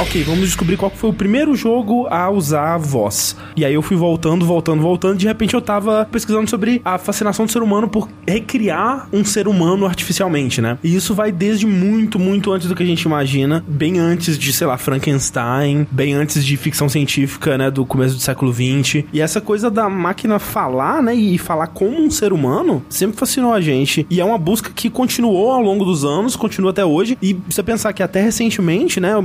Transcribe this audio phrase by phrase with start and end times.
[0.00, 3.36] ok, vamos descobrir qual foi o primeiro jogo a usar a voz.
[3.56, 5.16] E aí eu fui voltando, voltando, voltando.
[5.16, 9.48] De repente eu tava pesquisando sobre a fascinação do ser humano por recriar um ser
[9.48, 10.76] humano artificialmente, né?
[10.84, 13.64] E isso vai desde muito, muito antes do que a gente imagina.
[13.66, 15.86] Bem antes de, sei lá, Frankenstein.
[15.90, 17.70] Bem antes de ficção científica, né?
[17.70, 19.04] Do começo do século XX.
[19.12, 21.14] E essa coisa da máquina falar, né?
[21.14, 24.06] E falar como um ser humano sempre fascinou a gente.
[24.10, 27.16] E é uma busca que continuou ao longo dos anos, continua até hoje.
[27.22, 29.16] E você pensar que até recentemente, né?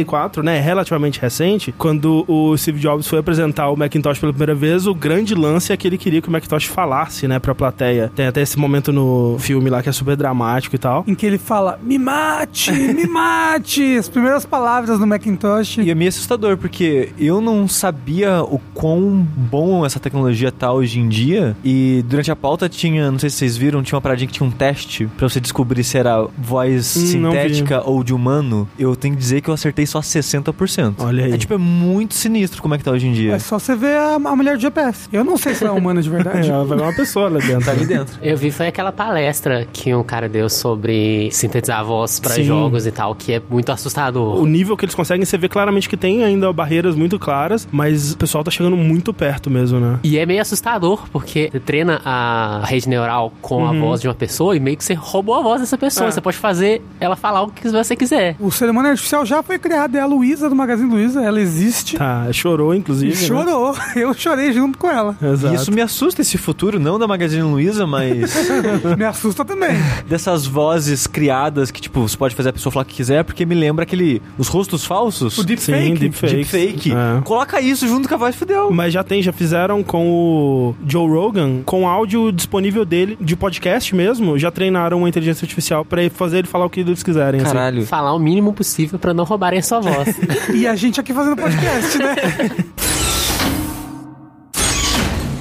[0.00, 0.60] 1984, né?
[0.60, 5.34] Relativamente recente, quando o Steve Jobs foi apresentar o Macintosh pela primeira vez, o grande
[5.34, 7.38] lance é que ele queria que o Macintosh falasse, né?
[7.38, 8.10] Pra plateia.
[8.14, 11.04] Tem até esse momento no filme lá que é super dramático e tal.
[11.06, 13.96] Em que ele fala, me mate, me mate!
[13.96, 15.78] As primeiras palavras no Macintosh.
[15.78, 20.98] E é meio assustador, porque eu não sabia o quão bom essa tecnologia tá hoje
[21.00, 21.56] em dia.
[21.64, 24.46] E durante a pauta tinha, não sei se vocês viram, tinha uma paradinha que tinha
[24.46, 28.68] um teste pra você descobrir se era voz Hum, sintética ou de humano.
[28.78, 30.94] Eu tenho que dizer que eu acertei só 60%.
[30.98, 31.32] Olha aí.
[31.32, 33.34] É tipo, é muito sinistro como é que tá hoje em dia.
[33.34, 35.08] É só você ver a, a mulher de GPS.
[35.12, 36.46] Eu não sei se ela é humana de verdade.
[36.56, 37.64] É, vai uma pessoa lá dentro.
[37.64, 38.18] Tá ali dentro.
[38.22, 42.44] Eu vi foi aquela palestra que um cara deu sobre sintetizar a voz pra Sim.
[42.44, 44.36] jogos e tal, que é muito assustador.
[44.40, 48.12] O nível que eles conseguem, você vê claramente que tem ainda barreiras muito claras, mas
[48.12, 49.98] o pessoal tá chegando muito perto mesmo, né?
[50.02, 54.14] E é meio assustador, porque você treina a rede neural com a voz de uma
[54.14, 56.08] pessoa e meio que você roubou a voz dessa pessoa.
[56.08, 56.10] É.
[56.10, 58.36] Você pode fazer ela falar o que você quiser.
[58.38, 59.75] O ser humano artificial já foi criado.
[59.76, 61.22] É a Luísa do Magazine Luiza.
[61.22, 61.96] Ela existe.
[61.96, 63.12] Tá, chorou, E inclusive.
[63.14, 63.20] né?
[63.20, 63.74] chorou.
[63.94, 65.16] Eu chorei junto com ela.
[65.22, 65.54] Exato.
[65.54, 68.34] E isso me assusta esse futuro, não da Magazine Luiza, mas
[68.96, 69.76] Me assusta também.
[70.08, 73.44] dessas vozes criadas que, tipo, você pode fazer a pessoa falar o que quiser, porque
[73.46, 74.20] me lembra aquele.
[74.38, 75.36] Os rostos falsos.
[75.38, 75.98] O Sim, deepfake.
[75.98, 76.34] deepfake.
[76.36, 76.92] Deepfake.
[76.92, 77.20] É.
[77.22, 78.70] Coloca isso junto com a voz e fudeu.
[78.70, 83.94] Mas já tem, já fizeram com o Joe Rogan, com áudio disponível dele, de podcast
[83.94, 87.40] mesmo, já treinaram uma inteligência artificial pra fazer ele falar o que eles quiserem.
[87.40, 87.52] assim.
[87.52, 87.86] Caralho.
[87.86, 90.08] Falar o mínimo possível pra não roubarem a sua voz.
[90.54, 92.14] E a gente aqui fazendo podcast, né?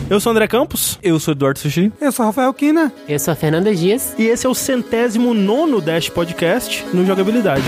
[0.09, 1.91] Eu sou o André Campos, Eu sou Eduardo Sushi.
[1.99, 2.93] Eu sou Rafael Kina.
[3.07, 4.13] Eu sou a Fernanda Dias.
[4.19, 7.63] e esse é o centésimo nono Dash Podcast no Jogabilidade.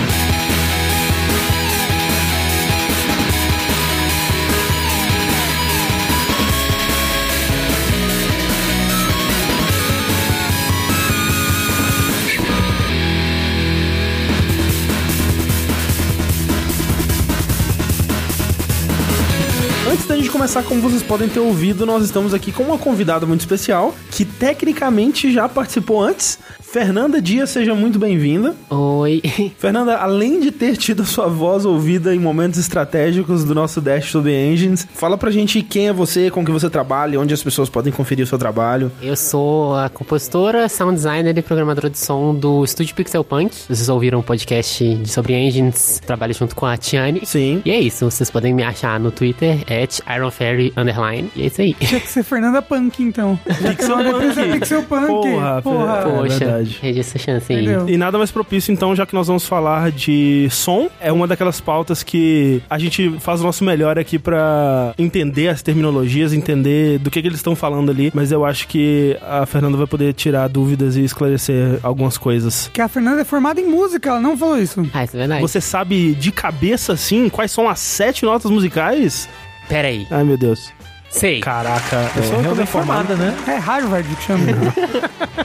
[20.48, 24.24] Começar, como vocês podem ter ouvido, nós estamos aqui com uma convidada muito especial, que
[24.24, 26.38] tecnicamente já participou antes.
[26.70, 28.54] Fernanda Dias, seja muito bem-vinda.
[28.68, 29.22] Oi.
[29.56, 34.12] Fernanda, além de ter tido a sua voz ouvida em momentos estratégicos do nosso Dash
[34.12, 37.42] to the Engines, fala pra gente quem é você, com que você trabalha, onde as
[37.42, 38.92] pessoas podem conferir o seu trabalho.
[39.00, 43.50] Eu sou a compositora, sound designer e programadora de som do Estúdio Pixel Punk.
[43.66, 47.22] Vocês ouviram um podcast de- sobre engines, trabalho junto com a Tiane.
[47.24, 47.62] Sim.
[47.64, 51.30] E é isso, vocês podem me achar no Twitter, at IronFairy underline.
[51.34, 51.72] E é isso aí.
[51.72, 53.40] Tinha que ser Fernanda Punk, então.
[53.46, 54.52] Pixel Punk.
[54.52, 55.06] Pixel Punk.
[55.06, 55.98] Porra, Porra.
[55.98, 56.78] É Poxa, verdade.
[56.80, 57.62] perdi essa chance aí.
[57.62, 57.88] Entendeu?
[57.88, 61.60] E nada mais propício, então, já que nós vamos falar de som, é uma daquelas
[61.60, 67.10] pautas que a gente faz o nosso melhor aqui pra entender as terminologias, entender do
[67.10, 70.48] que, que eles estão falando ali, mas eu acho que a Fernanda vai poder tirar
[70.48, 72.70] dúvidas e esclarecer algumas coisas.
[72.72, 74.86] Que a Fernanda é formada em música, ela não falou isso.
[74.92, 75.40] Ah, isso é verdade.
[75.40, 79.28] Você sabe de cabeça, assim, quais são as sete notas musicais?
[79.68, 80.06] Pera aí.
[80.10, 80.72] Ai, meu Deus.
[81.10, 81.40] Sei.
[81.40, 82.10] Caraca.
[82.16, 83.34] Eu É, sou realmente formada, né?
[83.46, 84.44] É Harvard que chama.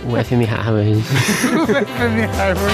[0.05, 1.03] O FM Harvard.
[2.37, 2.73] Harvard.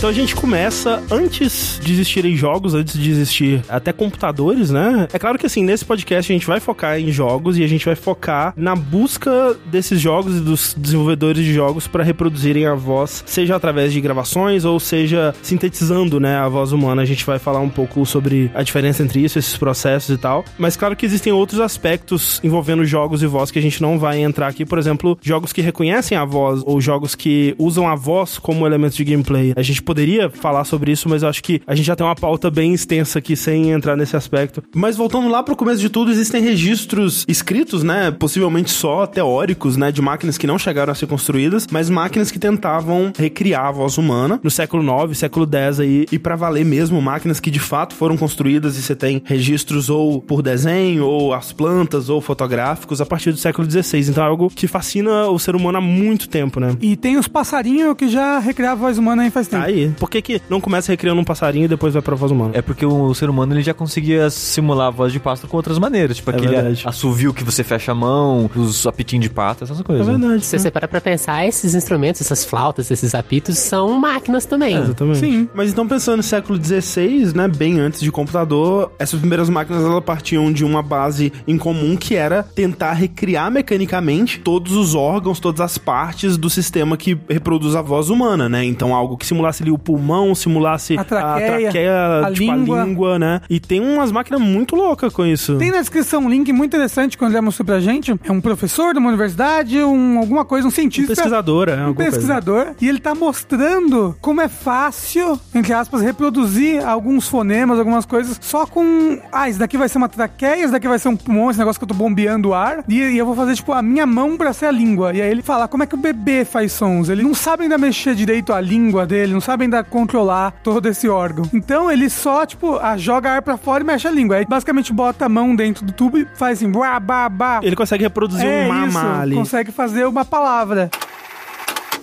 [0.00, 5.06] Então a gente começa antes de existirem jogos, antes de existir até computadores, né?
[5.12, 7.84] É claro que assim, nesse podcast a gente vai focar em jogos e a gente
[7.84, 13.22] vai focar na busca desses jogos e dos desenvolvedores de jogos para reproduzirem a voz,
[13.26, 17.02] seja através de gravações ou seja sintetizando, né, a voz humana.
[17.02, 20.46] A gente vai falar um pouco sobre a diferença entre isso, esses processos e tal.
[20.56, 24.22] Mas claro que existem outros aspectos envolvendo jogos e voz que a gente não vai
[24.22, 28.38] entrar aqui, por exemplo, jogos que reconhecem a voz ou jogos que usam a voz
[28.38, 29.52] como elemento de gameplay.
[29.54, 32.14] A gente poderia falar sobre isso, mas eu acho que a gente já tem uma
[32.14, 34.62] pauta bem extensa aqui sem entrar nesse aspecto.
[34.72, 39.90] Mas voltando lá pro começo de tudo, existem registros escritos, né, possivelmente só teóricos, né,
[39.90, 43.98] de máquinas que não chegaram a ser construídas, mas máquinas que tentavam recriar a voz
[43.98, 47.96] humana no século 9, século 10 aí, e pra valer mesmo, máquinas que de fato
[47.96, 53.06] foram construídas e você tem registros ou por desenho, ou as plantas, ou fotográficos a
[53.06, 54.08] partir do século 16.
[54.08, 56.76] Então é algo que fascina o ser humano há muito tempo, né?
[56.80, 59.64] E tem os passarinhos que já recriavam a voz humana aí faz tempo.
[59.64, 59.90] Ah, aí.
[59.98, 62.52] Por que, que não começa recriando um passarinho e depois vai pra voz humana?
[62.54, 65.78] É porque o ser humano ele já conseguia simular a voz de pássaro com outras
[65.78, 66.16] maneiras.
[66.18, 66.82] Tipo É aquele verdade.
[66.86, 70.06] assovio que você fecha a mão, os apitinhos de pata, essas É coisas.
[70.06, 70.44] verdade.
[70.44, 74.76] Se você parar pra pensar, esses instrumentos, essas flautas, esses apitos, são máquinas também.
[74.76, 75.18] Exatamente.
[75.18, 75.48] Sim.
[75.54, 80.02] Mas então pensando no século XVI, né, bem antes de computador, essas primeiras máquinas elas
[80.04, 85.60] partiam de uma base em comum que era tentar recriar mecanicamente todos os órgãos, todas
[85.60, 88.64] as partes do sistema que reproduz a voz humana, né?
[88.64, 92.82] Então algo que simulasse ali o pulmão, simulasse A traqueia, a, a tipo, língua.
[92.82, 93.40] a língua, né?
[93.48, 95.56] E tem umas máquinas muito loucas com isso.
[95.56, 98.14] Tem na descrição um link muito interessante quando ele mostrou pra gente.
[98.24, 101.14] É um professor de uma universidade, um, alguma coisa, um Um cientista.
[101.14, 102.10] pesquisador, é, um alguma coisa.
[102.12, 108.38] pesquisador e ele tá mostrando como é fácil, entre aspas, reproduzir alguns fonemas, algumas coisas,
[108.40, 109.18] só com.
[109.32, 111.78] Ah, isso daqui vai ser uma traqueia, isso daqui vai ser um pulmão, esse negócio
[111.78, 112.84] que eu tô bombeando o ar.
[112.88, 115.12] E, e eu vou fazer, tipo, a minha mão pra ser a língua.
[115.12, 117.08] E aí ele fala como é que o bebê faz sons.
[117.08, 121.08] Ele não sabe ainda mexer direito a língua dele, não sabe ainda controlar todo esse
[121.08, 121.44] órgão.
[121.52, 124.36] Então ele só, tipo, ah, joga ar pra fora e mexe a língua.
[124.36, 127.60] Aí basicamente bota a mão dentro do tubo e faz assim, blá, blá, blá.
[127.62, 129.34] Ele consegue reproduzir é um isso, mama ali.
[129.36, 130.90] consegue fazer uma palavra.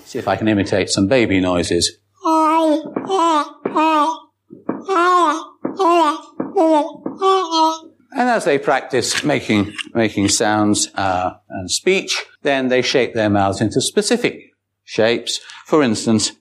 [0.05, 1.85] See if I can imitate some baby noises.
[8.15, 13.61] And as they practice making making sounds uh, and speech, then they shape their mouths
[13.61, 14.39] into specific
[14.83, 15.39] shapes.
[15.65, 16.33] For instance,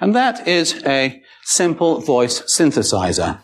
[0.00, 3.38] and that is a simple voice synthesizer.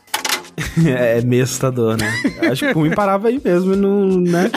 [0.86, 2.12] É meio assustador, né?
[2.50, 4.50] Acho que o Kumi parava aí mesmo e não, né?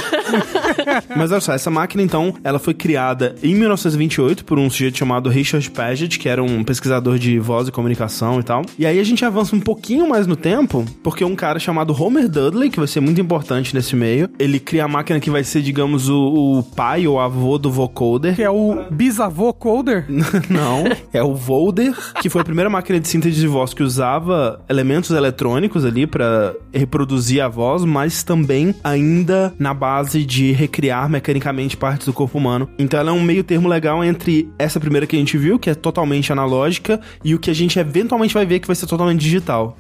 [1.16, 5.30] Mas olha só, essa máquina então, ela foi criada em 1928 por um sujeito chamado
[5.30, 8.64] Richard Paget, que era um pesquisador de voz e comunicação e tal.
[8.78, 12.30] E aí a gente avança um pouquinho mais no tempo, porque um cara chamado Homer
[12.30, 15.62] Dudley, que vai ser muito importante nesse meio, ele cria a máquina que vai ser,
[15.62, 18.36] digamos, o, o pai ou avô do vocoder.
[18.36, 20.06] Que é o bisavô coder.
[20.50, 24.62] Não, é o Volder, que foi a primeira máquina de síntese de voz que usava
[24.70, 31.76] elementos eletrônicos ali pra reproduzir a voz, mas também ainda na base de recriar mecanicamente
[31.76, 32.70] partes do corpo humano.
[32.80, 35.70] Então ela é um meio termo legal entre essa primeira que a gente viu, que
[35.70, 39.20] é totalmente analógica, e o que a gente eventualmente vai ver que vai ser totalmente
[39.20, 39.76] digital.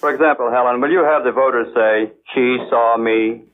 [0.00, 3.44] For example, Helen, will you have the voters say, she saw me?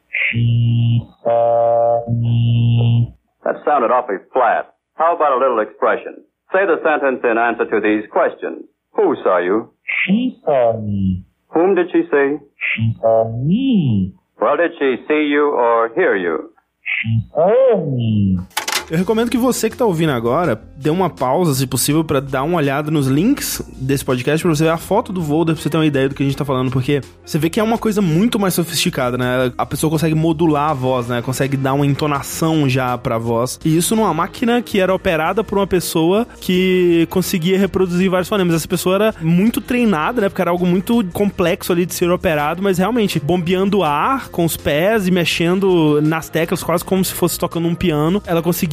[3.44, 4.66] That sounded awfully flat.
[4.94, 6.24] How about a little expression?
[6.52, 8.68] Say the sentence in answer to these questions.
[9.02, 9.72] Who saw you?
[10.06, 11.24] She saw me.
[11.52, 12.36] Whom did she see?
[12.76, 14.14] She saw me.
[14.40, 16.52] Well, did she see you or hear you?
[16.84, 18.38] She saw me.
[18.90, 22.42] Eu recomendo que você que tá ouvindo agora dê uma pausa, se possível, pra dar
[22.42, 25.70] uma olhada nos links desse podcast, pra você ver a foto do Volder, pra você
[25.70, 27.78] ter uma ideia do que a gente tá falando, porque você vê que é uma
[27.78, 29.52] coisa muito mais sofisticada, né?
[29.56, 31.22] A pessoa consegue modular a voz, né?
[31.22, 33.60] Consegue dar uma entonação já pra voz.
[33.64, 38.54] E isso numa máquina que era operada por uma pessoa que conseguia reproduzir vários fonemas.
[38.54, 40.28] Essa pessoa era muito treinada, né?
[40.28, 44.56] Porque era algo muito complexo ali de ser operado, mas realmente bombeando ar com os
[44.56, 48.71] pés e mexendo nas teclas, quase como se fosse tocando um piano, ela conseguia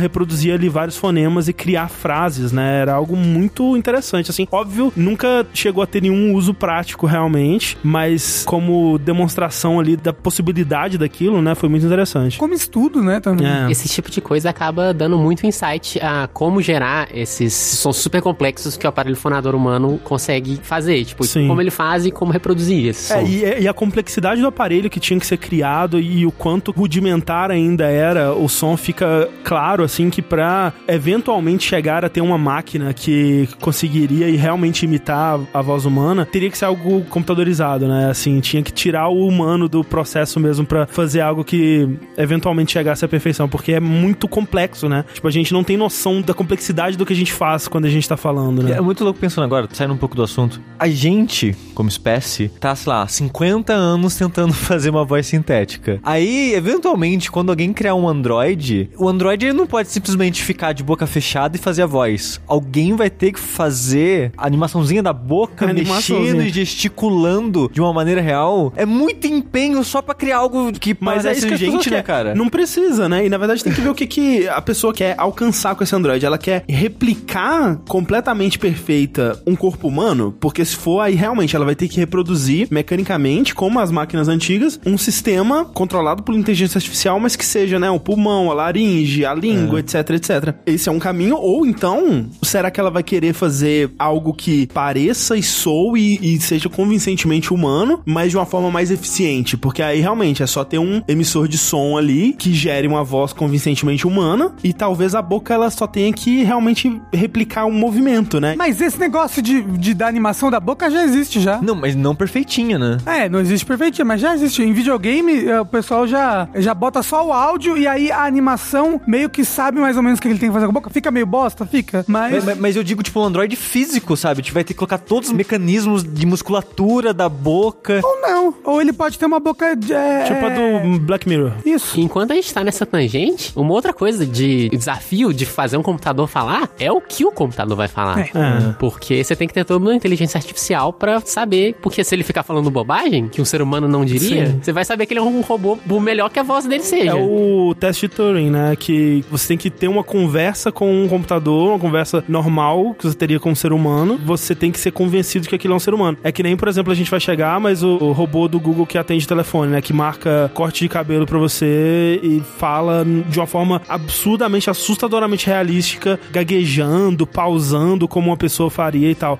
[0.00, 2.80] reproduzir ali vários fonemas e criar frases, né?
[2.80, 4.46] Era algo muito interessante, assim.
[4.50, 10.98] Óbvio, nunca chegou a ter nenhum uso prático realmente, mas como demonstração ali da possibilidade
[10.98, 11.54] daquilo, né?
[11.54, 12.38] Foi muito interessante.
[12.38, 13.20] Como estudo, né?
[13.20, 13.46] Também.
[13.46, 13.70] É.
[13.70, 18.76] Esse tipo de coisa acaba dando muito insight a como gerar esses sons super complexos
[18.76, 21.04] que o aparelho fonador humano consegue fazer.
[21.04, 21.48] Tipo, Sim.
[21.48, 23.28] como ele faz e como reproduzir esses É, sons.
[23.30, 27.50] e, e a complexidade do aparelho que tinha que ser criado e o quanto rudimentar
[27.50, 32.92] ainda era, o som fica claro, assim, que pra eventualmente chegar a ter uma máquina
[32.92, 38.10] que conseguiria e realmente imitar a voz humana, teria que ser algo computadorizado, né?
[38.10, 43.04] Assim, tinha que tirar o humano do processo mesmo pra fazer algo que eventualmente chegasse
[43.04, 45.04] à perfeição, porque é muito complexo, né?
[45.12, 47.90] Tipo, a gente não tem noção da complexidade do que a gente faz quando a
[47.90, 48.72] gente tá falando, né?
[48.72, 50.60] É muito louco pensando agora, saindo um pouco do assunto.
[50.78, 56.00] A gente, como espécie, tá, sei lá, 50 anos tentando fazer uma voz sintética.
[56.02, 61.06] Aí, eventualmente, quando alguém criar um Android, o Android não pode simplesmente ficar de boca
[61.06, 62.40] fechada e fazer a voz.
[62.46, 67.92] Alguém vai ter que fazer a animaçãozinha da boca, A mexendo e gesticulando de uma
[67.92, 68.72] maneira real.
[68.74, 72.34] É muito empenho só pra criar algo que Mas é parece que gente, né, cara?
[72.34, 73.26] Não precisa, né?
[73.26, 75.94] E na verdade tem que ver o que, que a pessoa quer alcançar com esse
[75.94, 76.24] Android.
[76.24, 81.74] Ela quer replicar completamente perfeita um corpo humano, porque se for aí realmente ela vai
[81.74, 87.36] ter que reproduzir mecanicamente, como as máquinas antigas, um sistema controlado por inteligência artificial, mas
[87.36, 90.54] que seja, né, o pulmão, a laringe laringe, a língua, etc, etc.
[90.66, 91.36] Esse é um caminho.
[91.36, 96.68] Ou então, será que ela vai querer fazer algo que pareça e soe e seja
[96.68, 99.56] convincentemente humano, mas de uma forma mais eficiente?
[99.56, 103.32] Porque aí realmente é só ter um emissor de som ali que gere uma voz
[103.32, 108.54] convincentemente humana e talvez a boca ela só tenha que realmente replicar um movimento, né?
[108.56, 111.60] Mas esse negócio de, de da animação da boca já existe já.
[111.60, 112.98] Não, mas não perfeitinha, né?
[113.06, 114.62] É, não existe perfeitinho, mas já existe.
[114.62, 118.91] Em videogame, eh, o pessoal já, já bota só o áudio e aí a animação
[119.06, 120.90] meio que sabe mais ou menos o que ele tem que fazer com a boca.
[120.90, 122.04] Fica meio bosta, fica.
[122.06, 122.44] Mas.
[122.44, 124.40] Mas, mas eu digo, tipo, um Android físico, sabe?
[124.40, 128.00] A gente vai ter que colocar todos os mecanismos de musculatura da boca.
[128.02, 128.54] Ou não.
[128.64, 129.74] Ou ele pode ter uma boca.
[129.76, 130.24] De, é...
[130.24, 131.52] Tipo a do Black Mirror.
[131.64, 132.00] Isso.
[132.00, 136.26] Enquanto a gente tá nessa tangente, uma outra coisa de desafio de fazer um computador
[136.28, 138.20] falar é o que o computador vai falar.
[138.20, 138.30] É.
[138.34, 138.72] É.
[138.78, 141.76] Porque você tem que ter toda uma inteligência artificial pra saber.
[141.80, 144.60] Porque se ele ficar falando bobagem, que um ser humano não diria, Sim.
[144.62, 147.10] você vai saber que ele é um robô por melhor que a voz dele seja.
[147.10, 148.76] É o teste de Turing, né?
[148.84, 153.14] Que você tem que ter uma conversa com um computador, uma conversa normal que você
[153.14, 154.18] teria com um ser humano.
[154.24, 156.18] Você tem que ser convencido que aquilo é um ser humano.
[156.24, 158.84] É que nem, por exemplo, a gente vai chegar, mas o, o robô do Google
[158.84, 159.80] que atende telefone, né?
[159.80, 166.18] Que marca corte de cabelo pra você e fala de uma forma absurdamente, assustadoramente realística,
[166.32, 169.38] gaguejando, pausando como uma pessoa faria e tal.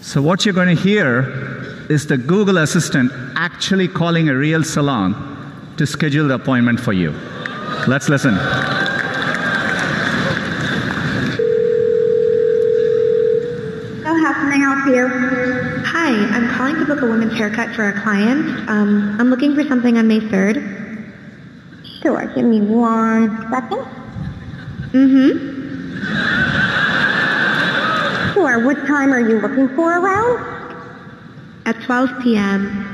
[0.00, 1.28] So, what you're going to hear
[1.90, 5.14] is the Google Assistant actually calling a real salon
[5.76, 7.12] to schedule the appointment for you.
[7.86, 8.34] Let's listen.
[8.34, 8.40] So
[14.14, 15.08] how can I help you?
[15.84, 18.68] Hi, I'm calling to book a woman's haircut for a client.
[18.68, 20.62] Um, I'm looking for something on May 3rd.
[22.02, 23.84] Sure, give me one second.
[24.92, 25.54] Mm-hmm.
[28.34, 30.38] Sure, what time are you looking for around?
[31.66, 32.93] At 12 p.m.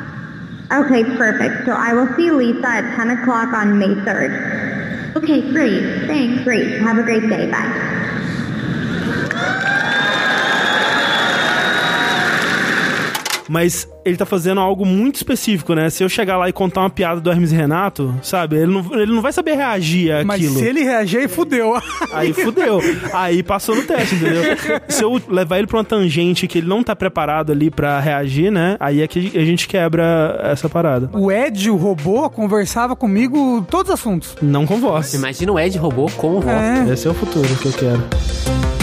[0.71, 1.65] Okay, perfect.
[1.65, 5.15] So I will see Lisa at 10 o'clock on May 3rd.
[5.17, 6.07] Okay, great.
[6.07, 6.43] Thanks.
[6.43, 6.79] Great.
[6.79, 7.51] Have a great day.
[7.51, 8.27] Bye.
[13.51, 15.89] Mas ele tá fazendo algo muito específico, né?
[15.89, 18.55] Se eu chegar lá e contar uma piada do Hermes e Renato, sabe?
[18.55, 20.25] Ele não, ele não vai saber reagir àquilo.
[20.25, 21.73] Mas se ele reagir, aí fudeu.
[22.13, 22.79] Aí fudeu.
[23.13, 24.43] Aí passou no teste, entendeu?
[24.87, 28.51] Se eu levar ele pra uma tangente que ele não tá preparado ali pra reagir,
[28.51, 28.77] né?
[28.79, 31.09] Aí é que a gente quebra essa parada.
[31.13, 34.35] O Ed, o robô, conversava comigo todos os assuntos.
[34.41, 35.13] Não com voz.
[35.13, 36.89] Imagina o Ed robô com voz.
[36.89, 36.93] É.
[36.93, 38.80] Esse é o futuro que eu quero.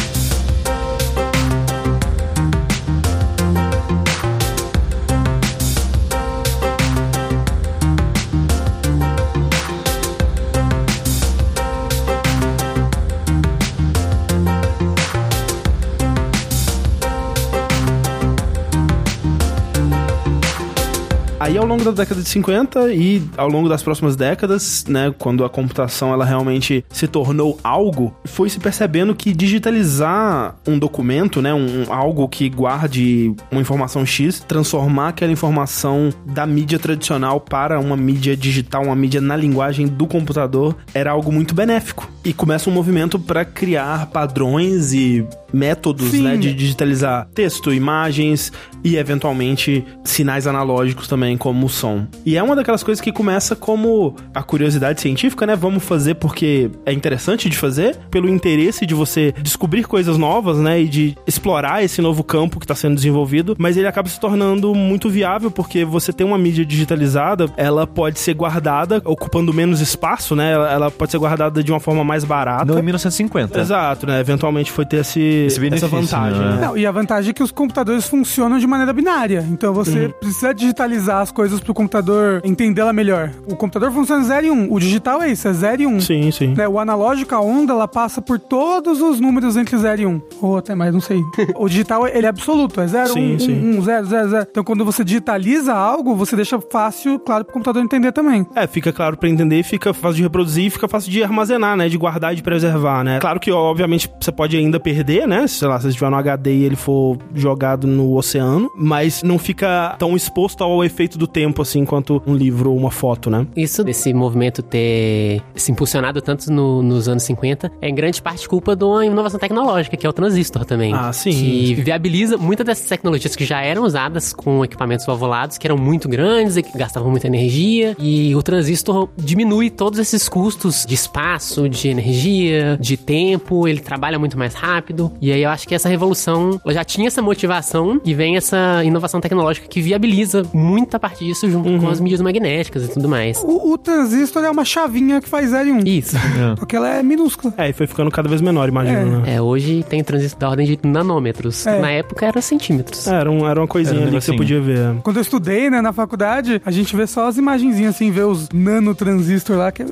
[21.49, 25.47] Aí ao longo da década de 50 e ao longo das próximas décadas, né, quando
[25.47, 31.55] a computação ela realmente se tornou algo, foi se percebendo que digitalizar um documento, né,
[31.55, 37.97] um, algo que guarde uma informação X, transformar aquela informação da mídia tradicional para uma
[37.97, 42.11] mídia digital, uma mídia na linguagem do computador, era algo muito benéfico.
[42.23, 46.25] E começa um movimento para criar padrões e métodos, Sim.
[46.25, 48.53] né, de digitalizar texto, imagens
[48.85, 52.07] e eventualmente sinais analógicos também, como o som.
[52.27, 55.57] E é uma daquelas coisas que começa como a curiosidade científica, né?
[55.57, 60.81] Vamos fazer porque é interessante de fazer, pelo interesse de você descobrir coisas novas, né,
[60.83, 64.75] e de explorar esse novo campo que está sendo desenvolvido, mas ele acaba se tornando
[64.75, 70.35] muito viável porque você tem uma mídia digitalizada, ela pode ser guardada ocupando menos espaço,
[70.35, 70.53] né?
[70.53, 72.65] Ela, pode ser guardada de uma forma mais barata.
[72.65, 73.61] Não em 1950.
[73.61, 74.21] Exato, né?
[74.21, 76.41] Eventualmente foi ter esse, Esse benefício, essa vantagem.
[76.41, 76.57] né?
[76.57, 76.67] né?
[76.67, 79.47] Não, e a vantagem é que os computadores funcionam de maneira binária.
[79.51, 83.31] Então você precisa digitalizar as coisas pro computador entendê-la melhor.
[83.47, 84.55] O computador funciona 0 e 1.
[84.55, 84.73] Um.
[84.73, 85.91] O digital é isso, é 0 e 1.
[85.91, 86.01] Um.
[86.01, 86.55] Sim, sim.
[86.55, 90.11] Né, o analógico, a onda, ela passa por todos os números entre 0 e 1.
[90.11, 90.21] Um.
[90.41, 91.21] Ou até mais, não sei.
[91.57, 92.81] o digital, ele é absoluto.
[92.81, 93.79] É 0, Sim, 1, sim.
[93.79, 94.47] 1, 0, 0, 0.
[94.51, 98.47] Então, quando você digitaliza algo, você deixa fácil, claro, pro computador entender também.
[98.55, 101.89] É, fica claro pra entender, fica fácil de reproduzir e fica fácil de armazenar, né?
[101.89, 103.19] De guardar e de preservar, né?
[103.21, 105.47] Claro que, obviamente, você pode ainda perder, né?
[105.47, 109.39] Sei lá, se você estiver no HD e ele for jogado no oceano, mas não
[109.39, 113.47] fica tão exposto ao efeito do tempo assim quanto um livro ou uma foto, né?
[113.57, 118.49] Isso desse movimento ter se impulsionado tanto no- nos anos 50 é em grande parte
[118.49, 120.93] culpa de uma inovação tecnológica, que é o transistor também.
[120.95, 121.31] Ah, sim.
[121.31, 126.09] Que viabiliza muitas dessas tecnologias que já eram usadas com equipamentos valvulados, que eram muito
[126.09, 127.97] grandes e que gastavam muita energia.
[127.99, 134.19] E o transistor diminui todos esses custos de espaço, de energia, de tempo, ele trabalha
[134.19, 135.11] muito mais rápido.
[135.21, 138.83] E aí eu acho que essa revolução ela já tinha essa motivação e vem essa
[138.85, 141.79] inovação tecnológica que viabiliza muita parte disso junto Uhum.
[141.81, 143.39] com as mídias magnéticas e tudo mais.
[143.45, 145.79] O, o transistor é uma chavinha que faz 0 e 1.
[145.87, 146.17] Isso.
[146.57, 147.53] Porque ela é minúscula.
[147.57, 149.35] É, e foi ficando cada vez menor, imagino, né?
[149.37, 151.67] É, hoje tem transistor da ordem de nanômetros.
[151.67, 151.81] É.
[151.81, 153.07] Na época era centímetros.
[153.07, 154.97] É, Era, um- era uma coisinha Era um ali que você podia ver.
[155.03, 158.49] Quando eu estudei, né, na faculdade, a gente vê só as imagenzinhas assim, vê os
[158.53, 159.87] nanotransistor lá, que é.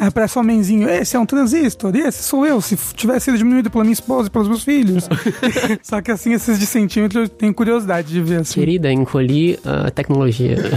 [0.00, 3.70] Aí parece um homenzinho, esse é um transistor, esse sou eu, se tivesse sido diminuído
[3.70, 5.08] pela minha esposa e pelos meus filhos.
[5.82, 8.54] só que assim, esses de centímetro eu tenho curiosidade de ver assim.
[8.60, 10.56] Querida, encolhi a tecnologia.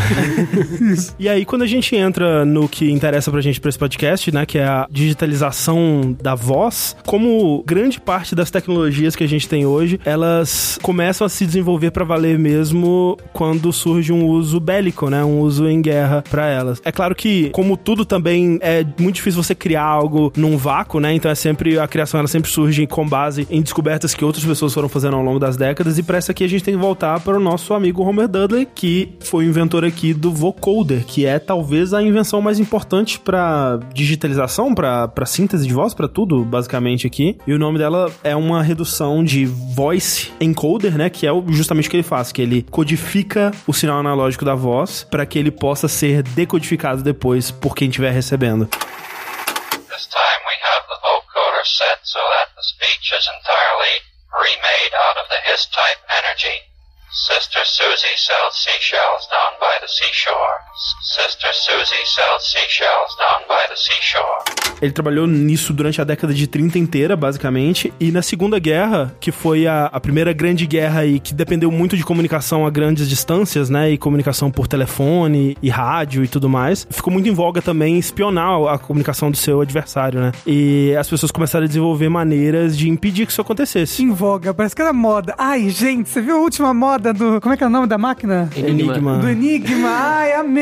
[1.17, 4.45] E aí, quando a gente entra no que interessa pra gente pra esse podcast, né,
[4.45, 9.65] que é a digitalização da voz, como grande parte das tecnologias que a gente tem
[9.65, 15.23] hoje, elas começam a se desenvolver pra valer mesmo quando surge um uso bélico, né,
[15.23, 16.81] um uso em guerra pra elas.
[16.83, 21.13] É claro que, como tudo também é muito difícil você criar algo num vácuo, né,
[21.13, 24.73] então é sempre a criação ela sempre surge com base em descobertas que outras pessoas
[24.73, 27.19] foram fazendo ao longo das décadas e pra essa aqui a gente tem que voltar
[27.19, 31.39] para o nosso amigo Homer Dudley, que foi o inventor aqui do vocoder, que é
[31.39, 37.37] talvez a invenção mais importante pra digitalização, pra síntese de voz, pra tudo, basicamente aqui.
[37.45, 41.91] E o nome dela é uma redução de voice encoder, né, que é justamente o
[41.91, 45.87] que ele faz, que ele codifica o sinal analógico da voz para que ele possa
[45.87, 48.65] ser decodificado depois por quem estiver recebendo.
[48.65, 54.01] This time we have the vocoder set so that the speech is entirely
[54.31, 56.70] remade out of the His type energy.
[57.13, 60.63] Sister Susie sells seashells down by the seashore.
[60.75, 64.61] Sister Susie sells seashells down by the seashore.
[64.81, 67.93] Ele trabalhou nisso durante a década de 30 inteira, basicamente.
[67.99, 71.95] E na Segunda Guerra, que foi a, a primeira grande guerra e que dependeu muito
[71.95, 73.91] de comunicação a grandes distâncias, né?
[73.91, 76.87] E comunicação por telefone e rádio e tudo mais.
[76.89, 80.31] Ficou muito em voga também espionar a comunicação do seu adversário, né?
[80.47, 84.01] E as pessoas começaram a desenvolver maneiras de impedir que isso acontecesse.
[84.01, 85.35] Em voga, parece que era moda.
[85.37, 87.39] Ai, gente, você viu a última moda do.
[87.41, 88.49] Como é que é o nome da máquina?
[88.55, 89.17] Enigma.
[89.19, 89.89] Do Enigma.
[89.89, 90.60] Ai, amei.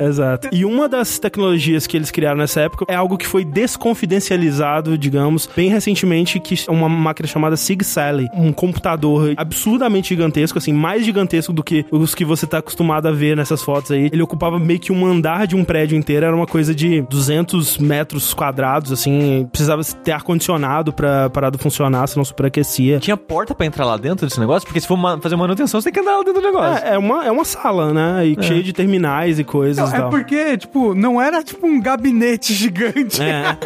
[0.00, 0.48] Exato.
[0.52, 5.48] E uma das tecnologias que eles criaram nessa época é algo que foi desconfidencializado, digamos,
[5.54, 8.28] bem recentemente, que é uma máquina chamada Sig Sally.
[8.34, 13.12] Um computador absurdamente gigantesco, assim, mais gigantesco do que os que você tá acostumado a
[13.12, 14.08] ver nessas fotos aí.
[14.12, 17.78] Ele ocupava meio que um andar de um prédio inteiro, era uma coisa de 200
[17.78, 22.98] metros quadrados, assim, precisava ter ar-condicionado pra parada funcionar, senão superaquecia.
[22.98, 24.66] Tinha porta pra entrar lá dentro desse negócio?
[24.66, 26.84] Porque se for fazer manutenção, você tem que andar lá dentro do negócio.
[26.84, 28.26] É, é uma, é uma sala, né?
[28.26, 32.52] E cheia de terminais e coisas Não, é porque, tipo, não era tipo um gabinete
[32.54, 33.22] gigante.
[33.22, 33.56] É.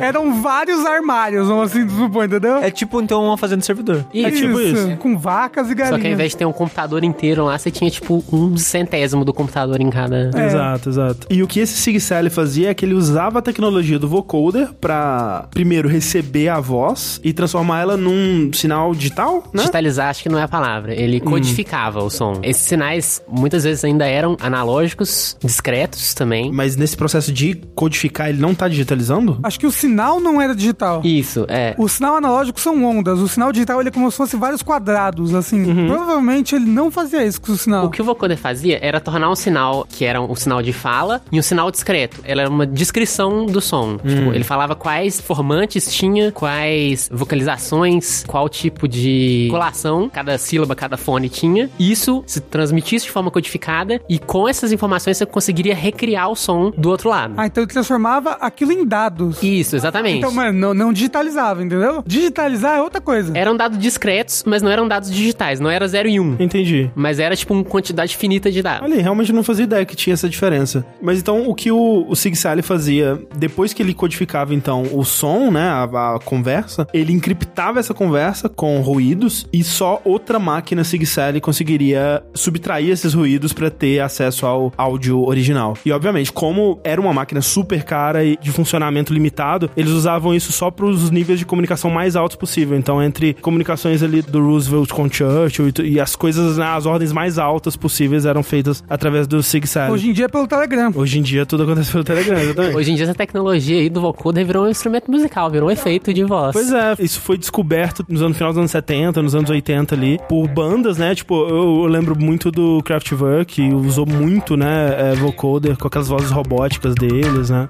[0.02, 2.56] Eram vários armários, vamos assim supor, entendeu?
[2.56, 4.04] É tipo, então, uma fazenda de servidor.
[4.12, 4.96] E, É tipo isso.
[4.98, 5.96] Com vacas e galinhas.
[5.96, 9.24] Só que ao invés de ter um computador inteiro lá, você tinha tipo um centésimo
[9.24, 10.30] do computador em cada.
[10.34, 10.46] É.
[10.46, 11.26] Exato, exato.
[11.30, 14.68] E o que esse Sig Sally fazia é que ele usava a tecnologia do vocoder
[14.80, 19.60] pra, primeiro, receber a voz e transformar ela num sinal digital, né?
[19.62, 20.94] Digitalizar, acho que não é a palavra.
[20.94, 22.40] Ele codificava o som.
[22.42, 24.91] Esses sinais muitas vezes ainda eram analógicos,
[25.40, 26.50] discretos também.
[26.52, 29.38] Mas nesse processo de codificar, ele não tá digitalizando?
[29.42, 31.02] Acho que o sinal não era digital.
[31.04, 31.74] Isso, é.
[31.78, 33.20] O sinal analógico são ondas.
[33.20, 35.62] O sinal digital ele é como se fosse vários quadrados, assim.
[35.62, 35.86] Uhum.
[35.86, 37.86] Provavelmente ele não fazia isso com o sinal.
[37.86, 41.22] O que o vocoder fazia era tornar um sinal que era um sinal de fala
[41.30, 42.20] e um sinal discreto.
[42.24, 43.96] Ela era uma descrição do som.
[43.98, 50.96] Tipo, ele falava quais formantes tinha, quais vocalizações, qual tipo de colação cada sílaba, cada
[50.96, 51.70] fone tinha.
[51.78, 56.72] Isso se transmitisse de forma codificada e com essas informações você conseguiria recriar o som
[56.76, 57.34] do outro lado.
[57.36, 59.40] Ah, então ele transformava aquilo em dados.
[59.42, 60.18] Isso, exatamente.
[60.18, 62.02] Então, mano, não, não digitalizava, entendeu?
[62.04, 63.36] Digitalizar é outra coisa.
[63.36, 65.60] Eram dados discretos, mas não eram dados digitais.
[65.60, 66.22] Não era 0 e 1.
[66.22, 66.90] Um, Entendi.
[66.96, 68.82] mas era tipo uma quantidade finita de dados.
[68.82, 70.84] Olha, aí, realmente não fazia ideia que tinha essa diferença.
[71.00, 75.04] Mas então, o que o, o Sig Sally fazia, depois que ele codificava, então, o
[75.04, 75.84] som, né, a,
[76.16, 82.22] a conversa, ele encriptava essa conversa com ruídos e só outra máquina Sig Sally conseguiria
[82.34, 85.76] subtrair esses ruídos pra ter acesso ao áudio original.
[85.84, 90.52] E, obviamente, como era uma máquina super cara e de funcionamento limitado, eles usavam isso
[90.52, 92.76] só pros níveis de comunicação mais altos possível.
[92.76, 97.38] Então, entre comunicações ali do Roosevelt com Churchill e, e as coisas nas ordens mais
[97.38, 99.92] altas possíveis eram feitas através do Sig Sally.
[99.92, 100.92] Hoje em dia é pelo Telegram.
[100.94, 102.76] Hoje em dia tudo acontece pelo Telegram, exatamente.
[102.76, 106.12] Hoje em dia essa tecnologia aí do vocoder virou um instrumento musical, virou um efeito
[106.12, 106.52] de voz.
[106.52, 109.94] Pois é, isso foi descoberto nos anos, no final dos anos 70, nos anos 80
[109.94, 111.14] ali, por bandas, né?
[111.14, 116.08] Tipo, eu, eu lembro muito do Kraftwerk, que usou muito, né, é, vocoder com aquelas
[116.08, 117.68] vozes robóticas deles, né?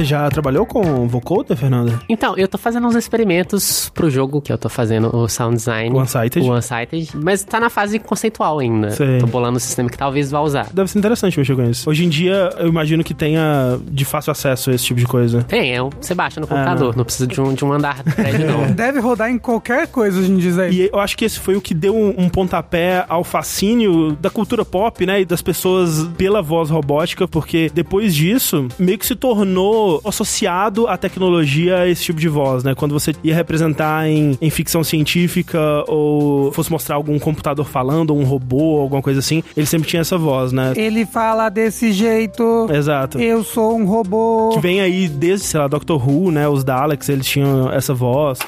[0.00, 2.00] Você já trabalhou com vocoder, Fernanda?
[2.08, 5.94] Então, eu tô fazendo uns experimentos pro jogo que eu tô fazendo, o Sound Design.
[5.94, 6.48] O Unsighted?
[6.48, 8.92] O Unsighted, mas tá na fase conceitual ainda.
[8.92, 9.18] Sei.
[9.18, 10.70] Tô bolando um sistema que talvez vá usar.
[10.72, 11.90] Deve ser interessante mexer com isso.
[11.90, 15.42] Hoje em dia, eu imagino que tenha de fácil acesso a esse tipo de coisa.
[15.42, 18.46] Tem, é um, você baixa no computador, não precisa de um, de um andar prédio,
[18.46, 18.72] não.
[18.72, 20.74] Deve rodar em qualquer coisa hoje em dia aí.
[20.76, 24.30] E eu acho que esse foi o que deu um, um pontapé ao fascínio da
[24.30, 25.20] cultura pop, né?
[25.20, 30.96] E das pessoas pela voz robótica, porque depois disso, meio que se tornou associado à
[30.96, 32.74] tecnologia esse tipo de voz, né?
[32.74, 38.20] Quando você ia representar em, em ficção científica ou fosse mostrar algum computador falando, ou
[38.20, 40.72] um robô, alguma coisa assim, ele sempre tinha essa voz, né?
[40.76, 42.68] Ele fala desse jeito.
[42.72, 43.18] Exato.
[43.18, 44.50] Eu sou um robô.
[44.54, 46.48] Que vem aí desde, sei lá, Doctor Who, né?
[46.48, 48.38] Os Daleks, eles tinham essa voz.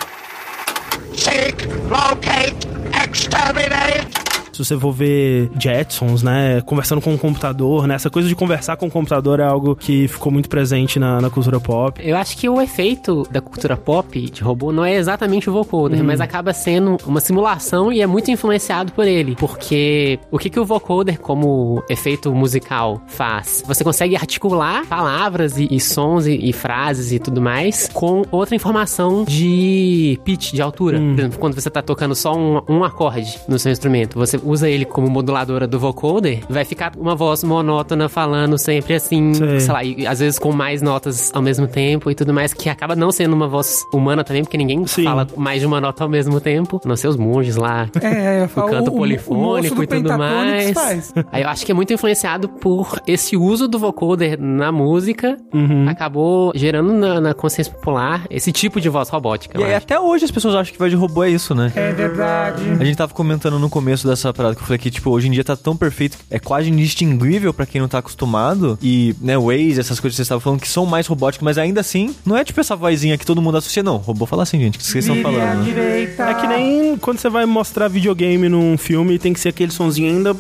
[1.15, 2.69] Seek, locate,
[3.11, 4.12] exterminate.
[4.53, 8.77] Se você for ver Jetsons, né, conversando com o computador, né, essa coisa de conversar
[8.77, 12.01] com o computador é algo que ficou muito presente na, na cultura pop.
[12.05, 16.01] Eu acho que o efeito da cultura pop de robô não é exatamente o vocoder,
[16.01, 16.05] Hum.
[16.05, 19.37] mas acaba sendo uma simulação e é muito influenciado por ele.
[19.37, 23.63] Porque o que, que o vocoder, como efeito musical, faz?
[23.67, 28.55] Você consegue articular palavras e, e sons e, e frases e tudo mais com outra
[28.55, 30.99] informação de pitch, de altura.
[30.99, 31.15] Hum.
[31.15, 34.69] Por exemplo, quando você tá tocando só um, um acorde no seu instrumento, você usa
[34.69, 39.61] ele como moduladora do vocoder, vai ficar uma voz monótona falando sempre assim, Sei.
[39.61, 42.69] sei lá, e às vezes com mais notas ao mesmo tempo e tudo mais, que
[42.69, 45.05] acaba não sendo uma voz humana também, porque ninguém Sim.
[45.05, 47.89] fala mais de uma nota ao mesmo tempo, não ser os monges lá.
[48.03, 50.73] É, eu O falo, canto o- o moço polifônico do e tudo mais.
[50.73, 51.15] faz.
[51.31, 55.87] Aí eu acho que é muito influenciado por esse uso do vocoder na música, Uhum.
[55.89, 59.61] acabou gerando na, na consciência popular esse tipo de voz robótica.
[59.61, 61.73] E aí, até hoje as pessoas acham que voz de robô é isso, né?
[61.75, 62.63] É verdade.
[62.81, 65.31] A gente tava comentando no começo dessa parada que eu falei que, tipo, hoje em
[65.31, 68.79] dia tá tão perfeito, é quase indistinguível pra quem não tá acostumado.
[68.83, 71.81] E, né, Waze, essas coisas que vocês estavam falando que são mais robóticas, mas ainda
[71.81, 73.97] assim, não é tipo essa vozinha que todo mundo associa, não.
[73.97, 75.43] Robô fala assim, gente, o que vocês estão falando?
[75.43, 75.65] né?
[75.65, 76.23] direita.
[76.25, 80.15] É que nem quando você vai mostrar videogame num filme, tem que ser aquele sonzinho
[80.15, 80.31] ainda.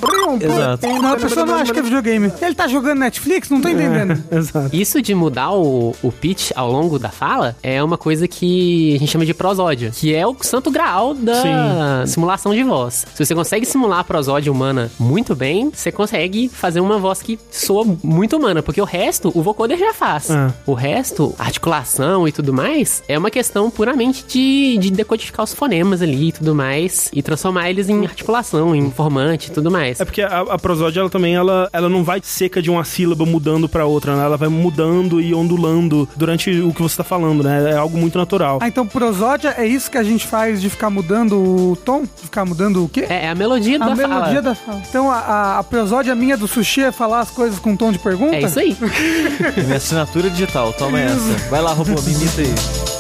[0.41, 0.87] Exato.
[0.87, 2.33] Não, a pessoa não acha que é videogame.
[2.41, 3.51] Ele tá jogando Netflix?
[3.51, 4.23] Não tô entendendo.
[4.31, 4.75] Exato.
[4.75, 8.99] Isso de mudar o, o pitch ao longo da fala é uma coisa que a
[8.99, 13.07] gente chama de prosódia, que é o santo graal da simulação de voz.
[13.15, 17.39] Se você consegue simular a prosódia humana muito bem, você consegue fazer uma voz que
[17.51, 20.31] soa muito humana, porque o resto o vocoder já faz.
[20.31, 20.53] Ah.
[20.67, 26.03] O resto, articulação e tudo mais, é uma questão puramente de, de decodificar os fonemas
[26.03, 30.01] ali e tudo mais, e transformar eles em articulação, em formante e tudo mais.
[30.01, 33.25] É porque a, a prosódia, ela também, ela, ela não vai seca de uma sílaba
[33.25, 34.25] mudando pra outra, né?
[34.25, 37.71] Ela vai mudando e ondulando durante o que você tá falando, né?
[37.73, 38.59] É algo muito natural.
[38.61, 41.37] Ah, então prosódia é isso que a gente faz de ficar mudando
[41.73, 42.03] o tom?
[42.03, 43.07] De ficar mudando o quê?
[43.09, 44.43] É, é a melodia A da melodia fala.
[44.43, 44.83] da fala.
[44.89, 47.99] Então a, a, a prosódia minha do sushi é falar as coisas com tom de
[47.99, 48.37] pergunta?
[48.37, 48.77] É isso aí.
[49.65, 51.49] Minha assinatura digital, toma essa.
[51.51, 52.92] Vai lá, robô, me imita aí.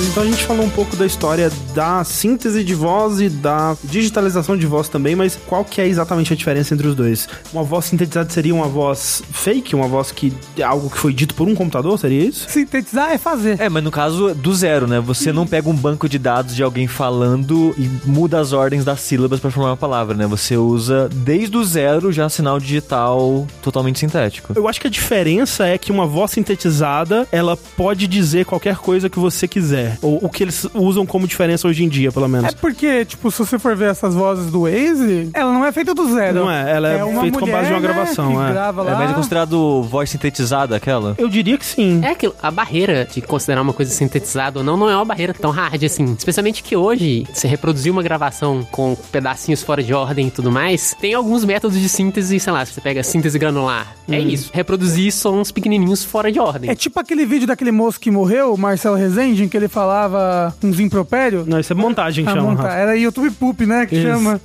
[0.00, 3.76] Mas então a gente falou um pouco da história da síntese de voz e da
[3.84, 7.28] digitalização de voz também, mas qual que é exatamente a diferença entre os dois?
[7.52, 9.74] Uma voz sintetizada seria uma voz fake?
[9.74, 11.98] Uma voz que é algo que foi dito por um computador?
[11.98, 12.48] Seria isso?
[12.48, 13.60] Sintetizar é fazer.
[13.60, 15.00] É, mas no caso do zero, né?
[15.00, 19.00] Você não pega um banco de dados de alguém falando e muda as ordens das
[19.00, 20.26] sílabas pra formar uma palavra, né?
[20.26, 24.54] Você usa desde o zero já sinal digital totalmente sintético.
[24.56, 29.10] Eu acho que a diferença é que uma voz sintetizada, ela pode dizer qualquer coisa
[29.10, 29.89] que você quiser.
[30.02, 32.48] Ou o que eles usam como diferença hoje em dia, pelo menos.
[32.52, 35.94] É porque, tipo, se você for ver essas vozes do Waze, ela não é feita
[35.94, 36.40] do zero.
[36.40, 38.52] Não é, ela é uma feita com base de uma né, gravação, que é.
[38.52, 38.98] grava É, lá.
[38.98, 41.14] mas é considerado voz sintetizada aquela?
[41.18, 42.00] Eu diria que sim.
[42.02, 45.34] É aquilo, a barreira de considerar uma coisa sintetizada ou não, não é uma barreira
[45.34, 46.14] tão hard assim.
[46.16, 50.94] Especialmente que hoje, você reproduzir uma gravação com pedacinhos fora de ordem e tudo mais,
[51.00, 53.94] tem alguns métodos de síntese, sei lá, você pega síntese granular.
[54.08, 54.50] É isso.
[54.52, 56.70] Reproduzir sons pequenininhos fora de ordem.
[56.70, 60.54] É tipo aquele vídeo daquele moço que morreu, o Marcelo Rezende, em que ele falava
[60.62, 61.46] uns impropérios.
[61.46, 62.50] Não, isso é montagem que Ah, chama.
[62.50, 62.74] monta- Rafa.
[62.74, 63.86] Era YouTube Poop, né?
[63.86, 64.06] Que Isso.
[64.06, 64.40] chama.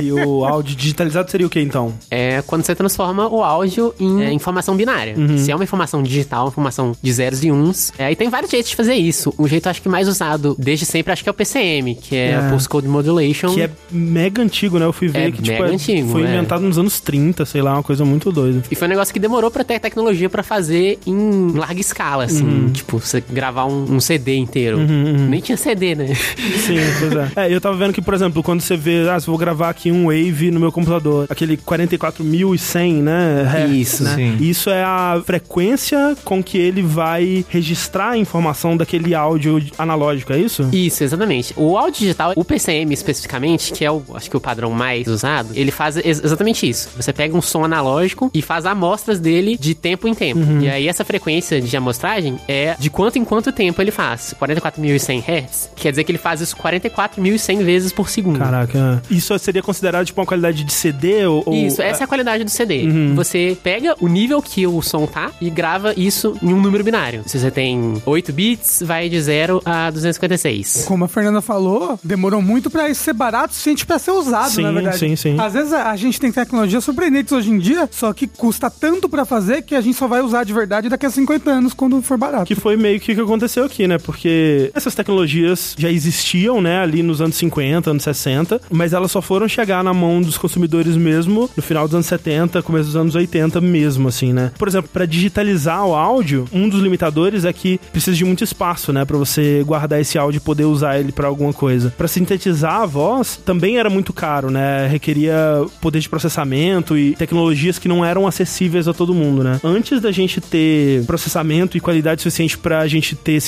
[0.00, 1.92] E o áudio digitalizado seria o que então?
[2.10, 5.14] É quando você transforma o áudio em é, informação binária.
[5.38, 7.92] Se é uma informação digital, uma informação de zeros e uns.
[7.98, 9.34] É, e tem vários jeitos de fazer isso.
[9.36, 12.30] O jeito acho que mais usado desde sempre acho que é o PCM, que é,
[12.32, 12.38] É.
[12.40, 13.52] o Postcode Modulation.
[13.54, 14.86] Que é mega antigo, né?
[14.86, 16.24] Eu fui ver É que tipo, mega é- antigo, foi é.
[16.34, 18.62] inventado nos anos 30, sei lá, uma coisa muito doida.
[18.70, 22.44] E foi um negócio que demorou pra ter tecnologia pra fazer em larga escala, assim.
[22.46, 22.72] Uhum.
[22.72, 24.78] Tipo, você gravar um, um CD inteiro.
[24.78, 26.14] Nem tinha CD, né?
[26.14, 27.46] Sim, pois é.
[27.46, 29.90] É, eu tava vendo que, por exemplo, quando você vê, ah, se vou gravar aqui
[29.92, 33.42] um Wave no meu computador, aquele 44.100, né?
[33.50, 34.14] hertz, Isso, né?
[34.14, 34.36] sim.
[34.40, 40.38] Isso é a frequência com que ele vai registrar a informação daquele áudio analógico, é
[40.38, 40.68] isso?
[40.72, 41.52] Isso, exatamente.
[41.56, 45.50] O áudio digital, o PCM especificamente, que é o, acho que o padrão mais usado,
[45.54, 46.88] ele faz ex- exatamente isso.
[46.96, 50.40] Você pega um som analógico e faz amostras dele de tempo em tempo.
[50.40, 50.60] Uhum.
[50.60, 54.15] E aí essa frequência de amostragem é de quanto em quanto tempo ele faz.
[54.40, 58.38] 44.100 Hz, quer dizer que ele faz isso 44.100 vezes por segundo.
[58.38, 59.02] Caraca.
[59.10, 61.44] Isso seria considerado tipo uma qualidade de CD ou.
[61.52, 62.84] Isso, essa é a qualidade do CD.
[62.84, 63.14] Uhum.
[63.14, 67.22] Você pega o nível que o som tá e grava isso em um número binário.
[67.26, 70.84] Se você tem 8 bits, vai de 0 a 256.
[70.86, 74.50] Como a Fernanda falou, demorou muito pra isso ser barato o suficiente pra ser usado,
[74.50, 74.98] Sim, na verdade.
[74.98, 75.36] sim, sim.
[75.38, 79.08] Às vezes a, a gente tem tecnologias surpreendentes hoje em dia, só que custa tanto
[79.08, 82.00] pra fazer que a gente só vai usar de verdade daqui a 50 anos, quando
[82.02, 82.46] for barato.
[82.46, 83.95] Que foi meio que o que aconteceu aqui, né?
[83.98, 89.20] Porque essas tecnologias já existiam, né, ali nos anos 50, anos 60, mas elas só
[89.20, 93.14] foram chegar na mão dos consumidores mesmo no final dos anos 70, começo dos anos
[93.14, 94.52] 80 mesmo, assim, né?
[94.58, 98.92] Por exemplo, para digitalizar o áudio, um dos limitadores é que precisa de muito espaço,
[98.92, 101.92] né, para você guardar esse áudio e poder usar ele para alguma coisa.
[101.96, 104.86] Para sintetizar a voz também era muito caro, né?
[104.86, 109.60] Requeria poder de processamento e tecnologias que não eram acessíveis a todo mundo, né?
[109.62, 113.40] Antes da gente ter processamento e qualidade suficiente pra gente ter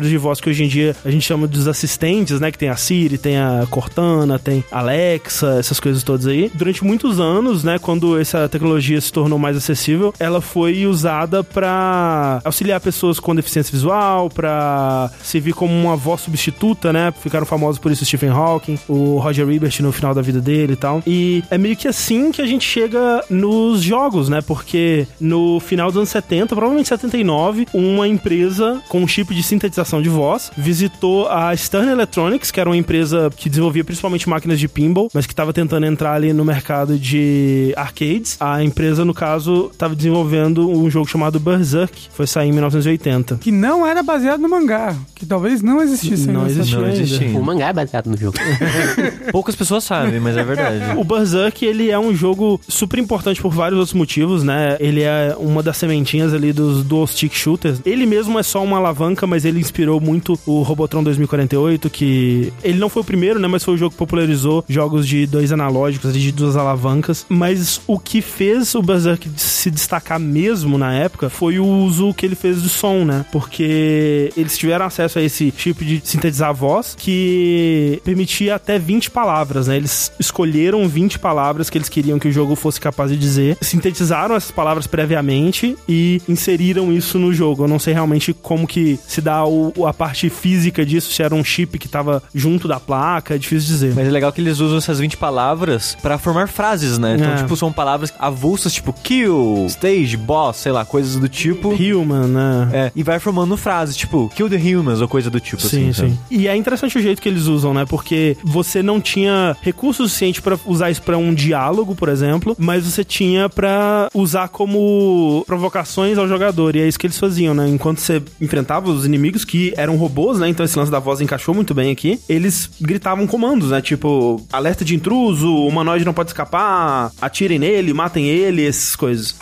[0.00, 2.50] de voz que hoje em dia a gente chama dos assistentes, né?
[2.50, 6.50] Que tem a Siri, tem a Cortana, tem Alexa, essas coisas todas aí.
[6.54, 7.78] Durante muitos anos, né?
[7.78, 13.72] Quando essa tecnologia se tornou mais acessível, ela foi usada pra auxiliar pessoas com deficiência
[13.72, 17.12] visual, pra servir como uma voz substituta, né?
[17.22, 20.76] Ficaram famosos por isso Stephen Hawking, o Roger Ebert no final da vida dele e
[20.76, 21.02] tal.
[21.06, 24.40] E é meio que assim que a gente chega nos jogos, né?
[24.40, 29.81] Porque no final dos anos 70, provavelmente 79, uma empresa com um chip de sintetização
[29.82, 34.68] de voz visitou a Stern Electronics, que era uma empresa que desenvolvia principalmente máquinas de
[34.68, 38.36] pinball, mas que estava tentando entrar ali no mercado de arcades.
[38.40, 43.36] A empresa, no caso, estava desenvolvendo um jogo chamado Berserk, que foi sair em 1980.
[43.36, 47.38] Que não era baseado no mangá, que talvez não existisse Não existia Não existia.
[47.38, 48.38] O mangá é baseado no jogo.
[49.32, 50.96] Poucas pessoas sabem, mas é verdade.
[50.96, 54.76] O Berserk, ele é um jogo super importante por vários outros motivos, né?
[54.80, 57.80] Ele é uma das sementinhas ali dos dual stick shooters.
[57.84, 62.78] Ele mesmo é só uma alavanca, mas ele inspirou muito o Robotron 2048, que ele
[62.78, 63.48] não foi o primeiro, né?
[63.48, 67.24] Mas foi o jogo que popularizou jogos de dois analógicos, de duas alavancas.
[67.28, 72.26] Mas o que fez o Berserk se destacar mesmo na época foi o uso que
[72.26, 73.24] ele fez do som, né?
[73.32, 79.68] Porque eles tiveram acesso a esse tipo de sintetizar voz que permitia até 20 palavras,
[79.68, 79.76] né?
[79.76, 84.34] Eles escolheram 20 palavras que eles queriam que o jogo fosse capaz de dizer, sintetizaram
[84.34, 87.64] essas palavras previamente e inseriram isso no jogo.
[87.64, 91.34] Eu não sei realmente como que se dá o- a parte física disso, se era
[91.34, 93.94] um chip que tava junto da placa, é difícil dizer.
[93.94, 97.16] Mas é legal que eles usam essas 20 palavras pra formar frases, né?
[97.18, 97.36] Então, É.
[97.36, 101.70] tipo, são palavras avulsas, tipo kill, stage, boss, sei lá, coisas do tipo.
[101.70, 102.68] Human, né?
[102.72, 105.92] É, e vai formando frases, tipo, kill the humans ou coisa do tipo, Sim, assim.
[105.92, 106.08] sim.
[106.10, 106.18] sabe?
[106.30, 107.84] E é interessante o jeito que eles usam, né?
[107.84, 112.84] Porque você não tinha recurso suficiente pra usar isso pra um diálogo, por exemplo, mas
[112.84, 116.76] você tinha pra usar como provocações ao jogador.
[116.76, 117.68] E é isso que eles faziam, né?
[117.68, 120.48] Enquanto você enfrentava os inimigos que eram robôs, né?
[120.48, 122.18] Então esse lance da voz encaixou muito bem aqui.
[122.26, 123.82] Eles gritavam comandos, né?
[123.82, 129.36] Tipo, alerta de intruso, o humanoide não pode escapar, atirem nele, matem ele, essas coisas.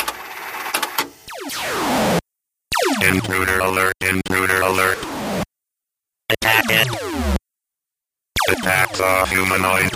[3.08, 4.98] Intruder alert, intruder alert.
[6.32, 6.90] Attack it.
[8.48, 9.90] Attack the humanoid.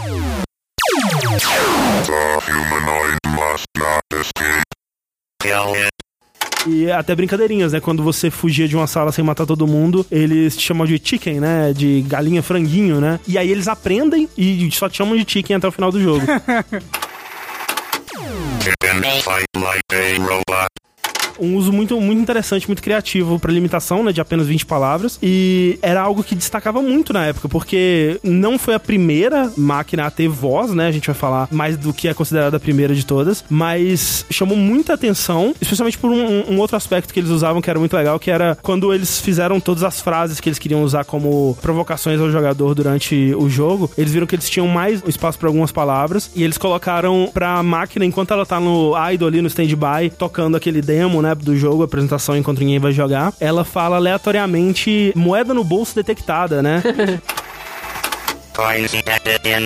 [2.06, 4.62] The humanoid must not escape.
[5.40, 5.93] Kill it.
[6.66, 7.80] E até brincadeirinhas, né?
[7.80, 11.40] Quando você fugia de uma sala sem matar todo mundo, eles te chamam de chicken,
[11.40, 11.72] né?
[11.74, 13.20] De galinha franguinho, né?
[13.28, 16.24] E aí eles aprendem e só te chamam de chicken até o final do jogo.
[21.38, 25.18] um uso muito, muito interessante, muito criativo pra limitação, né, de apenas 20 palavras.
[25.22, 30.10] E era algo que destacava muito na época, porque não foi a primeira máquina a
[30.10, 30.88] ter voz, né?
[30.88, 34.56] A gente vai falar mais do que é considerada a primeira de todas, mas chamou
[34.56, 38.18] muita atenção, especialmente por um, um outro aspecto que eles usavam que era muito legal,
[38.18, 42.30] que era quando eles fizeram todas as frases que eles queriam usar como provocações ao
[42.30, 46.42] jogador durante o jogo, eles viram que eles tinham mais espaço para algumas palavras e
[46.42, 51.22] eles colocaram pra máquina, enquanto ela tá no idle ali, no stand-by, tocando aquele demo,
[51.24, 56.62] né, do jogo, apresentação enquanto ninguém vai jogar, ela fala aleatoriamente moeda no bolso detectada,
[56.62, 56.82] né?
[58.54, 59.02] Coins in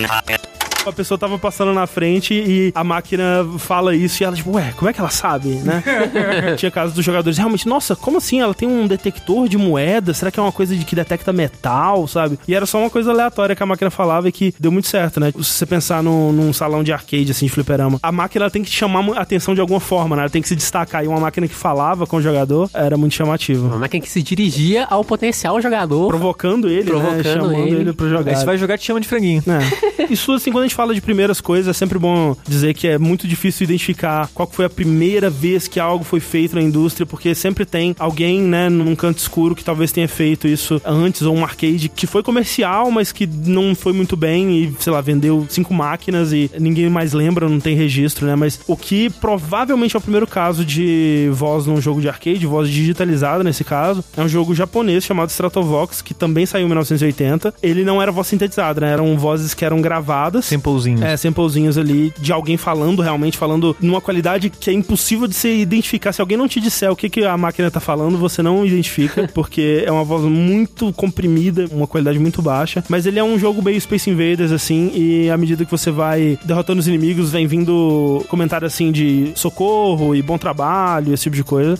[0.07, 0.58] pocket.
[0.88, 4.72] A pessoa tava passando na frente e a máquina fala isso e ela, tipo, ué,
[4.77, 5.83] como é que ela sabe, né?
[6.57, 8.40] Tinha casos dos jogadores, realmente, nossa, como assim?
[8.40, 10.14] Ela tem um detector de moeda?
[10.14, 12.38] Será que é uma coisa de que detecta metal, sabe?
[12.46, 15.20] E era só uma coisa aleatória que a máquina falava e que deu muito certo,
[15.20, 15.33] né?
[15.33, 18.62] Se você pensar num, num salão de arcade, assim, de fliperama, a máquina ela tem
[18.62, 20.22] que te chamar a atenção de alguma forma, né?
[20.22, 21.05] Ela tem que se destacar.
[21.05, 23.66] E uma máquina que falava com o jogador era muito chamativo.
[23.66, 26.09] Uma máquina que se dirigia ao potencial jogador.
[26.09, 26.98] Provocando ele, né?
[26.98, 27.92] Provocando Chamando ele, ele.
[27.92, 28.31] pra jogar.
[28.31, 29.42] Aí você vai jogar te chama de franguinho.
[29.46, 30.12] É.
[30.12, 32.98] Isso, assim, quando a gente fala de primeiras coisas, é sempre bom dizer que é
[32.98, 37.34] muito difícil identificar qual foi a primeira vez que algo foi feito na indústria, porque
[37.34, 41.42] sempre tem alguém, né, num canto escuro que talvez tenha feito isso antes, ou um
[41.42, 45.74] arcade que foi comercial, mas que não foi muito bem e, sei lá, vendeu cinco
[45.74, 48.36] máquinas e ninguém mais lembra, não tem registro, né?
[48.36, 52.70] Mas o que provavelmente é o primeiro caso de voz num jogo de arcade, voz
[52.70, 57.52] digitalizada nesse caso, é um jogo japonês chamado Stratovox, que também saiu em 1980.
[57.60, 58.92] Ele não era voz sintetizada, né?
[58.92, 60.52] Eram vozes que eram gravadas.
[60.59, 61.05] Samplezinho.
[61.05, 65.49] É, samplezinhos ali de alguém falando, realmente falando numa qualidade que é impossível de se
[65.49, 66.12] identificar.
[66.12, 69.29] Se alguém não te disser o que, que a máquina tá falando, você não identifica,
[69.33, 72.85] porque é uma voz muito comprimida, uma qualidade muito baixa.
[72.88, 76.38] Mas ele é um jogo meio Space Invaders, assim, e à medida que você vai
[76.44, 81.44] derrotando os inimigos, vem vindo comentário assim de socorro e bom trabalho, esse tipo de
[81.44, 81.79] coisa.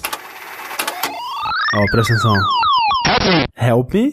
[1.75, 2.35] Ó, presta atenção.
[3.57, 4.12] Help me.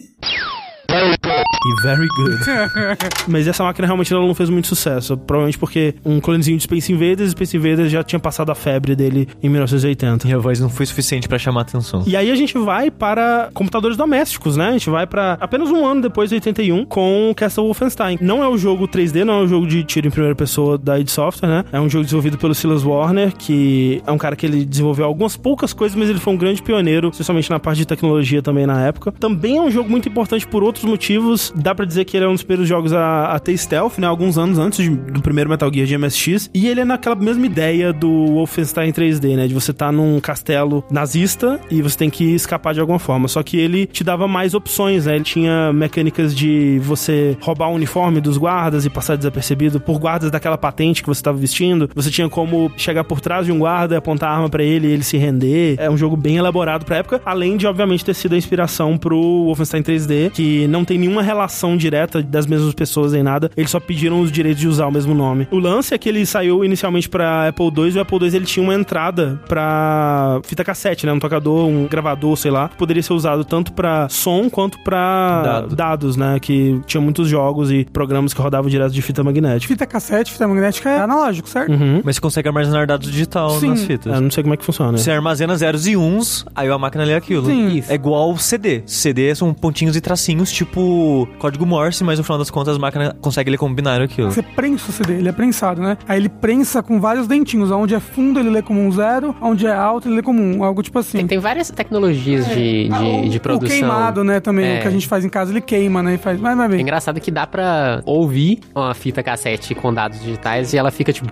[1.64, 2.38] E very good.
[3.28, 5.16] Mas essa máquina realmente ela não fez muito sucesso.
[5.16, 9.28] Provavelmente porque um clonezinho de Space Invaders, Space Invaders já tinha passado a febre dele
[9.42, 10.28] em 1980.
[10.28, 12.02] E a voz não foi suficiente pra chamar atenção.
[12.06, 14.68] E aí a gente vai para computadores domésticos, né?
[14.68, 18.18] A gente vai para apenas um ano depois de 81 com Castle Wolfenstein.
[18.20, 20.98] Não é o jogo 3D, não é o jogo de tiro em primeira pessoa da
[20.98, 21.64] id Software, né?
[21.72, 25.36] É um jogo desenvolvido pelo Silas Warner, que é um cara que ele desenvolveu algumas
[25.36, 28.80] poucas coisas, mas ele foi um grande pioneiro, especialmente na parte de tecnologia também na
[28.82, 29.12] época.
[29.12, 31.45] Também é um jogo muito importante por outros motivos.
[31.54, 34.06] Dá pra dizer que ele é um dos primeiros jogos a, a ter stealth, né?
[34.06, 36.50] Alguns anos antes de- do primeiro Metal Gear de MSX.
[36.54, 39.46] E ele é naquela mesma ideia do Wolfenstein 3D, né?
[39.46, 43.28] De você estar num castelo nazista e você tem que escapar de alguma forma.
[43.28, 45.14] Só que ele te dava mais opções, né?
[45.16, 50.30] Ele tinha mecânicas de você roubar o uniforme dos guardas e passar desapercebido por guardas
[50.30, 51.88] daquela patente que você estava vestindo.
[51.94, 54.88] Você tinha como chegar por trás de um guarda e apontar a arma pra ele
[54.88, 55.76] e ele se render.
[55.78, 59.16] É um jogo bem elaborado pra época, além de, obviamente, ter sido a inspiração pro
[59.44, 61.35] Wolfenstein 3D, que não tem nenhuma relação
[61.76, 63.50] direta das mesmas pessoas em nada.
[63.56, 65.48] Eles só pediram os direitos de usar o mesmo nome.
[65.50, 68.44] O lance é que ele saiu inicialmente pra Apple II e o Apple II ele
[68.44, 71.12] tinha uma entrada pra fita cassete, né?
[71.12, 75.42] Um tocador, um gravador, sei lá, que poderia ser usado tanto pra som quanto pra
[75.42, 75.76] Dado.
[75.76, 76.38] dados, né?
[76.40, 79.68] Que tinha muitos jogos e programas que rodavam direto de fita magnética.
[79.72, 81.72] Fita cassete, fita magnética é analógico, certo?
[81.72, 82.00] Uhum.
[82.04, 83.70] Mas você consegue armazenar dados digital Sim.
[83.70, 84.14] nas fitas.
[84.14, 84.96] Eu não sei como é que funciona.
[84.98, 87.46] Você armazena zeros e uns, aí a máquina lê aquilo.
[87.46, 87.82] Sim.
[87.88, 88.82] É igual CD.
[88.86, 93.16] CD são pontinhos e tracinhos, tipo código Morse, mas no final das contas a máquina
[93.20, 94.30] consegue ler como binário aquilo.
[94.30, 95.96] Você prensa o CD, ele é prensado, né?
[96.08, 97.70] Aí ele prensa com vários dentinhos.
[97.70, 99.34] Onde é fundo, ele lê como um zero.
[99.40, 100.64] Onde é alto, ele lê como um.
[100.64, 101.18] Algo tipo assim.
[101.18, 103.68] Tem, tem várias tecnologias de, de, de o produção.
[103.68, 104.64] queimado, né, também.
[104.66, 104.78] É.
[104.78, 106.14] O que a gente faz em casa, ele queima, né?
[106.14, 106.38] E faz.
[106.40, 106.80] Vai, vai É bem.
[106.80, 111.26] engraçado que dá pra ouvir uma fita cassete com dados digitais e ela fica tipo.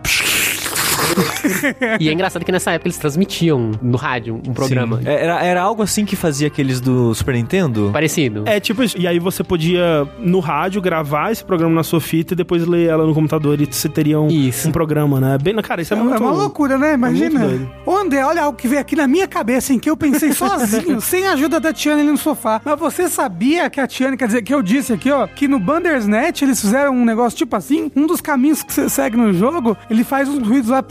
[2.01, 4.99] e é engraçado que nessa época eles transmitiam no rádio um programa.
[4.99, 5.09] Sim.
[5.09, 7.91] É, Era, era algo assim que fazia aqueles do Super Nintendo?
[7.93, 8.45] Parecido.
[8.47, 8.97] É, tipo isso.
[8.99, 12.89] E aí você podia, no rádio, gravar esse programa na sua fita e depois ler
[12.89, 14.69] ela no computador e você teria um, Isso.
[14.69, 15.39] um programa, né?
[15.41, 16.23] Bem, cara, isso é, É, muito...
[16.23, 16.95] uma loucura, né?
[16.95, 17.41] Imagina.
[17.41, 17.71] doido.
[17.87, 21.01] Ô, André, olha algo que veio aqui na minha cabeça, em que eu pensei sozinho,
[21.03, 22.61] sem a ajuda da Tiane ali no sofá.
[22.65, 25.59] Mas você sabia que a Tiane, quer dizer, que eu disse aqui, ó, que no
[25.59, 29.77] Bandersnatch eles fizeram um negócio tipo assim, um dos caminhos que você segue no jogo,
[29.91, 30.83] ele faz uns ruídos lá,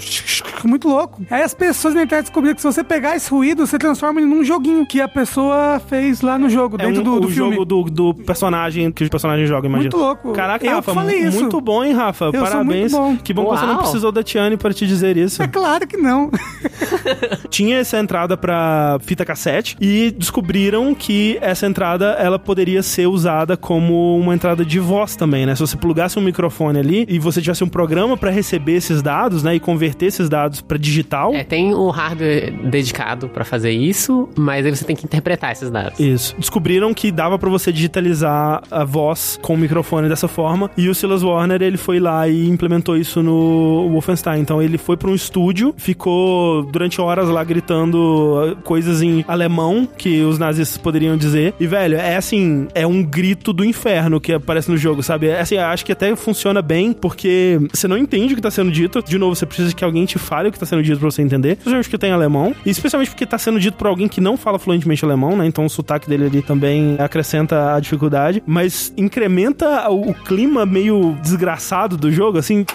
[0.65, 1.21] muito louco.
[1.29, 4.29] Aí as pessoas na internet descobriram que se você pegar esse ruído, você transforma ele
[4.29, 7.29] num joguinho que a pessoa fez lá no jogo, É dentro um- do, do o
[7.31, 7.51] filme.
[7.55, 9.89] jogo do, do personagem que o personagem joga, imagina.
[9.91, 10.31] Muito louco.
[10.33, 11.39] Caraca, Eu Rafa, falei isso.
[11.41, 12.31] muito bom, hein, Rafa?
[12.31, 12.91] sou Parabéns.
[12.91, 13.17] muito bom.
[13.17, 13.81] Que bom que você não Uau.
[13.83, 15.41] precisou da Tiane para te dizer isso.
[15.43, 16.31] É claro que não.
[17.49, 23.55] Tinha essa entrada pra fita cassete e descobriram que essa entrada ela poderia ser usada
[23.55, 25.55] como uma entrada de voz também, né?
[25.55, 29.43] Se você plugasse um microfone ali e você tivesse um programa pra receber esses dados,
[29.43, 31.33] né, e converter esses dados pra digital.
[31.33, 35.69] É, tem um hardware dedicado pra fazer isso, mas aí você tem que interpretar esses
[35.69, 35.99] dados.
[35.99, 36.35] Isso.
[36.37, 40.95] Descobriram que dava pra você digitalizar a voz com o microfone dessa forma e o
[40.95, 44.41] Silas Warner ele foi lá e implementou isso no Wolfenstein.
[44.41, 49.87] Então ele foi pra um estúdio, ficou durante horas lá gritando uh, coisas em alemão
[49.97, 51.53] que os nazis poderiam dizer.
[51.59, 55.27] E velho, é assim, é um grito do inferno que aparece no jogo, sabe?
[55.27, 58.71] É assim, acho que até funciona bem porque você não entende o que tá sendo
[58.71, 59.03] dito.
[59.03, 61.21] De novo, você precisa que alguém te fale o que tá sendo dito pra você
[61.21, 61.51] entender.
[61.51, 62.55] Especialmente porque tem alemão.
[62.65, 65.45] E especialmente porque tá sendo dito por alguém que não fala fluentemente alemão, né?
[65.45, 68.41] Então o sotaque dele ali também acrescenta a dificuldade.
[68.47, 72.65] Mas incrementa o clima meio desgraçado do jogo, assim.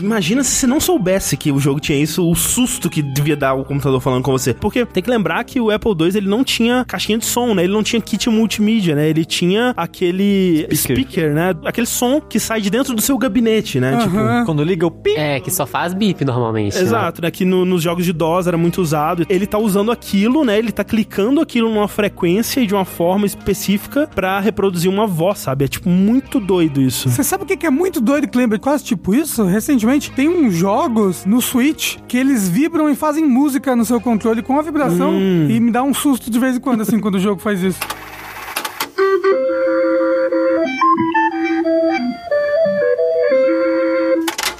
[0.00, 3.54] Imagina se você não soubesse que o jogo tinha isso, o susto que devia dar
[3.54, 4.52] o computador falando com você.
[4.54, 7.64] Porque tem que lembrar que o Apple II ele não tinha caixinha de som, né?
[7.64, 9.08] Ele não tinha kit multimídia, né?
[9.08, 11.34] Ele tinha aquele speaker, Speaker.
[11.34, 11.54] né?
[11.64, 13.98] Aquele som que sai de dentro do seu gabinete, né?
[14.02, 15.14] Tipo, Quando liga o pi.
[15.16, 16.74] É, que só faz bip normalmente.
[16.76, 16.82] né?
[16.82, 17.30] Exato, né?
[17.30, 19.26] Que no- nos jogos de DOS era muito usado.
[19.28, 20.58] Ele tá usando aquilo, né?
[20.58, 25.38] Ele tá clicando aquilo numa frequência e de uma forma específica pra reproduzir uma voz,
[25.38, 25.64] sabe?
[25.64, 27.08] É tipo muito doido isso.
[27.08, 29.44] Você sabe o que que é muito doido que lembra quase tipo isso?
[29.44, 34.42] Recentemente tem uns jogos no Switch que eles vibram e fazem música no seu controle
[34.42, 35.48] com a vibração Hum.
[35.50, 37.78] e me dá um susto de vez em quando, assim, quando o jogo faz isso.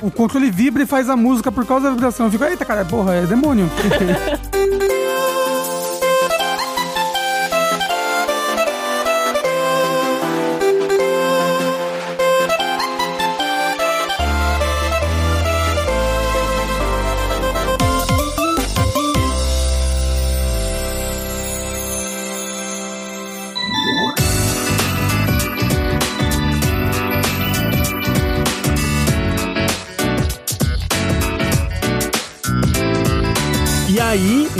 [0.02, 2.26] O controle vibra e faz a música por causa da vibração.
[2.26, 3.68] Eu fico, eita, cara, porra, é demônio.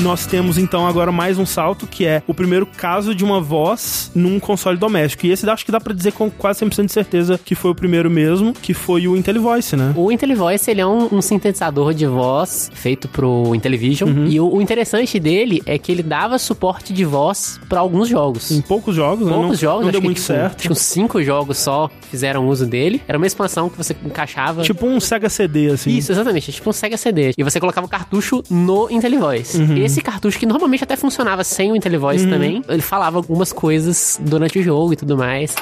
[0.01, 4.11] nós temos então agora mais um salto, que é o primeiro caso de uma voz
[4.15, 5.27] num console doméstico.
[5.27, 7.75] E esse acho que dá pra dizer com quase 100% de certeza que foi o
[7.75, 9.93] primeiro mesmo, que foi o IntelliVoice, né?
[9.97, 14.09] O IntelliVoice, ele é um, um sintetizador de voz feito pro Intellivision.
[14.09, 14.27] Uhum.
[14.27, 18.51] E o, o interessante dele é que ele dava suporte de voz pra alguns jogos.
[18.51, 19.33] Em poucos jogos, né?
[19.33, 20.57] Poucos jogos, não deu muito tipo, certo.
[20.57, 23.03] Acho que uns cinco jogos só fizeram uso dele.
[23.07, 24.63] Era uma expansão que você encaixava.
[24.63, 25.91] Tipo um Sega CD, assim.
[25.97, 26.53] Isso, exatamente.
[26.53, 27.33] Tipo um Sega CD.
[27.37, 29.59] E você colocava o cartucho no IntelliVoice.
[29.59, 29.77] Uhum.
[29.91, 32.31] Esse cartucho, que normalmente até funcionava sem o IntelliVoice Uhum.
[32.31, 35.55] também, ele falava algumas coisas durante o jogo e tudo mais.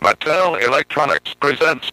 [0.00, 1.90] Mattel Electronics presents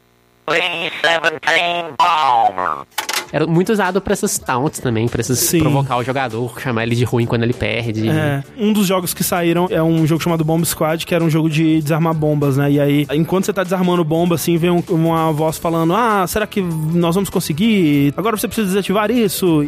[0.48, 2.86] B-17 Bomber.
[3.32, 5.60] Era muito usado pra essas taunts também, pra essas Sim.
[5.60, 8.08] provocar o jogador, chamar ele de ruim quando ele perde.
[8.08, 11.30] É, um dos jogos que saíram é um jogo chamado Bomb Squad, que era um
[11.30, 12.72] jogo de desarmar bombas, né?
[12.72, 16.46] E aí, enquanto você tá desarmando bomba, assim, vem um- uma voz falando: Ah, será
[16.48, 18.14] que nós vamos conseguir?
[18.16, 19.68] Agora você precisa desativar isso.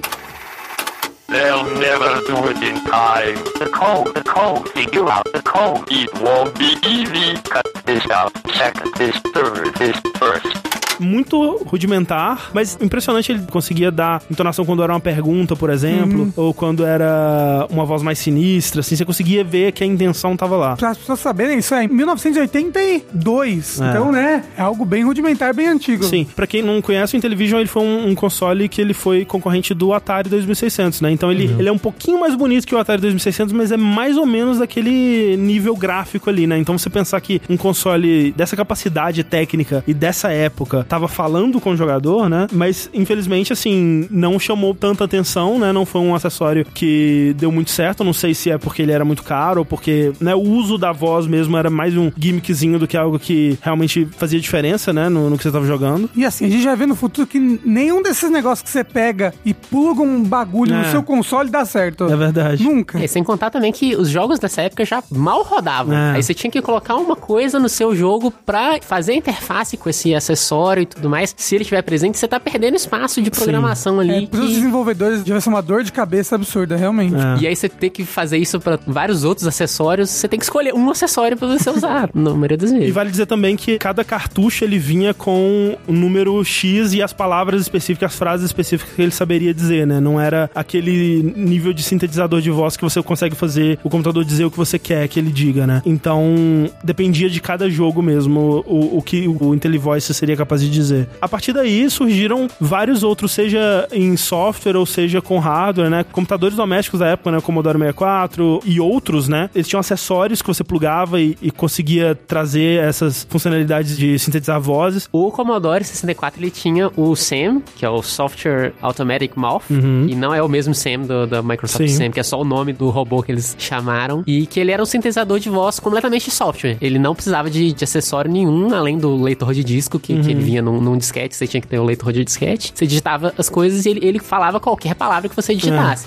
[1.28, 3.36] They'll never do it in time.
[3.60, 5.88] The code, the code, figure out the code.
[5.92, 7.36] It won't be easy.
[7.42, 8.34] Cut this out.
[8.54, 10.67] check this third, this first.
[11.00, 16.34] Muito rudimentar, mas impressionante ele conseguia dar entonação quando era uma pergunta, por exemplo, Uhum.
[16.36, 20.56] ou quando era uma voz mais sinistra, assim, você conseguia ver que a intenção tava
[20.56, 20.76] lá.
[20.76, 23.80] Pra as pessoas saberem, isso é em 1982.
[23.82, 23.90] É.
[23.90, 26.04] Então, né, é algo bem rudimentar, bem antigo.
[26.04, 29.26] Sim, pra quem não conhece, o Intellivision ele foi um, um console que ele foi
[29.26, 31.12] concorrente do Atari 2600, né?
[31.12, 34.18] Então ele, ele é um pouquinho mais bonito que o Atari 2600, mas é mais
[34.18, 36.58] ou menos daquele nível gráfico ali, né?
[36.58, 41.72] Então você pensar que um console dessa capacidade técnica e dessa época tava falando com
[41.72, 42.48] o jogador, né?
[42.52, 45.72] Mas infelizmente, assim, não chamou tanta atenção, né?
[45.72, 48.04] Não foi um acessório que deu muito certo.
[48.04, 50.92] Não sei se é porque ele era muito caro ou porque, né, o uso da
[50.92, 55.10] voz mesmo era mais um gimmickzinho do que algo que realmente fazia diferença, né?
[55.10, 56.10] No, no que você tava jogando.
[56.16, 59.34] E assim, a gente já vê no futuro que nenhum desses negócios que você pega
[59.46, 60.78] e pluga um bagulho É.
[60.84, 62.06] no seu console dá certo.
[62.06, 62.64] É verdade.
[62.64, 63.04] Nunca.
[63.04, 65.96] E sem contar também que os jogos dessa época já mal rodavam.
[65.96, 66.12] É.
[66.16, 69.90] Aí você tinha que colocar uma coisa no seu jogo pra fazer a interface com
[69.90, 73.30] esse acessório acessório e tudo mais, se ele estiver presente, você tá perdendo espaço de
[73.32, 74.24] programação ali.
[74.24, 77.16] É, pros que- desenvolvedores deve ser uma dor de cabeça absurda, realmente.
[77.16, 77.38] É.
[77.44, 80.74] E aí você tem que fazer isso pra vários outros acessórios, você tem que escolher
[80.74, 82.94] um acessório pra você usar, na maioria das E vezes.
[82.94, 87.62] vale dizer também que cada cartucho ele vinha com o número X e as palavras
[87.62, 90.00] específicas, as frases específicas que ele saberia dizer, né?
[90.00, 94.46] Não era aquele nível de sintetizador de voz que você consegue fazer o computador dizer
[94.46, 95.82] o que você quer que ele diga, né?
[95.86, 101.08] Então, dependia de cada jogo mesmo o, o que o IntelliVoice seria capaz de dizer.
[101.22, 106.06] A partir daí surgiram vários outros, seja em software ou seja com hardware, né?
[106.12, 107.38] Computadores domésticos da época, né?
[107.38, 109.50] O Commodore 64 e outros, né?
[109.54, 115.08] Eles tinham acessórios que você plugava e, e conseguia trazer essas funcionalidades de sintetizar vozes.
[115.12, 119.64] O Commodore 64 ele tinha o SAM, que é o Software Automatic Mouth,
[120.08, 121.96] e não é o mesmo SAM do, da Microsoft Sim.
[121.96, 124.82] SAM, que é só o nome do robô que eles chamaram, e que ele era
[124.82, 126.78] um sintetizador de voz completamente de software.
[126.82, 130.42] Ele não precisava de, de acessório nenhum, além do leitor de disco, que, que ele
[130.42, 132.74] vinha num, num disquete, você tinha que ter o leitor de disquete.
[132.76, 136.06] Você digitava as coisas e ele, ele falava qualquer palavra que você digitasse.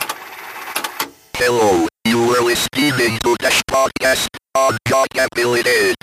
[1.39, 5.95] Hello, you are listening to this podcast on Jogability.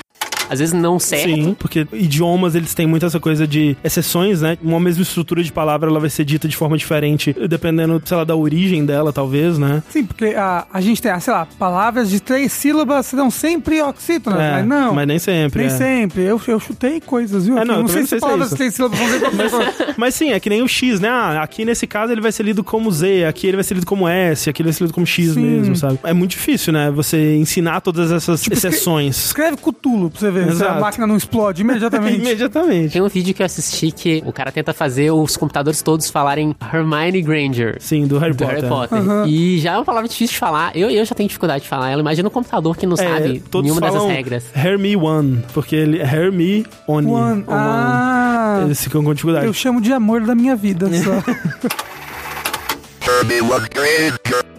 [0.49, 1.25] Às vezes não certo.
[1.25, 4.57] Sim, porque idiomas eles têm muito essa coisa de exceções, né?
[4.63, 8.23] Uma mesma estrutura de palavra ela vai ser dita de forma diferente, dependendo, sei lá,
[8.23, 9.83] da origem dela, talvez, né?
[9.89, 13.81] Sim, porque a, a gente tem, ah, sei lá, palavras de três sílabas serão sempre
[13.81, 14.93] oxítonas, É, mas não.
[14.93, 15.77] mas nem sempre, Nem é.
[15.77, 16.23] sempre.
[16.23, 17.57] Eu, eu chutei coisas, viu?
[17.57, 18.55] É, não, eu não sei se é palavras isso.
[18.55, 19.51] de três sílabas vão ser Mas,
[19.97, 21.09] mas sim, é que nem o X, né?
[21.09, 23.85] Ah, aqui nesse caso ele vai ser lido como Z, aqui ele vai ser lido
[23.85, 25.41] como S, aqui ele vai ser lido como X Sim.
[25.41, 25.99] mesmo, sabe?
[26.03, 26.91] É muito difícil, né?
[26.91, 29.25] Você ensinar todas essas Tipo, exceções.
[29.27, 32.17] Escreve Cthulhu pra você ver se a máquina não explode imediatamente.
[32.21, 32.93] Imediatamente.
[32.93, 36.55] Tem um vídeo que eu assisti que o cara tenta fazer os computadores todos falarem
[36.73, 37.77] Hermione Granger.
[37.79, 38.55] Sim, do Harry do Potter.
[38.55, 39.27] Harry Potter.
[39.27, 40.75] E já é uma palavra difícil de falar.
[40.75, 42.01] Eu, eu já tenho dificuldade de falar ela.
[42.01, 44.45] Imagina um computador que não sabe todos nenhuma dessas regras.
[44.55, 47.07] Hermi One, porque ele é Hermi Oni.
[47.07, 47.43] One.
[47.47, 48.61] ou Ah.
[48.65, 49.45] Eles ficam com dificuldade.
[49.45, 51.23] Eu chamo de amor da minha vida só.
[53.73, 54.56] Granger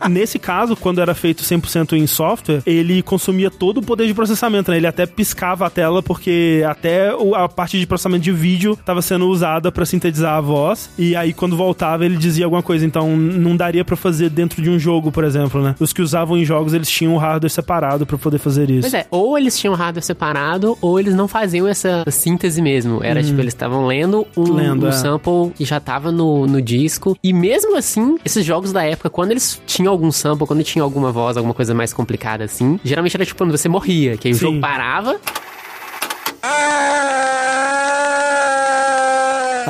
[0.08, 4.70] Nesse caso, quando era feito 100% em software, ele consumia todo o poder de processamento,
[4.70, 4.78] né?
[4.78, 9.28] Ele até piscava a tela porque até a parte de processamento de vídeo estava sendo
[9.28, 10.90] usada para sintetizar a voz.
[10.98, 12.86] E aí, quando voltava, ele dizia alguma coisa.
[12.86, 15.74] Então, não daria para fazer dentro de um jogo, por exemplo, né?
[15.78, 18.82] Os que usavam em jogos, eles tinham o hardware separado para poder fazer isso.
[18.82, 23.00] Pois é, ou eles tinham hardware separado, ou eles não faziam essa síntese mesmo.
[23.02, 24.52] Era tipo, eles estavam lendo um.
[24.52, 24.92] Lendo, um é.
[24.92, 27.16] sample e já tava no, no disco.
[27.22, 31.10] E mesmo assim, esses jogos da época, quando eles tinham algum sample, quando tinha alguma
[31.10, 34.36] voz, alguma coisa mais complicada assim, geralmente era tipo quando você morria, que aí o
[34.36, 34.40] Sim.
[34.40, 35.20] jogo parava,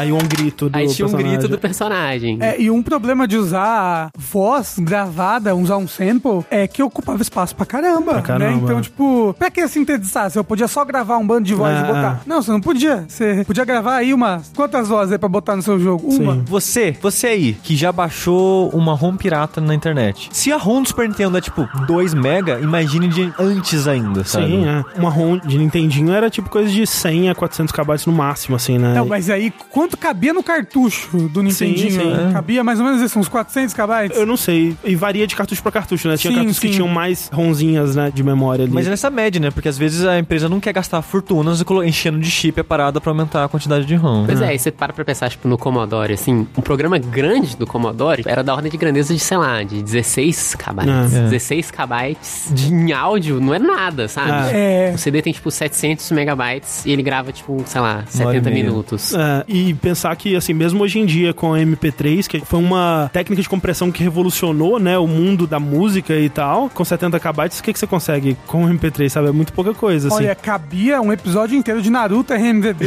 [0.00, 1.38] Aí um grito do aí tinha um personagem.
[1.38, 2.38] grito do personagem.
[2.40, 7.54] É, e um problema de usar voz gravada, usar um sample, é que ocupava espaço
[7.54, 8.12] pra caramba.
[8.12, 8.56] Pra caramba.
[8.56, 8.60] Né?
[8.64, 10.30] Então, tipo, pra que sintetizar?
[10.30, 12.20] Se eu podia só gravar um bando de voz É, e botar.
[12.24, 12.28] é.
[12.28, 13.04] Não, você não podia.
[13.08, 14.50] Você podia gravar aí umas.
[14.54, 16.08] Quantas vozes aí pra botar no seu jogo?
[16.08, 16.34] Uma.
[16.34, 16.42] Sim.
[16.46, 20.28] Você, você aí, que já baixou uma ROM pirata na internet.
[20.32, 24.46] Se a ROM do Super Nintendo é tipo 2 mega, imagine de antes ainda, sabe?
[24.46, 24.84] Sim, é.
[24.98, 28.78] Uma ROM de Nintendinho era tipo coisa de 100 a 400 KB no máximo, assim,
[28.78, 28.94] né?
[28.94, 31.90] Não, mas aí, quanto cabia no cartucho do Nintendinho?
[31.90, 32.10] sim.
[32.10, 32.30] né?
[32.32, 34.14] Cabia mais ou menos isso, uns 400 KB?
[34.14, 34.76] Eu não sei.
[34.84, 36.16] E varia de cartucho pra cartucho, né?
[36.16, 36.74] Tinha Sim, cartuchos que sim.
[36.74, 38.10] tinham mais ronzinhas, né?
[38.14, 38.72] De memória ali.
[38.72, 39.50] Mas é nessa média, né?
[39.50, 43.10] Porque às vezes a empresa não quer gastar fortunas enchendo de chip a parada pra
[43.10, 44.26] aumentar a quantidade de ROM.
[44.26, 47.66] Pois é, aí você para pra pensar, tipo, no Commodore, assim, um programa grande do
[47.66, 50.80] Commodore era da ordem de grandeza de, sei lá, de 16 KB.
[50.88, 51.22] É.
[51.24, 52.16] 16 KB
[52.52, 54.56] de, em áudio não é nada, sabe?
[54.56, 54.92] É.
[54.94, 58.52] O CD tem, tipo, 700 megabytes e ele grava, tipo, sei lá, hora 70 e
[58.52, 58.64] meia.
[58.64, 59.14] minutos.
[59.14, 63.10] É, e pensar que, assim, mesmo hoje em dia com a MP3, que foi uma
[63.12, 67.46] técnica de compressão que revolucionou, né, o mundo da música e tal, com 70 KB,
[67.46, 69.28] o que, que você consegue com o MP3, sabe?
[69.28, 70.16] É muito pouca coisa, assim.
[70.18, 72.86] Olha, cabia um episódio inteiro de Naruto RMVB.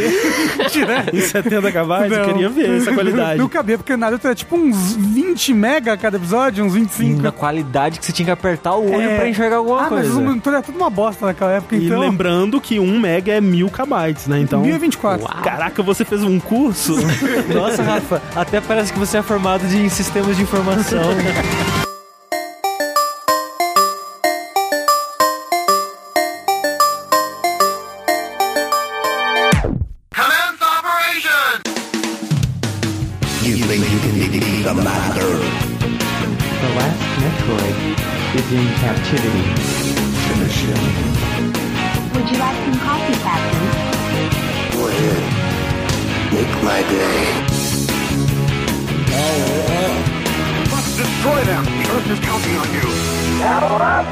[0.58, 1.06] Mentira.
[1.14, 3.40] em 70 KB, eu queria ver essa qualidade.
[3.40, 7.22] Não cabia, porque Naruto era tipo uns 20 mega cada episódio, uns 25.
[7.22, 9.16] Na qualidade que você tinha que apertar o olho É.
[9.18, 10.20] pra enxergar alguma ah, mas coisa.
[10.20, 12.00] o monitor era tudo uma bosta naquela época, E então...
[12.00, 13.94] lembrando que 1 mega é 1000 KB,
[14.28, 14.40] né?
[14.40, 14.62] Então.
[14.62, 15.26] 1024.
[15.26, 15.44] Uau.
[15.44, 16.73] Caraca, você fez um curso?
[17.54, 21.02] Nossa, Rafa, até parece que você é formado de, em sistemas de informação.
[30.12, 31.62] Commence operation!
[33.44, 35.30] You think you can defeat the master?
[36.62, 37.76] The last Metroid
[38.36, 39.53] is in captivity.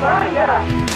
[0.01, 0.90] Must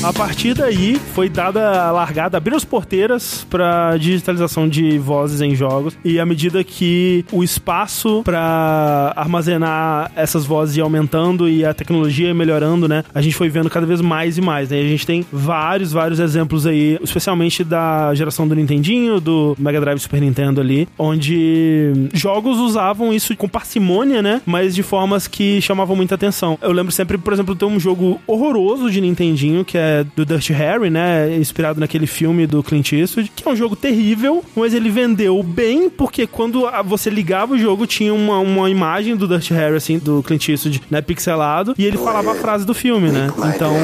[0.00, 5.56] A partir daí, foi dada a largada, abriram as porteiras pra digitalização de vozes em
[5.56, 5.98] jogos.
[6.04, 12.28] E à medida que o espaço pra armazenar essas vozes ia aumentando e a tecnologia
[12.28, 13.02] ia melhorando, né?
[13.12, 14.78] A gente foi vendo cada vez mais e mais, né?
[14.78, 19.98] A gente tem vários, vários exemplos aí, especialmente da geração do Nintendinho, do Mega Drive
[19.98, 24.40] Super Nintendo ali, onde jogos usavam isso com parcimônia, né?
[24.46, 26.56] Mas de formas que chamavam muita atenção.
[26.62, 30.52] Eu lembro sempre, por exemplo, ter um jogo horroroso de Nintendinho, que é do Dirty
[30.52, 31.36] Harry, né?
[31.36, 35.88] Inspirado naquele filme do Clint Eastwood, que é um jogo terrível, mas ele vendeu bem,
[35.90, 40.22] porque quando você ligava o jogo, tinha uma, uma imagem do Dirty Harry, assim, do
[40.22, 41.00] Clint Eastwood, né?
[41.00, 43.28] Pixelado, e ele falava a frase do filme, né?
[43.54, 43.74] Então,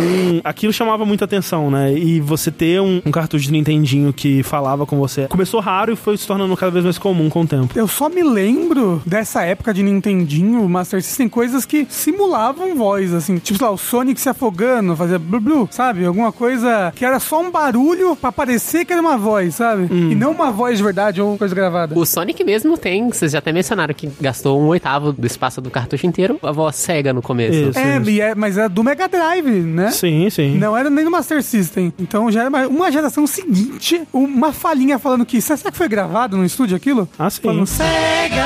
[0.43, 1.93] aquilo chamava muita atenção, né?
[1.97, 5.97] E você ter um, um cartucho de Nintendinho que falava com você começou raro e
[5.97, 7.77] foi se tornando cada vez mais comum com o tempo.
[7.77, 13.39] Eu só me lembro dessa época de Nintendinho, Master System, coisas que simulavam voz, assim.
[13.39, 15.94] Tipo, sei lá, o Sonic se afogando, fazia blu blu, sabe?
[16.05, 19.89] Alguma coisa que era só um barulho pra parecer que era uma voz, sabe?
[19.91, 21.99] E não uma voz de verdade ou coisa gravada.
[21.99, 25.71] O Sonic mesmo tem, vocês já até mencionaram que gastou um oitavo do espaço do
[25.71, 27.79] cartucho inteiro, a voz cega no começo.
[27.79, 29.91] é, e é, mas é do Mega Drive, né?
[29.91, 30.57] Sim, sim.
[30.59, 31.93] Não era nem do Master System.
[31.99, 35.41] Então já era uma, uma geração seguinte, uma falinha falando que.
[35.41, 37.09] Será que foi gravado no estúdio aquilo?
[37.19, 37.43] Ah, sim.
[37.43, 38.45] Falando, Sega!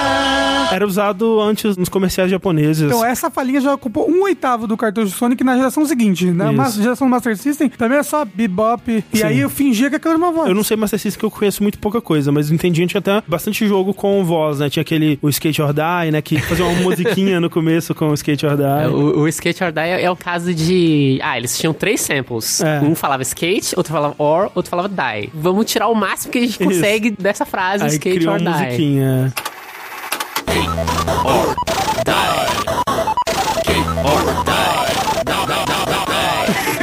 [0.70, 2.82] Era usado antes nos comerciais japoneses.
[2.86, 6.30] Então essa falinha já ocupou um oitavo do cartucho Sonic na geração seguinte.
[6.30, 6.56] Na Isso.
[6.56, 9.04] ma- geração do Master System, também era só bebop.
[9.12, 9.24] E Sim.
[9.24, 10.48] aí eu fingia que aquilo era uma voz.
[10.48, 13.22] Eu não sei Master System que eu conheço muito pouca coisa, mas entendi tinha até
[13.26, 14.70] bastante jogo com voz, né?
[14.70, 16.22] Tinha aquele o Skate or Die, né?
[16.22, 18.62] Que fazia uma musiquinha no começo com o Skate or Die.
[18.84, 21.18] É, O, o Skate or Die é, é o caso de.
[21.22, 22.60] Ah, eles tinham três samples.
[22.60, 22.80] É.
[22.80, 25.30] Um falava skate, outro falava or, outro falava die.
[25.34, 28.50] Vamos tirar o máximo que a gente consegue dessa frase, Aí skate criou or uma
[28.52, 28.64] die.
[28.64, 29.32] musiquinha.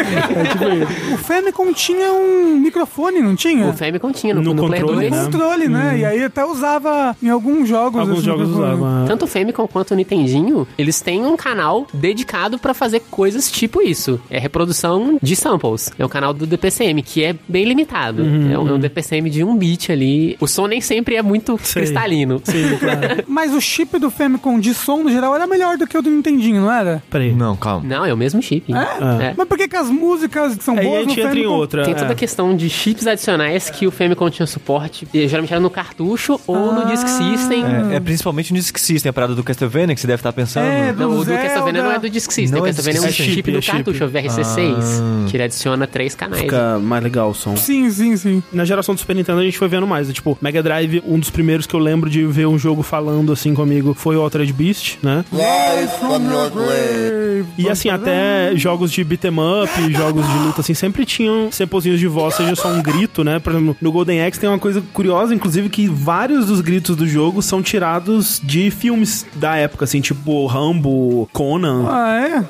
[1.14, 3.68] O Famicom tinha um microfone, não tinha?
[3.68, 5.12] O Famicom tinha no, No no Play controle, 2.
[5.12, 5.24] né?
[5.26, 5.98] controle, né?
[6.00, 8.00] E aí até usava em alguns jogos.
[8.02, 9.04] Alguns esse jogos usavam.
[9.04, 9.08] é.
[9.08, 13.82] Tanto o Famicom quanto o Nintendinho, eles têm um canal dedicado pra fazer coisas tipo
[13.82, 14.20] isso.
[14.30, 15.92] É reprodução de samples.
[15.98, 18.24] É o canal do DPCM, que é bem limitado.
[18.24, 20.36] Uhum, é, um, é um DPCM de um bit ali.
[20.40, 21.82] O som nem sempre é muito Sei.
[21.84, 22.42] cristalino.
[22.44, 23.24] Sim, claro.
[23.28, 26.10] Mas o chip do Famicom de som, no geral, era melhor do que o do
[26.10, 27.04] Nintendinho, não era?
[27.10, 27.34] Peraí.
[27.34, 27.86] Não, calma.
[27.88, 28.74] Não, é o mesmo chip.
[28.74, 29.28] É?
[29.30, 29.34] É.
[29.38, 31.46] Mas por que, que as músicas que são Aí a boas no gente entra em
[31.46, 31.84] outra.
[31.86, 32.12] Tem toda é.
[32.12, 36.40] a questão de chips adicionais que o Famicom tinha suporte, e geralmente era no cartucho
[36.46, 37.64] ou no Disk System.
[37.92, 40.66] É, é principalmente no Disk System, a parada do Castlevania que você deve estar pensando.
[40.66, 41.42] É, Não, o do Zelda.
[41.42, 43.54] Castlevania não é do Disk System, Não o é Castlevania é um Disk chip, System,
[43.54, 43.76] do é chip.
[43.76, 46.42] cartucho, é o VRC6, que ele adiciona três canais.
[46.42, 47.56] Fica mais legal o som.
[47.56, 48.44] Sim, sim, sim.
[48.52, 50.08] Na geração do Super Nintendo a gente foi vendo mais.
[50.08, 50.14] né?
[50.14, 53.54] Tipo, Mega Drive, um dos primeiros que eu lembro de ver um jogo falando assim
[53.54, 55.24] comigo foi o Altered Beast, né?
[55.32, 57.46] Rise from your grave.
[57.58, 62.08] E assim, até jogos de beat'em up, jogos de luta, assim, sempre tinham samplezinhos de
[62.08, 63.40] voz, seja só um grito, né?
[63.40, 67.08] Por exemplo, no Golden Axe tem uma coisa curiosa, inclusive, que vários dos gritos do
[67.08, 71.86] jogo são tirados de filmes da época, assim, tipo Rambo, Conan.
[71.90, 72.46] Ah, é?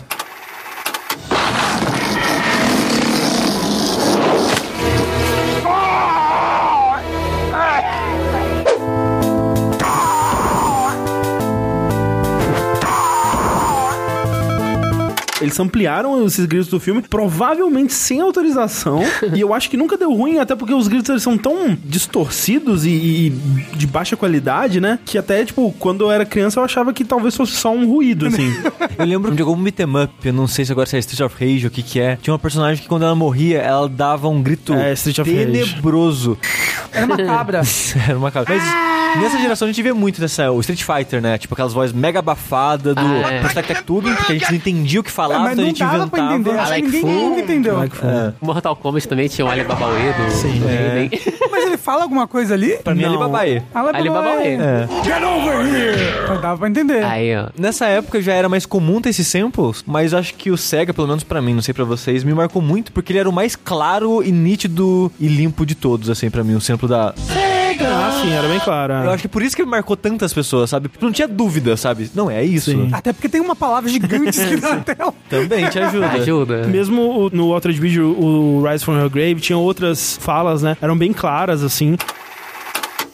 [15.46, 19.02] Eles ampliaram esses gritos do filme, provavelmente sem autorização.
[19.34, 22.86] e eu acho que nunca deu ruim, até porque os gritos eles são tão distorcidos
[22.86, 23.30] e, e
[23.76, 25.00] de baixa qualidade, né?
[25.06, 28.28] Que até, tipo, quando eu era criança eu achava que talvez fosse só um ruído,
[28.28, 28.54] assim.
[28.98, 31.36] Eu lembro de algum beat'em up, eu não sei se agora se é Street of
[31.43, 32.16] Rage ou o que que é.
[32.22, 35.46] Tinha uma personagem que quando ela morria, ela dava um grito É, Street of Rage.
[35.52, 36.38] tenebroso.
[36.93, 37.62] Era uma cabra.
[38.08, 38.46] Era uma cara.
[38.48, 41.38] Mas nessa geração a gente vê muito dessa, o Street Fighter, né?
[41.38, 43.41] Tipo aquelas vozes mega abafadas do Ah, é.
[44.16, 46.60] Porque a gente não entendia o que É, mas não dava pra entender.
[46.60, 47.82] Acho que ninguém entendeu.
[47.84, 48.34] É.
[48.42, 50.32] Mortal Kombat também tinha o Alibaba Uedo.
[50.32, 50.62] Sim.
[51.52, 52.78] Mas ele fala alguma coisa ali?
[52.84, 53.10] Pra mim, Não.
[53.10, 53.62] Alibaba E.
[53.74, 54.54] Alibaba Alibaba é.
[54.56, 54.88] É.
[55.04, 55.96] Get over here!
[56.24, 57.04] Então dava pra entender.
[57.04, 57.48] Aí, ó.
[57.58, 61.08] Nessa época já era mais comum ter esses samples, mas acho que o Sega, pelo
[61.08, 63.56] menos pra mim, não sei pra vocês, me marcou muito porque ele era o mais
[63.56, 67.14] claro e nítido e limpo de todos, assim, pra mim, o sample da.
[67.96, 68.93] Ah, sim, era bem claro.
[68.93, 70.89] Eu acho que por isso que ele marcou tantas pessoas, sabe?
[71.02, 72.10] Não tinha dúvida, sabe?
[72.14, 72.72] Não, é isso.
[72.72, 72.89] Sim.
[72.91, 75.14] Até porque tem uma palavra gigante escrita na tela.
[75.30, 76.08] Também te ajuda.
[76.08, 76.68] Ajuda.
[76.68, 78.26] Mesmo o- no Altered Beast, o
[78.62, 80.78] o Rise from Your Grave, tinha outras falas, né?
[80.82, 81.98] Eram bem claras, assim.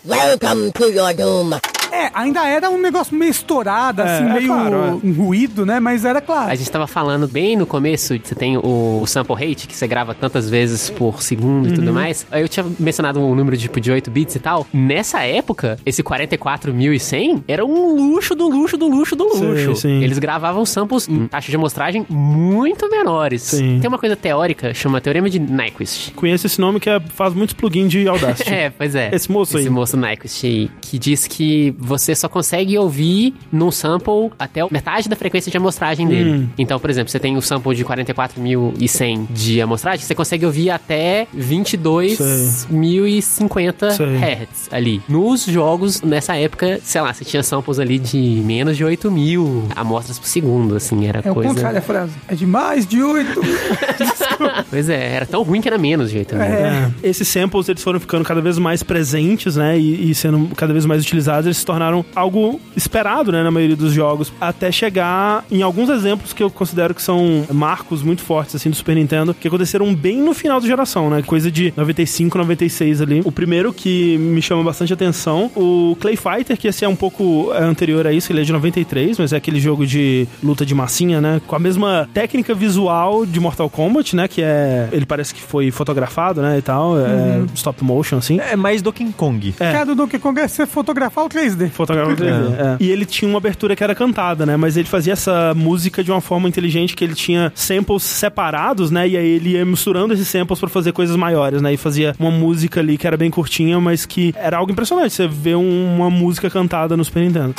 [0.06, 1.52] Welcome to your doom.
[1.92, 5.80] É, ainda era um negócio meio estourado, É, assim, é meio claro, um ruído, né?
[5.80, 6.52] Mas era claro.
[6.52, 10.14] A gente tava falando bem no começo, você tem o, sample rate, que você grava
[10.14, 12.26] tantas vezes por segundo e tudo mais.
[12.32, 14.66] Aí eu tinha mencionado um número tipo de 8 bits e tal.
[14.74, 19.76] Nessa época, esse 44.100 era um luxo do luxo do luxo do Sim, luxo.
[19.82, 20.04] sim.
[20.04, 23.42] Eles gravavam samples em taxas de amostragem muito menores.
[23.44, 23.80] Sim.
[23.82, 26.12] Tem uma coisa teórica, chama Teorema de Nyquist.
[26.14, 28.52] Conheço esse nome que é- faz muitos plugins de Audacity.
[28.62, 29.10] É, pois é.
[29.14, 29.64] Esse moço aí.
[29.64, 35.10] Esse moço Nyquist aí, que diz que você só consegue ouvir num sample até metade
[35.10, 36.32] da frequência de amostragem dele.
[36.32, 36.48] Hum.
[36.58, 41.28] Então, por exemplo, você tem o sample de 44.100 de amostragem, você consegue ouvir até
[41.36, 44.18] 22.050 Sei.
[44.18, 45.02] Hz ali.
[45.10, 49.64] Nos jogos, nessa época, sei lá, você tinha samples ali de menos de 8 mil
[49.76, 51.50] amostras por segundo, assim, era É o coisa...
[51.50, 52.12] contrário a frase.
[52.28, 53.42] É de mais de oito.
[54.70, 56.44] Pois é, era tão ruim que era menos de 8 mil.
[56.44, 56.92] É.
[57.04, 59.78] Esses samples eles foram ficando cada vez mais presentes, né?
[59.78, 63.42] E, e sendo cada vez mais utilizados, eles se tornaram algo esperado, né?
[63.44, 68.04] Na maioria dos jogos, até chegar em alguns exemplos que eu considero que são marcos
[68.04, 71.22] muito fortes assim do Super Nintendo, que aconteceram bem no final da geração, né?
[71.22, 73.22] Coisa de 95, 96 ali.
[73.24, 77.52] O primeiro que me chama bastante atenção, o Clay Fighter, que esse é um pouco
[77.54, 80.76] é, anterior a isso, ele é de 93, mas é aquele jogo de luta de
[80.76, 81.42] massinha, né?
[81.48, 84.28] Com a mesma técnica visual de Mortal Kombat, né?
[84.28, 84.90] Que é.
[84.92, 86.58] Ele parece que foi fotografado, né?
[86.58, 87.00] E tal.
[87.00, 88.40] É stop motion, assim.
[88.40, 89.54] É mais Donkey Kong.
[89.60, 89.72] É.
[89.72, 91.61] Cada do Donkey Kong é você fotografar o 3D.
[91.70, 92.78] Fotografado 3D, é.
[92.80, 94.56] E ele tinha uma abertura que era cantada, né?
[94.58, 99.08] Mas ele fazia essa música de uma forma inteligente que ele tinha samples separados, né?
[99.08, 101.74] E aí ele ia misturando esses samples pra fazer coisas maiores, né?
[101.74, 105.14] E fazia uma música ali que era bem curtinha, mas que era algo impressionante.
[105.14, 107.56] Você vê um- uma música cantada no Super Nintendo.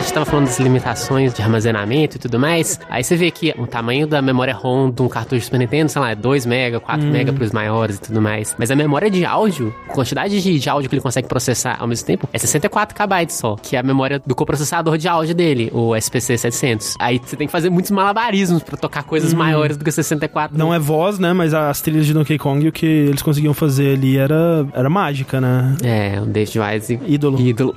[0.00, 2.80] A gente tava falando das limitações de armazenamento e tudo mais.
[2.88, 6.00] Aí você vê que o tamanho da memória ROM de um cartucho Super Nintendo, sei
[6.00, 7.10] lá, é 2 mega, 4 Hum.
[7.10, 8.56] mega pros maiores e tudo mais.
[8.58, 11.86] Mas a memória de áudio, a quantidade de, de áudio que ele consegue processar ao
[11.86, 15.70] mesmo tempo, é 64 KB só, que é a memória do coprocessador de áudio dele,
[15.72, 16.94] o SPC 700.
[16.98, 19.36] Aí você tem que fazer muitos malabarismos pra tocar coisas Hum.
[19.36, 20.56] maiores do que 64.
[20.56, 21.34] Não é voz, né?
[21.34, 25.42] Mas as trilhas de Donkey Kong, o que eles conseguiam fazer ali era, era mágica,
[25.42, 25.76] né?
[25.84, 27.00] É, o David Wise.
[27.06, 27.38] Ídolo.
[27.40, 27.74] Ídolo.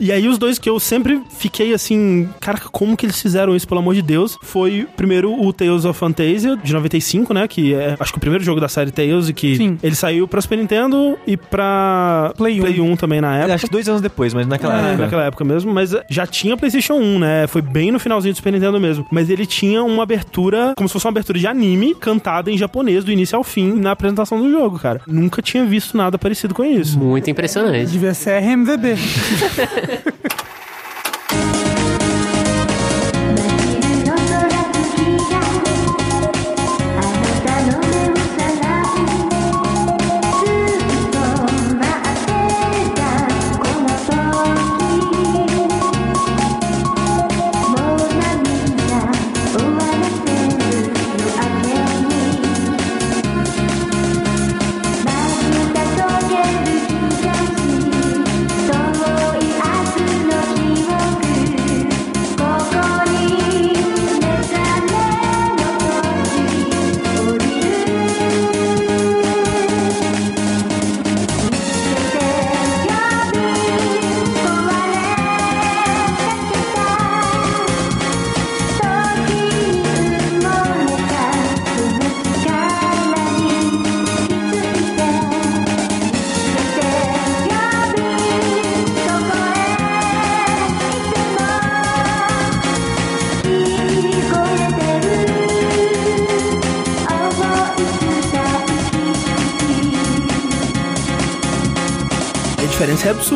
[0.00, 3.66] E aí os dois que eu sempre fiquei assim, cara, como que eles fizeram isso,
[3.66, 4.38] pelo amor de Deus?
[4.42, 7.48] Foi primeiro o Tales of Fantasia, de 95, né?
[7.48, 9.78] Que é, acho que o primeiro jogo da série Tales, e que Sim.
[9.82, 12.96] ele saiu pra Super Nintendo e pra Play 1.
[12.96, 13.54] também na época.
[13.54, 15.02] Acho que dois anos depois, mas naquela É, época.
[15.04, 17.46] naquela época mesmo, mas já tinha PlayStation 1, né?
[17.48, 19.04] Foi bem no finalzinho do Super Nintendo mesmo.
[19.10, 23.04] Mas ele tinha uma abertura, como se fosse uma abertura de anime, cantada em japonês
[23.04, 25.00] do início ao fim na apresentação do jogo, cara.
[25.06, 26.98] Nunca tinha visto nada parecido com isso.
[26.98, 27.90] Muito impressionante.
[27.90, 28.94] Devia ser RMVB.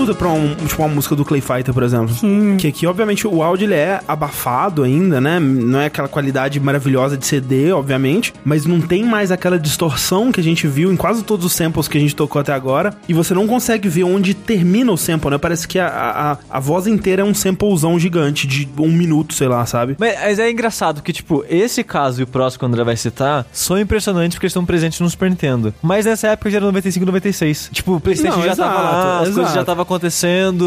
[0.07, 2.15] absurda pra um, tipo, uma música do Clay Fighter, por exemplo.
[2.59, 5.41] Que aqui, obviamente, o áudio ele é abafado ainda, né?
[5.41, 10.41] Não é aquela qualidade maravilhosa de CD, obviamente, mas não tem mais aquela distorção que
[10.41, 12.95] a gente viu em quase todos os samples que a gente tocou até agora.
[13.09, 15.39] E você não consegue ver onde termina o sample, né?
[15.39, 15.89] Parece que a,
[16.51, 19.97] a, a voz inteira é um samplezão gigante de um minuto, sei lá, sabe?
[19.99, 22.97] Mas, mas é engraçado que, tipo, esse caso e o próximo que o André vai
[22.97, 25.75] citar são impressionantes porque eles estão presentes no Super Nintendo.
[25.83, 27.71] Mas nessa época já era 95, 96.
[27.73, 29.96] Tipo, o PlayStation Não, já exato, tava lá, as coisas já estavam acontecendo.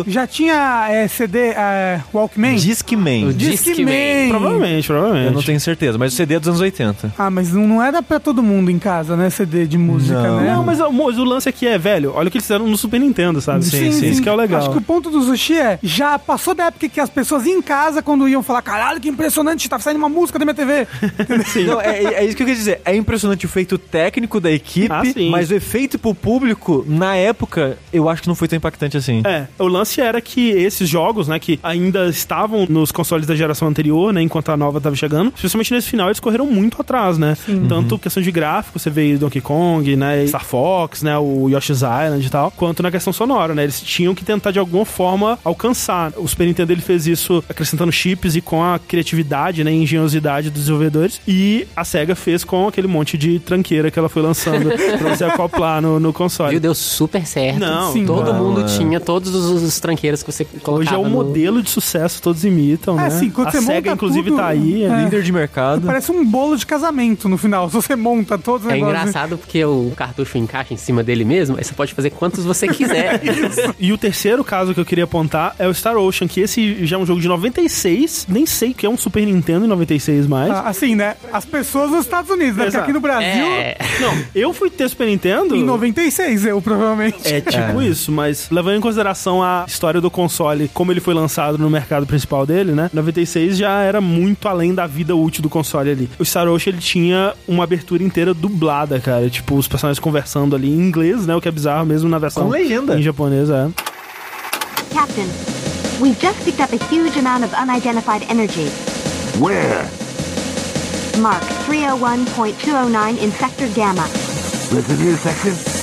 [0.08, 2.56] Já tinha é, CD é, Walkman?
[2.56, 3.32] Discman.
[3.34, 4.30] Discman.
[4.30, 5.26] Provavelmente, provavelmente.
[5.28, 7.14] Eu não tenho certeza, mas o CD é dos anos 80.
[7.18, 9.30] Ah, mas não, era pra todo mundo em casa, né?
[9.30, 10.40] CD de música, Não.
[10.42, 10.54] né?
[10.54, 12.78] Não, mas, o- mas o lance aqui é, velho, olha o que eles fizeram no
[12.78, 13.60] Super Nintendo, sabe?
[13.66, 14.60] Isso que é o legal.
[14.62, 17.62] Acho que o ponto do sushi é, já passou da época que as pessoas em
[17.62, 20.88] casa quando iam falar, caralho, que impressionante, tá saindo uma música da minha TV.
[21.68, 22.82] Não, é, é isso que eu queria dizer.
[22.86, 25.30] É impressionante o feito técnico da equipe, Ah, sim.
[25.30, 29.19] mas o efeito pro público, na época, eu acho que não foi tão impactante assim.
[29.26, 33.68] É, o lance era que esses jogos, né, que ainda estavam nos consoles da geração
[33.68, 37.38] anterior, né, enquanto a nova tava chegando, especialmente nesse final, eles correram muito atrás, né?
[37.68, 42.26] Tanto questão de gráfico, você vê Donkey Kong, né, Star Fox, né, o Yoshi's Island
[42.26, 43.64] e tal, quanto na questão sonora, né?
[43.64, 46.14] Eles tinham que tentar de alguma forma alcançar.
[46.18, 50.50] O Super Nintendo ele fez isso acrescentando chips e com a criatividade, né, e engenhosidade
[50.50, 54.70] dos desenvolvedores, e a SEGA fez com aquele monte de tranqueira que ela foi lançando
[54.98, 56.52] pra você acoplar no, no console.
[56.52, 56.60] Viu?
[56.60, 57.60] Deu super certo.
[57.60, 58.64] Não, Sim, Todo não, mundo é.
[58.66, 62.22] tinha todos os, os tranqueiros que você colocava Hoje é um no- modelo de sucesso,
[62.22, 63.06] todos imitam, né?
[63.06, 65.04] É, assim, quando a você SEGA, monta inclusive, tudo, tá aí, é é.
[65.04, 65.82] líder de mercado.
[65.88, 69.00] Parece um bolo de casamento no final, se você monta todos os É negócios.
[69.00, 72.68] engraçado porque o cartucho encaixa em cima dele mesmo, aí você pode fazer quantos você
[72.68, 73.20] quiser.
[73.80, 76.96] E o terceiro caso que eu queria apontar é o Star Ocean, que esse já
[76.98, 80.52] é um jogo de 96, nem sei que é um Super Nintendo em 96 mais.
[80.52, 81.16] Ah, Assim, né?
[81.34, 82.64] As pessoas nos Estados Unidos, né?
[82.66, 83.76] Porque aqui no Brasil, É.
[84.00, 85.56] Não, eu fui ter Super Nintendo...
[85.56, 87.18] em 96, eu provavelmente.
[87.28, 91.58] É tipo isso, mas levando em consideração a história do console, como ele foi lançado
[91.58, 92.90] no mercado principal dele, né?
[92.94, 96.10] 96 já era muito além da vida útil do console ali.
[96.20, 99.30] O Star Ocean ele tinha uma abertura inteira dublada, cara.
[99.30, 101.36] Tipo, os personagens conversando ali em inglês, né?
[101.36, 102.98] O que é bizarro mesmo na versão Com legenda.
[102.98, 103.68] em japonês, é.
[104.94, 105.28] Captain,
[106.00, 108.70] we've just picked up a huge amount of unidentified energy.
[109.40, 109.86] Where?
[111.20, 114.04] Mark 301.209 in Sector Gamma.
[114.72, 115.79] Listen here, section.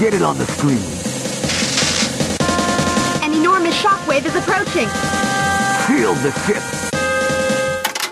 [0.00, 0.78] Get it on the screen.
[3.22, 4.88] An enormous shockwave is approaching.
[5.86, 6.79] Shield the ship.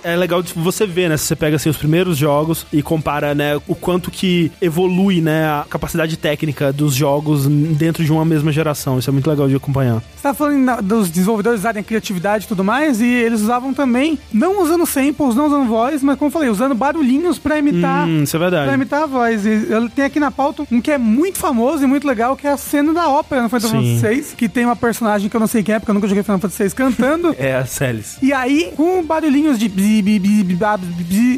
[0.03, 1.17] É legal de você ver, né?
[1.17, 5.47] Se você pega assim os primeiros jogos e compara, né, o quanto que evolui, né,
[5.47, 8.99] a capacidade técnica dos jogos dentro de uma mesma geração.
[8.99, 10.03] Isso é muito legal de acompanhar.
[10.15, 14.19] Você tá falando dos desenvolvedores usarem a criatividade e tudo mais, e eles usavam também,
[14.33, 18.07] não usando samples, não usando voz, mas como eu falei, usando barulhinhos pra imitar.
[18.07, 18.67] Hum, isso é verdade.
[18.67, 19.45] Pra imitar a voz.
[19.47, 22.47] E eu tenho aqui na pauta um que é muito famoso e muito legal, que
[22.47, 23.71] é a cena da ópera no Final.
[23.71, 26.09] Fantasy VI, que tem uma personagem que eu não sei quem é, porque eu nunca
[26.09, 27.35] joguei Final Fantasy VI, cantando.
[27.39, 28.19] É a Celis.
[28.21, 29.69] E aí, com barulhinhos de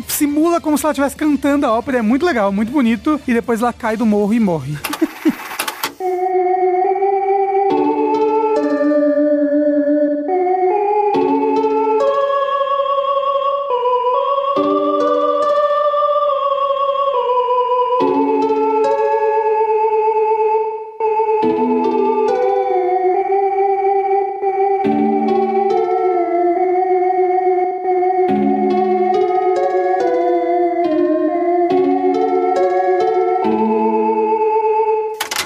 [0.08, 1.98] simula como se ela estivesse cantando a ópera.
[1.98, 3.20] É muito legal, muito bonito.
[3.26, 4.78] E depois ela cai do morro e morre.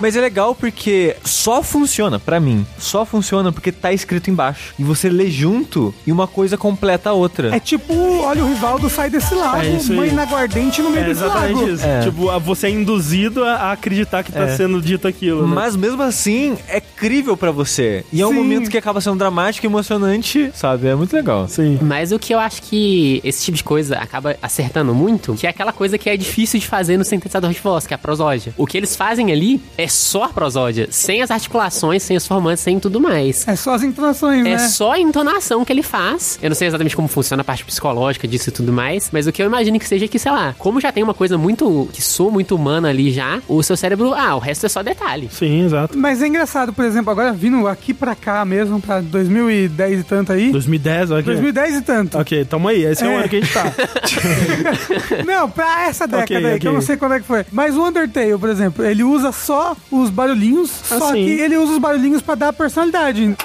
[0.05, 4.74] Mas é legal porque só funciona, pra mim, só funciona porque tá escrito embaixo.
[4.78, 7.57] E você lê junto e uma coisa completa a outra.
[7.57, 9.96] É tipo, olha o Rivaldo sai desse lago, É isso aí.
[9.98, 11.70] mãe na guardente no meio É desse exatamente lago.
[11.72, 11.86] isso.
[11.86, 12.00] É.
[12.02, 14.55] Tipo, você é induzido a acreditar que tá É.
[14.55, 15.55] sendo dito aquilo, né?
[15.55, 18.05] Mas mesmo assim, é crível pra você.
[18.12, 18.34] E é um Sim.
[18.36, 20.86] momento que acaba sendo dramático e emocionante, sabe?
[20.86, 21.48] É muito legal.
[21.48, 21.78] Sim.
[21.80, 25.50] Mas o que eu acho que esse tipo de coisa acaba acertando muito, que é
[25.50, 28.52] aquela coisa que é difícil de fazer no sintetizador de voz, que é a prosódia.
[28.59, 32.62] O que eles fazem ali é só a prosódia, sem as articulações, sem os formantes,
[32.62, 33.47] sem tudo mais.
[33.47, 34.59] É só as entonações, É né?
[34.59, 36.38] só a entonação que ele faz.
[36.42, 39.32] Eu não sei exatamente como funciona a parte psicológica disso e tudo mais, mas o
[39.32, 41.88] que eu imagino que seja que, sei lá, como já tem uma coisa muito.
[41.92, 45.28] que soa muito humana ali já, o seu cérebro, ah, o resto é só detalhe.
[45.30, 45.97] Sim, exato.
[45.97, 50.32] Mas é engraçado, por exemplo, agora vindo aqui pra cá mesmo, pra 2010 e tanto
[50.32, 50.51] aí.
[50.53, 51.26] 2010, olha aqui.
[51.30, 52.18] 2010 e tanto.
[52.18, 52.84] Ok, tamo aí.
[52.84, 53.16] Esse é, o É.
[53.18, 53.72] ano que a gente tá.
[55.26, 56.68] Não, pra essa década Ok, aí, que ok.
[56.68, 57.45] eu não sei quando é que foi.
[57.53, 61.72] Mas o Undertale, por exemplo, ele usa só os barulhinhos, Ah, só que ele usa
[61.72, 63.37] os barulhinhos pra dar personalidade.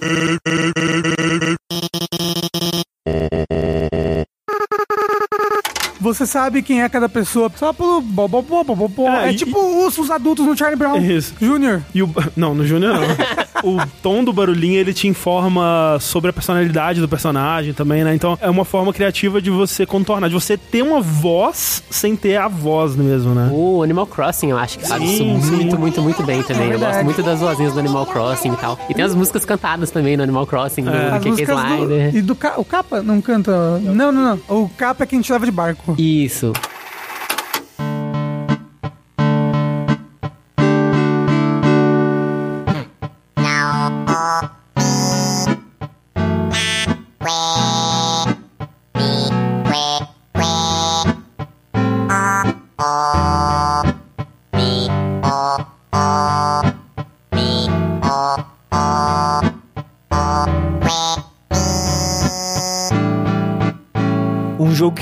[6.06, 9.08] Você sabe quem é cada pessoa só pelo bo, bo, bo, bo, bo, bo.
[9.08, 11.34] É, É, e- tipo os, os adultos no Charlie Brown Isso.
[11.40, 11.80] Jr.
[11.94, 13.02] E o, não, no Júnior não.
[13.82, 18.14] o tom do barulhinho, ele te informa sobre a personalidade do personagem também, né?
[18.14, 22.36] Então é uma forma criativa de você contornar, de você ter uma voz sem ter
[22.36, 23.50] a voz mesmo, né?
[23.52, 26.70] O Animal Crossing, eu acho que faz isso muito, muito, muito bem também.
[26.70, 28.78] É eu gosto muito das vozinhas do Animal Crossing e tal.
[28.88, 31.10] E tem as músicas cantadas também no Animal Crossing, do, É.
[31.10, 32.16] do As KK músicas do, Slider.
[32.16, 33.78] e do Ca- o Capa não canta.
[33.80, 34.56] Não, não, não.
[34.64, 35.94] O Capa é quem te leva de barco.
[35.98, 36.52] Isso.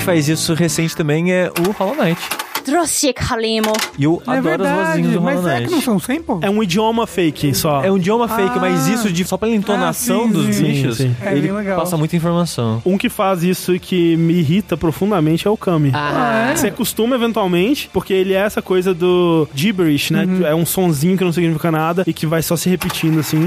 [0.04, 2.20] Faz isso recente também é o Hollow Knight.
[2.64, 3.20] Drossiek.
[3.98, 5.72] E eu É adoro as verdade, vozinhas do mas Hollow é que Knight.
[5.74, 6.38] não são sample?
[6.40, 7.82] É um idioma fake só.
[7.84, 10.62] É um idioma fake, mas isso de só pela entonação Ah, sim, dos sim.
[10.64, 11.16] bichos, Sim, sim.
[11.26, 11.78] É ele bem legal.
[11.78, 12.80] passa muita informação.
[12.86, 15.90] Um que faz isso e que me irrita profundamente é o Kami.
[15.92, 16.56] Ah, é?
[16.56, 20.24] Você costuma eventualmente, porque ele é essa coisa do gibberish, né?
[20.24, 20.46] Uhum.
[20.46, 23.46] É um sonzinho que não significa nada e que vai só se repetindo assim.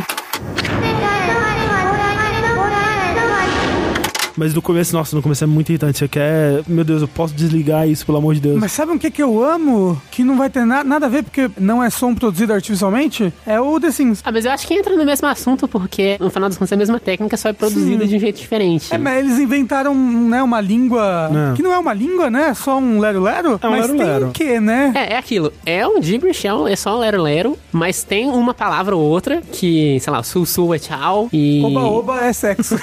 [4.37, 5.97] Mas no começo, nossa, no começo é muito irritante.
[5.97, 8.59] Você quer, meu Deus, eu posso desligar isso, pelo amor de Deus.
[8.59, 9.99] Mas sabe um que que eu amo?
[10.11, 13.33] Que não vai ter na- nada a ver, porque não é som produzido artificialmente?
[13.45, 14.21] É o The Sims.
[14.23, 16.75] Ah, mas eu acho que entra no mesmo assunto, porque no final das contas é
[16.75, 18.09] a mesma técnica, só é produzida Sim.
[18.09, 18.93] de um jeito diferente.
[18.93, 21.31] É, mas eles inventaram, né, uma língua...
[21.53, 21.55] É.
[21.55, 22.49] Que não é uma língua, né?
[22.49, 23.59] É só um lero-lero.
[23.61, 24.19] É um mas lero-lero.
[24.19, 24.91] tem o quê, né?
[24.95, 25.51] É, é aquilo.
[25.65, 29.41] É um gibberish, é, um- é só um lero-lero, mas tem uma palavra ou outra
[29.51, 31.63] que, sei lá, sul-sul é tchau e...
[31.65, 32.75] Oba-oba é sexo.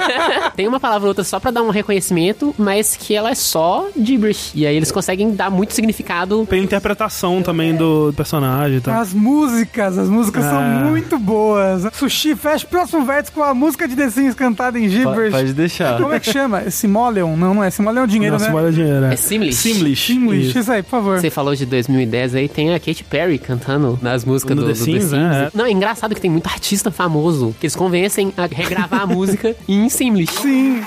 [0.56, 3.88] tem uma palavra ou outra só pra dar um reconhecimento, mas que ela é só
[3.98, 4.52] gibberish.
[4.54, 6.46] E aí eles conseguem dar muito significado.
[6.48, 9.00] Tem interpretação também do personagem e tal.
[9.00, 10.84] As músicas, as músicas são É.
[10.84, 11.86] muito boas.
[11.94, 15.30] Sushi fecha o próximo vértice com a música de The Sims cantada em gibberish.
[15.32, 16.00] Pode deixar.
[16.00, 16.70] Como é que chama?
[16.70, 17.36] Simoleon?
[17.36, 17.70] Não, não é.
[17.70, 18.52] Simoleon é o dinheiro, Nossa, né?
[18.52, 19.12] vale dinheiro, é.
[19.14, 19.56] É Simlish.
[19.56, 20.12] Simlish.
[20.12, 20.58] English, Isso.
[20.58, 21.20] isso aí, por favor.
[21.20, 24.74] Você falou de 2010 aí, tem a Katy Perry cantando nas músicas do, The do
[24.78, 25.12] The Sims, Sims.
[25.12, 25.50] né?
[25.54, 29.54] Não, é engraçado que tem muito artista famoso que eles convencem a regravar a música
[29.68, 30.32] em Simlish.
[30.40, 30.82] Sim.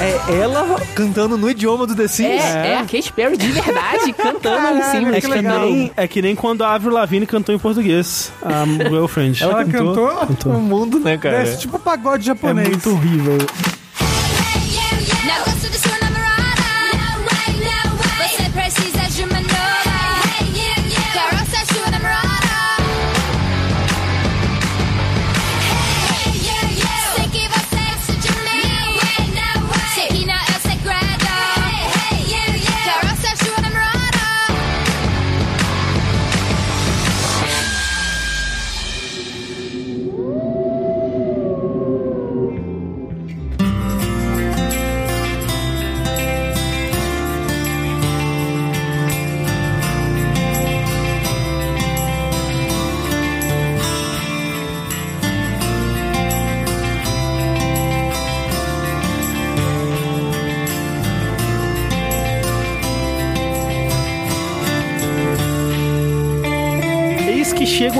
[0.00, 2.42] É ela cantando no idioma do The Sims.
[2.42, 5.16] É, é a Katy Perry de verdade cantando em Caralho, Simlish.
[5.16, 5.60] É que que, legal.
[5.60, 8.32] nem, é que nem quando a Avril Lavigne cantou em português.
[8.42, 9.42] A Girlfriend.
[9.42, 10.10] Ela cantou?
[10.46, 11.44] O mundo, né, cara?
[11.44, 12.68] Desce tipo pagode É japonês.
[12.68, 13.38] muito horrível.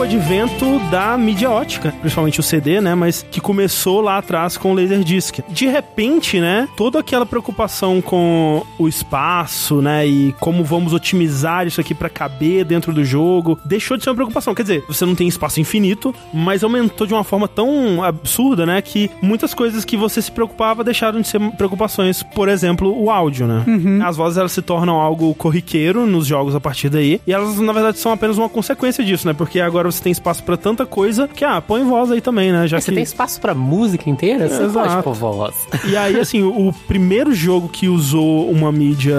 [0.03, 2.92] O advento da mídia ótica, principalmente o CD, né?
[2.92, 5.38] Mas que começou lá atrás com o Laserdisc.
[5.48, 6.68] De repente, né?
[6.76, 10.05] Toda aquela preocupação com o espaço, né?
[10.05, 14.16] E como vamos otimizar isso aqui pra caber dentro do jogo, deixou de ser uma
[14.16, 14.57] preocupação.
[14.57, 18.82] Quer dizer, você não tem espaço infinito, mas aumentou de uma forma tão absurda, né?
[18.82, 22.24] Que muitas coisas que você se preocupava deixaram de ser preocupações.
[22.24, 23.64] Por exemplo, o áudio, né?
[24.05, 27.20] As vozes elas se tornam algo corriqueiro nos jogos a partir daí.
[27.24, 29.32] E elas, na verdade, são apenas uma consequência disso, né?
[29.32, 32.66] Porque agora você tem espaço pra tanta coisa que, ah, põe voz aí também, né?
[32.66, 32.90] Já Mas que...
[32.90, 34.49] Você tem espaço pra música inteira?
[34.49, 34.88] Você Exato.
[34.88, 35.55] pode pôr voz.
[35.84, 39.16] E aí, assim, o, o primeiro jogo que usou uma mídia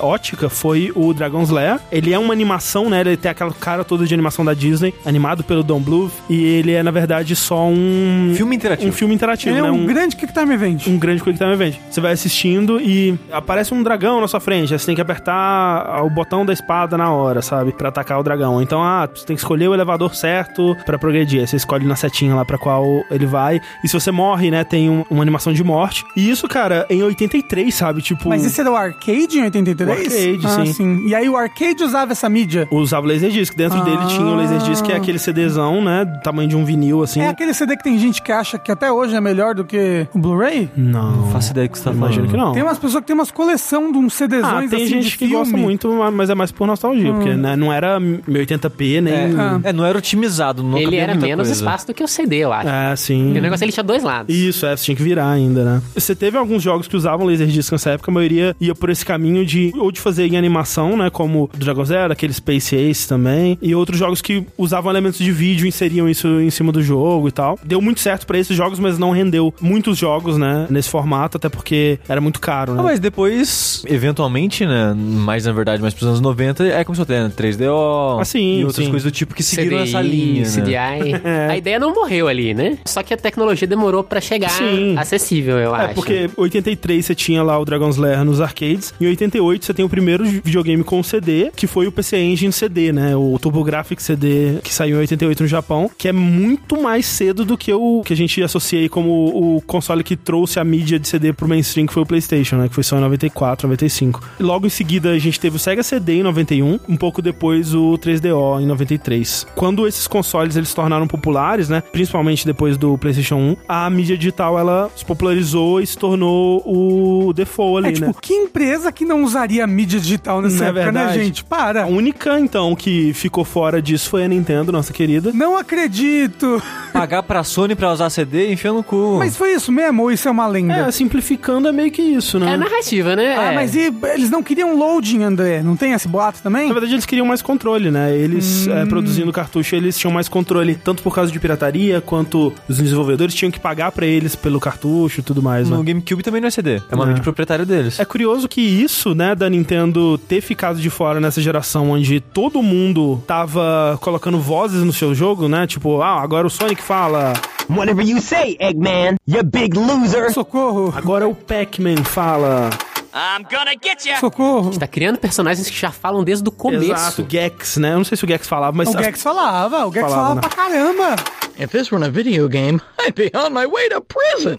[0.00, 1.80] ótica foi o Dragon's Lair.
[1.90, 3.00] Ele é uma animação, né?
[3.00, 6.12] Ele tem aquela cara toda de animação da Disney, animado pelo Don Bluth.
[6.30, 8.32] E ele é, na verdade, só um...
[8.34, 8.88] Filme interativo.
[8.88, 9.70] Um filme interativo, Ele é né?
[9.70, 10.86] um, grande Quick Time Event.
[10.86, 11.76] um grande Quick Time Event.
[11.90, 14.76] Você vai assistindo e aparece um dragão na sua frente.
[14.78, 17.72] Você tem que apertar o botão da espada na hora, sabe?
[17.72, 18.62] Pra atacar o dragão.
[18.62, 21.40] Então, ah, você tem que escolher o elevador certo pra progredir.
[21.40, 23.60] Aí você escolhe na setinha lá pra qual ele vai.
[23.82, 26.04] E se você morre, né, tem um- uma animação de morte.
[26.16, 28.00] E isso, cara, em 83, sabe?
[28.02, 28.28] Tipo.
[28.28, 29.98] Mas isso era o arcade em 83?
[29.98, 30.02] O
[30.42, 31.06] arcade, ah, sim.
[31.06, 32.66] E aí o arcade usava essa mídia.
[32.70, 33.54] Usava o Laserdisc.
[33.56, 33.84] Dentro Ah.
[33.84, 36.04] dele tinha o Laserdisc, que é aquele CDzão, né?
[36.04, 37.20] Do tamanho de um vinil, assim.
[37.20, 40.06] É aquele CD que tem gente que acha que até hoje é melhor do que
[40.14, 40.70] o Blu-ray?
[40.76, 41.12] Não.
[41.16, 42.52] Não faço ideia que você tá Imagino que não.
[42.52, 45.10] Tem umas pessoas que tem umas coleção de uns CDzões Ah, tem assim gente de
[45.12, 45.34] que filme.
[45.34, 47.14] gosta muito, mas é mais por nostalgia, Hum.
[47.16, 49.12] porque né, não era 1080p, nem.
[49.14, 49.60] É, Ah.
[49.62, 50.62] é, não era otimizado.
[50.62, 51.60] Não Ele era muita menos coisa.
[51.60, 52.68] espaço do que o CD, eu acho.
[52.68, 53.32] É, sim.
[53.34, 54.34] E o negócio ele tinha dois lados.
[54.34, 55.82] Isso, é, você tinha que virar ainda, né?
[55.94, 59.44] Você teve alguns jogos que usavam Laserdisc nessa época, a maioria ia por esse caminho
[59.44, 61.10] de ou de fazer em animação, né?
[61.10, 65.32] Como o Dragon Zero, aquele Space Ace também, e outros jogos que usavam elementos de
[65.32, 67.58] vídeo e inseriam isso em cima do jogo e tal.
[67.64, 70.66] Deu muito certo pra esses jogos, mas não rendeu muitos jogos, né?
[70.70, 72.80] Nesse formato, até porque era muito caro, né?
[72.80, 74.94] Ah, mas depois, eventualmente, né?
[74.96, 78.60] Mais na verdade, mais pros anos 90, é começou a ter né, 3DO Ah, sim,
[78.60, 78.90] e outras sim.
[78.90, 80.48] coisas do tipo que seguiram nessa linha, né?
[80.48, 81.22] CDI.
[81.50, 82.78] A ideia não morreu ali, né?
[82.84, 84.96] Só que a tecnologia demorou pra chegar Sim.
[84.96, 85.94] acessível, eu É, acho.
[85.94, 89.84] porque 83 você tinha lá o Dragon's Lair nos arcades, e em 88 você tem
[89.84, 93.14] o primeiro videogame com CD, que foi o PC Engine CD, né?
[93.16, 97.56] O TurboGrafx CD, que saiu em 88 no Japão, que é muito mais cedo do
[97.56, 99.10] que o que a gente associa aí como
[99.56, 102.68] o console que trouxe a mídia de CD pro mainstream, que foi o PlayStation, né?
[102.68, 104.20] Que foi só em 94, 95.
[104.38, 107.74] E logo em seguida a gente teve o Sega CD em 91, um pouco depois
[107.74, 109.46] o 3DO em 93.
[109.54, 111.82] Quando esses consoles eles se tornaram populares, né?
[111.92, 117.32] Principalmente depois do PlayStation 1, a mídia digital ela se popularizou e se tornou o
[117.32, 118.14] default ali, É tipo, né?
[118.20, 121.24] que empresa que não usaria mídia digital nessa Não é época, né, verdade?
[121.24, 121.44] gente?
[121.44, 121.84] Para.
[121.84, 125.30] A única, então, que ficou fora disso foi a Nintendo, nossa querida.
[125.34, 126.62] Não acredito.
[126.92, 129.16] Pagar pra Sony pra usar CD e enfiar no cu.
[129.18, 130.74] Mas foi isso mesmo ou isso é uma lenda?
[130.74, 132.54] É, simplificando é meio que isso, né?
[132.54, 133.36] É narrativa, né?
[133.36, 133.54] Ah, É.
[133.54, 135.62] mas e, eles não queriam loading, André?
[135.62, 136.66] Não tem esse boato também?
[136.68, 138.16] Na verdade, eles queriam mais controle, né?
[138.16, 138.72] Eles, Hum.
[138.76, 143.34] é, produzindo cartucho, eles tinham mais controle, tanto por causa de pirataria, quanto os desenvolvedores
[143.34, 145.76] tinham que pagar pra eles pelo cartucho e tudo mais, né?
[145.76, 146.80] No GameCube também não é CD.
[146.90, 147.08] É uma É.
[147.08, 147.98] mídia proprietária deles.
[148.00, 152.62] É curioso que isso, né, da Nintendo ter ficado de fora nessa geração onde todo
[152.62, 155.66] mundo tava colocando vozes no seu jogo, né?
[155.66, 157.32] Tipo, ah, agora o Sonic fala.
[157.70, 160.30] Whatever you say, Eggman, you big loser.
[160.32, 160.92] Socorro.
[160.96, 162.68] Agora o Pac-Man fala.
[163.14, 164.16] I'm gonna get you.
[164.18, 164.76] Socorro.
[164.76, 166.92] Tá criando personagens que já falam desde o começo.
[166.92, 167.92] Exato, Gex, né?
[167.92, 168.88] Eu não sei se o Gex falava, mas.
[168.88, 170.40] O Gex falava, o Gex Falava, falava né?
[170.40, 171.16] pra caramba.
[171.56, 174.58] If this weren't a video game, I'd be on my way to prison.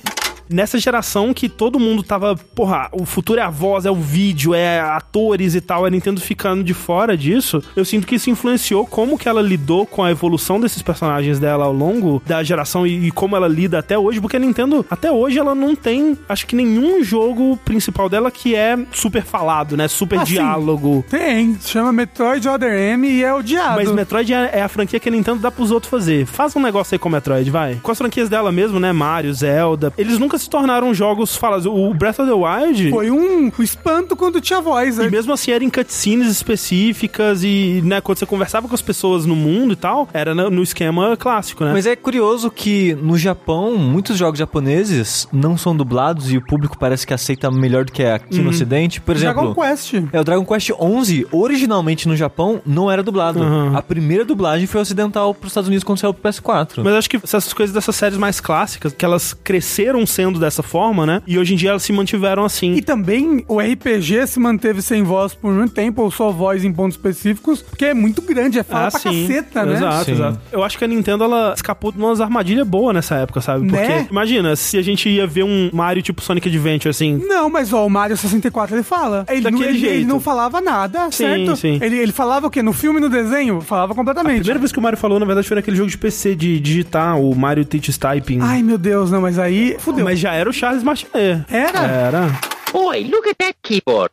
[0.50, 4.54] Nessa geração que todo mundo tava, porra, o futuro é a voz, é o vídeo,
[4.54, 8.86] é atores e tal, a Nintendo ficando de fora disso, eu sinto que isso influenciou
[8.86, 13.08] como que ela lidou com a evolução desses personagens dela ao longo da geração e,
[13.08, 16.46] e como ela lida até hoje, porque a Nintendo, até hoje, ela não tem, acho
[16.48, 19.88] que nenhum jogo principal dela que é super falado, né?
[19.88, 20.34] Super Ah, sim.
[20.34, 21.04] diálogo.
[21.10, 23.76] Tem, se chama Metroid Other M e é odiado.
[23.76, 26.26] Mas Metroid é, é a franquia que a Nintendo dá pros outros fazer.
[26.26, 27.76] Faz um negócio aí com o Metroid, vai.
[27.82, 28.92] Com as franquias dela mesmo, né?
[28.92, 29.94] Mario, Zelda.
[29.98, 31.66] Eles nunca se tornaram jogos falados.
[31.66, 32.90] O Breath of the Wild.
[32.90, 34.98] Foi um espanto quando tinha voz.
[34.98, 35.10] E né?
[35.10, 39.36] mesmo assim era em cutscenes específicas e, né, quando você conversava com as pessoas no
[39.36, 41.72] mundo e tal, era no esquema clássico, né?
[41.74, 46.78] Mas é curioso que no Japão, muitos jogos japoneses não são dublados e o público
[46.78, 49.02] parece que aceita melhor do que aqui no ocidente.
[49.02, 49.94] Por exemplo, Dragon Quest.
[50.12, 53.40] é o Dragon Quest 11, originalmente no Japão, não era dublado.
[53.40, 53.76] Uhum.
[53.76, 56.84] A primeira dublagem foi ocidental para os Estados Unidos quando saiu pro PS4.
[56.84, 61.06] Mas acho que essas coisas dessas séries mais clássicas, que elas cresceram sendo dessa forma,
[61.06, 61.22] né?
[61.28, 62.74] E hoje em dia elas se mantiveram assim.
[62.74, 66.74] E também o RPG se manteve sem voz por muito tempo, ou só voz em
[66.74, 69.74] pontos específicos, porque é muito grande, é fala pra caceta, né?
[69.74, 70.12] Ah, Exato, Sim.
[70.14, 70.40] exato.
[70.52, 73.68] Eu acho que a Nintendo ela escapou de umas armadilhas boas nessa época, sabe?
[73.68, 74.08] Porque, Né?
[74.10, 77.22] imagina, se a gente ia ver um Mario tipo Sonic Adventure, assim.
[77.28, 79.26] Não, mas ó, o Mario 64 ele fala.
[79.30, 80.08] Ele, não, Daquele ele, ele jeito.
[80.08, 81.56] não falava nada, Sim, certo?
[81.56, 81.78] sim.
[81.82, 82.62] Ele, ele falava o quê?
[82.64, 83.62] No filme e no desenho?
[83.62, 84.38] Falava A completamente.
[84.40, 87.20] primeira vez que o Mario falou, na verdade, foi naquele jogo de PC de digitar,
[87.20, 88.40] o Mario Teaches Typing.
[88.42, 90.06] Ai, meu Deus, não, mas aí fudeu.
[90.06, 91.46] Mas já era o Charles Martinet.
[91.50, 91.80] Era?
[91.80, 92.40] Era.
[92.72, 94.12] Boy, look at that keyboard.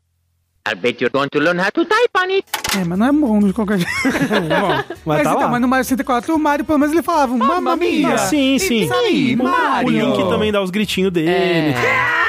[0.64, 2.44] I bet you're going to learn how to type on it.
[2.78, 3.90] É, mas não é bom de qualquer jeito.
[4.60, 5.48] Bom, mas, tá então, lá.
[5.48, 8.14] mas no Mario 64, o Mario, pelo menos, ele falava Mamma Mia.
[8.14, 8.86] Ah, sim, sim.
[8.86, 9.90] Sabe, O- O Mario.
[9.90, 11.74] Link também dá os gritinhos dele.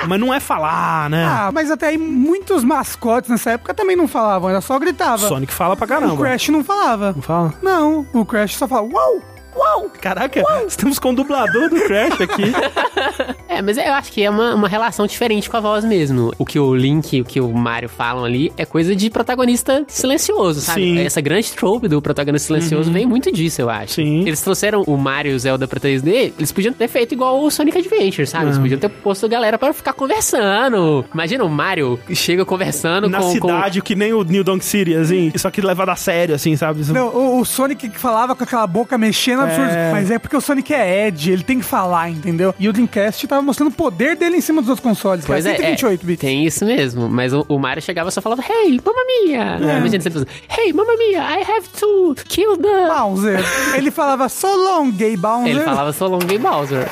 [0.08, 1.24] Mas não é falar, né?
[1.24, 5.28] Ah, mas até aí muitos mascotes nessa época também não falavam, era só gritava.
[5.28, 6.16] Sonic fala pra caramba.
[6.16, 7.14] O Crash não falava.
[7.16, 7.54] Não fala?
[7.62, 9.22] Não, o Crash só falava uau,
[9.56, 9.90] uau.
[10.02, 12.44] Caraca, estamos com o dublador do Crash aqui.
[13.54, 16.32] É, mas eu acho que é uma, uma relação diferente com a voz mesmo.
[16.40, 19.84] O que o Link e o que o Mario falam ali é coisa de protagonista
[19.88, 20.82] silencioso, sabe?
[20.82, 21.00] Sim.
[21.00, 23.94] Essa grande trope do protagonista silencioso vem muito disso, eu acho.
[23.96, 24.22] Sim.
[24.26, 27.52] Eles trouxeram o Mario e o Zelda pra 3D, eles podiam ter feito igual o
[27.52, 28.46] Sonic Adventure, sabe?
[28.46, 28.62] Eles É.
[28.62, 31.06] podiam ter posto a galera pra ficar conversando.
[31.14, 33.32] Imagina o Mario chega conversando Na com...
[33.32, 35.32] cidade, que nem o New Donk City, assim.
[35.36, 36.84] Só que levado a sério, assim, sabe?
[36.92, 39.72] Não, o, o Sonic que falava com aquela boca mexendo absurdo.
[39.72, 39.92] É.
[39.92, 42.54] Mas é porque o Sonic é Ed, ele tem que falar, entendeu?
[42.60, 45.26] E o Dreamcast tava mostrando o poder dele em cima dos outros consoles.
[45.26, 46.22] Pois cara, é, 128 é, bits.
[46.22, 47.10] tem isso mesmo.
[47.10, 49.74] Mas o, o Mario chegava e só falava, Hey, mamma mia!
[49.74, 49.78] É.
[49.78, 52.88] Imagina você falando, Hey, mamma mia, I have to kill the...
[52.88, 53.40] Bowser.
[53.76, 55.50] ele falava so long, gay Bowser.
[55.50, 56.90] Ele falava só long game Bowser.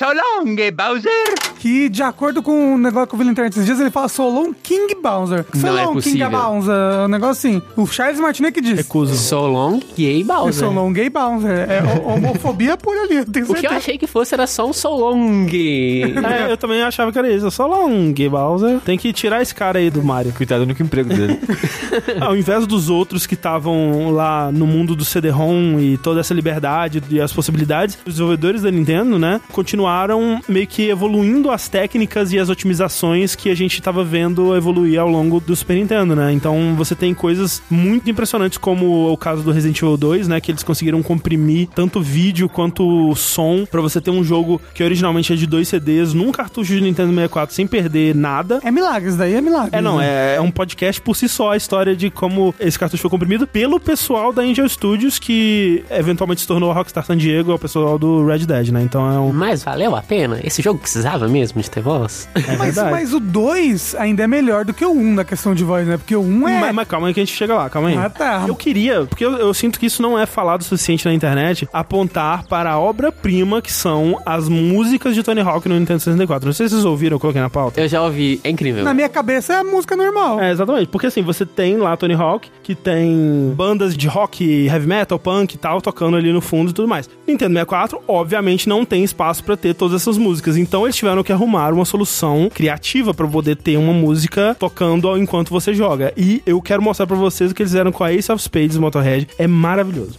[0.00, 1.10] So long, gay Bowser.
[1.58, 4.08] Que, de acordo com o negócio que eu vi na internet esses dias, ele fala
[4.08, 5.44] so long King Bowser.
[5.52, 6.30] So Não é long King possível.
[6.30, 6.74] Bowser.
[7.04, 7.62] Um negócio assim.
[7.76, 8.78] O Charles Martinet que diz.
[8.78, 9.14] Recuso.
[9.14, 10.54] So long gay Bowser.
[10.54, 11.68] So long gay Bowser.
[11.70, 13.76] É ho- homofobia pura ali, eu tenho O que eu certeza.
[13.76, 15.46] achei que fosse era só um so long.
[15.50, 17.50] É, eu também achava que era isso.
[17.50, 18.80] Só lá um Gay Bowser.
[18.80, 20.32] Tem que tirar esse cara aí do Mario.
[20.32, 21.38] Coitado, é o único emprego dele.
[22.22, 27.02] Ao invés dos outros que estavam lá no mundo do CD-ROM e toda essa liberdade
[27.10, 32.32] e as possibilidades, os desenvolvedores da Nintendo, né, continuaram continuaram meio que evoluindo as técnicas
[32.32, 36.32] e as otimizações que a gente tava vendo evoluir ao longo do Super Nintendo, né?
[36.32, 40.40] Então você tem coisas muito impressionantes, como o caso do Resident Evil 2, né?
[40.40, 45.32] Que eles conseguiram comprimir tanto vídeo quanto som pra você ter um jogo que originalmente
[45.32, 48.60] é de dois CDs num cartucho de Nintendo 64 sem perder nada.
[48.62, 49.76] É milagres, daí é milagre.
[49.76, 53.02] É, não, é, é um podcast por si só a história de como esse cartucho
[53.02, 57.50] foi comprimido pelo pessoal da Angel Studios, que eventualmente se tornou a Rockstar San Diego,
[57.50, 58.82] é o pessoal do Red Dead, né?
[58.82, 59.32] Então é um.
[59.32, 60.40] Mas valeu a pena?
[60.44, 62.28] Esse jogo precisava mesmo de ter voz?
[62.34, 65.54] É Mas, mas o 2 ainda é melhor do que o 1 um na questão
[65.54, 65.96] de voz, né?
[65.96, 66.60] Porque o 1 um é.
[66.60, 67.96] Mas, mas calma aí que a gente chega lá, calma aí.
[67.96, 68.44] Ah, tá.
[68.46, 71.66] Eu queria, porque eu, eu sinto que isso não é falado o suficiente na internet,
[71.72, 76.46] apontar para a obra-prima que são as músicas de Tony Hawk no Nintendo 64.
[76.46, 77.80] Não sei se vocês ouviram, eu coloquei na pauta.
[77.80, 78.84] Eu já ouvi, é incrível.
[78.84, 80.40] Na minha cabeça é música normal.
[80.40, 80.88] É, exatamente.
[80.88, 85.54] Porque assim, você tem lá Tony Hawk, que tem bandas de rock, heavy metal, punk
[85.54, 87.08] e tal, tocando ali no fundo e tudo mais.
[87.26, 90.56] Nintendo 64, obviamente, não tem espaço pra ter todas essas músicas.
[90.56, 95.50] Então eles tiveram que arrumar uma solução criativa pra poder ter uma música tocando enquanto
[95.50, 96.12] você joga.
[96.16, 98.76] E eu quero mostrar pra vocês o que eles fizeram com a Ace of Spades
[98.76, 99.28] Motorhead.
[99.38, 100.18] É maravilhoso.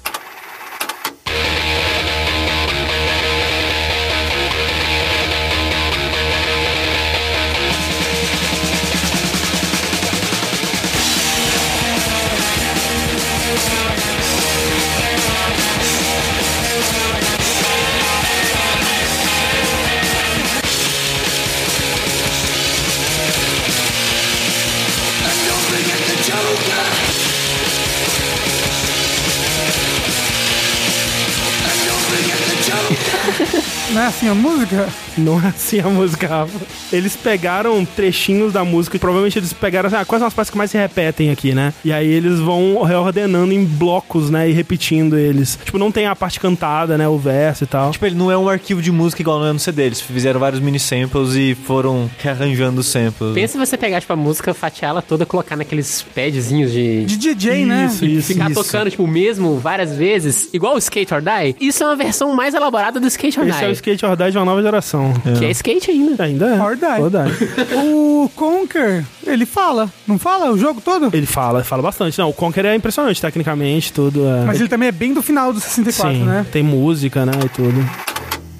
[34.21, 34.89] Não é assim a música?
[35.17, 36.59] Não é assim a música, Rafa.
[36.91, 40.57] Eles pegaram trechinhos da música, provavelmente eles pegaram assim, ah, quais são as partes que
[40.57, 41.73] mais se repetem aqui, né?
[41.83, 44.49] E aí eles vão reordenando em blocos, né?
[44.49, 45.57] E repetindo eles.
[45.63, 47.07] Tipo, não tem a parte cantada, né?
[47.07, 47.91] O verso e tal.
[47.91, 49.83] Tipo, ele não é um arquivo de música igual não é no CD.
[49.83, 53.33] Eles fizeram vários mini samples e foram rearranjando os samples.
[53.33, 57.05] Pensa se você pegar, tipo, a música, fatiar ela toda, colocar naqueles padzinhos de...
[57.05, 57.87] De DJ, né?
[57.91, 58.63] Isso, E isso, ficar isso.
[58.63, 61.55] tocando, tipo, o mesmo várias vezes, igual o Skate or Die.
[61.59, 63.75] Isso é uma versão mais elaborada do Skate or Esse é o Die.
[63.75, 65.13] Skate or Die de uma nova geração.
[65.39, 66.23] Que é skate ainda.
[66.23, 66.61] Ainda é.
[66.61, 67.01] Or Die.
[67.01, 67.91] Or Die.
[68.21, 71.09] O Conker, ele fala, não fala o jogo todo?
[71.11, 72.19] Ele fala, fala bastante.
[72.19, 74.27] Não, o Conker é impressionante tecnicamente, tudo.
[74.27, 74.45] É...
[74.45, 76.45] Mas ele também é bem do final do 64, Sim, né?
[76.51, 77.89] tem música, né, e tudo.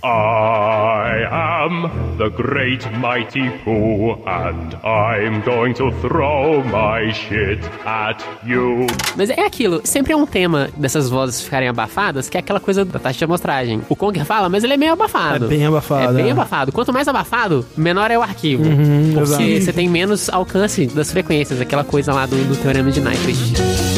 [0.03, 8.87] I am the great mighty Pooh, and I'm going to throw my shit at you.
[9.15, 12.83] Mas é aquilo, sempre é um tema dessas vozes ficarem abafadas, que é aquela coisa
[12.83, 13.81] da taxa de amostragem.
[13.89, 15.45] O Conger fala, mas ele é meio abafado.
[15.45, 16.31] É bem abafado, É bem é.
[16.31, 16.71] abafado.
[16.71, 18.63] Quanto mais abafado, menor é o arquivo.
[18.63, 19.61] Uhum, porque exato.
[19.65, 23.90] você tem menos alcance das frequências, aquela coisa lá do, do teorema de Nyquist.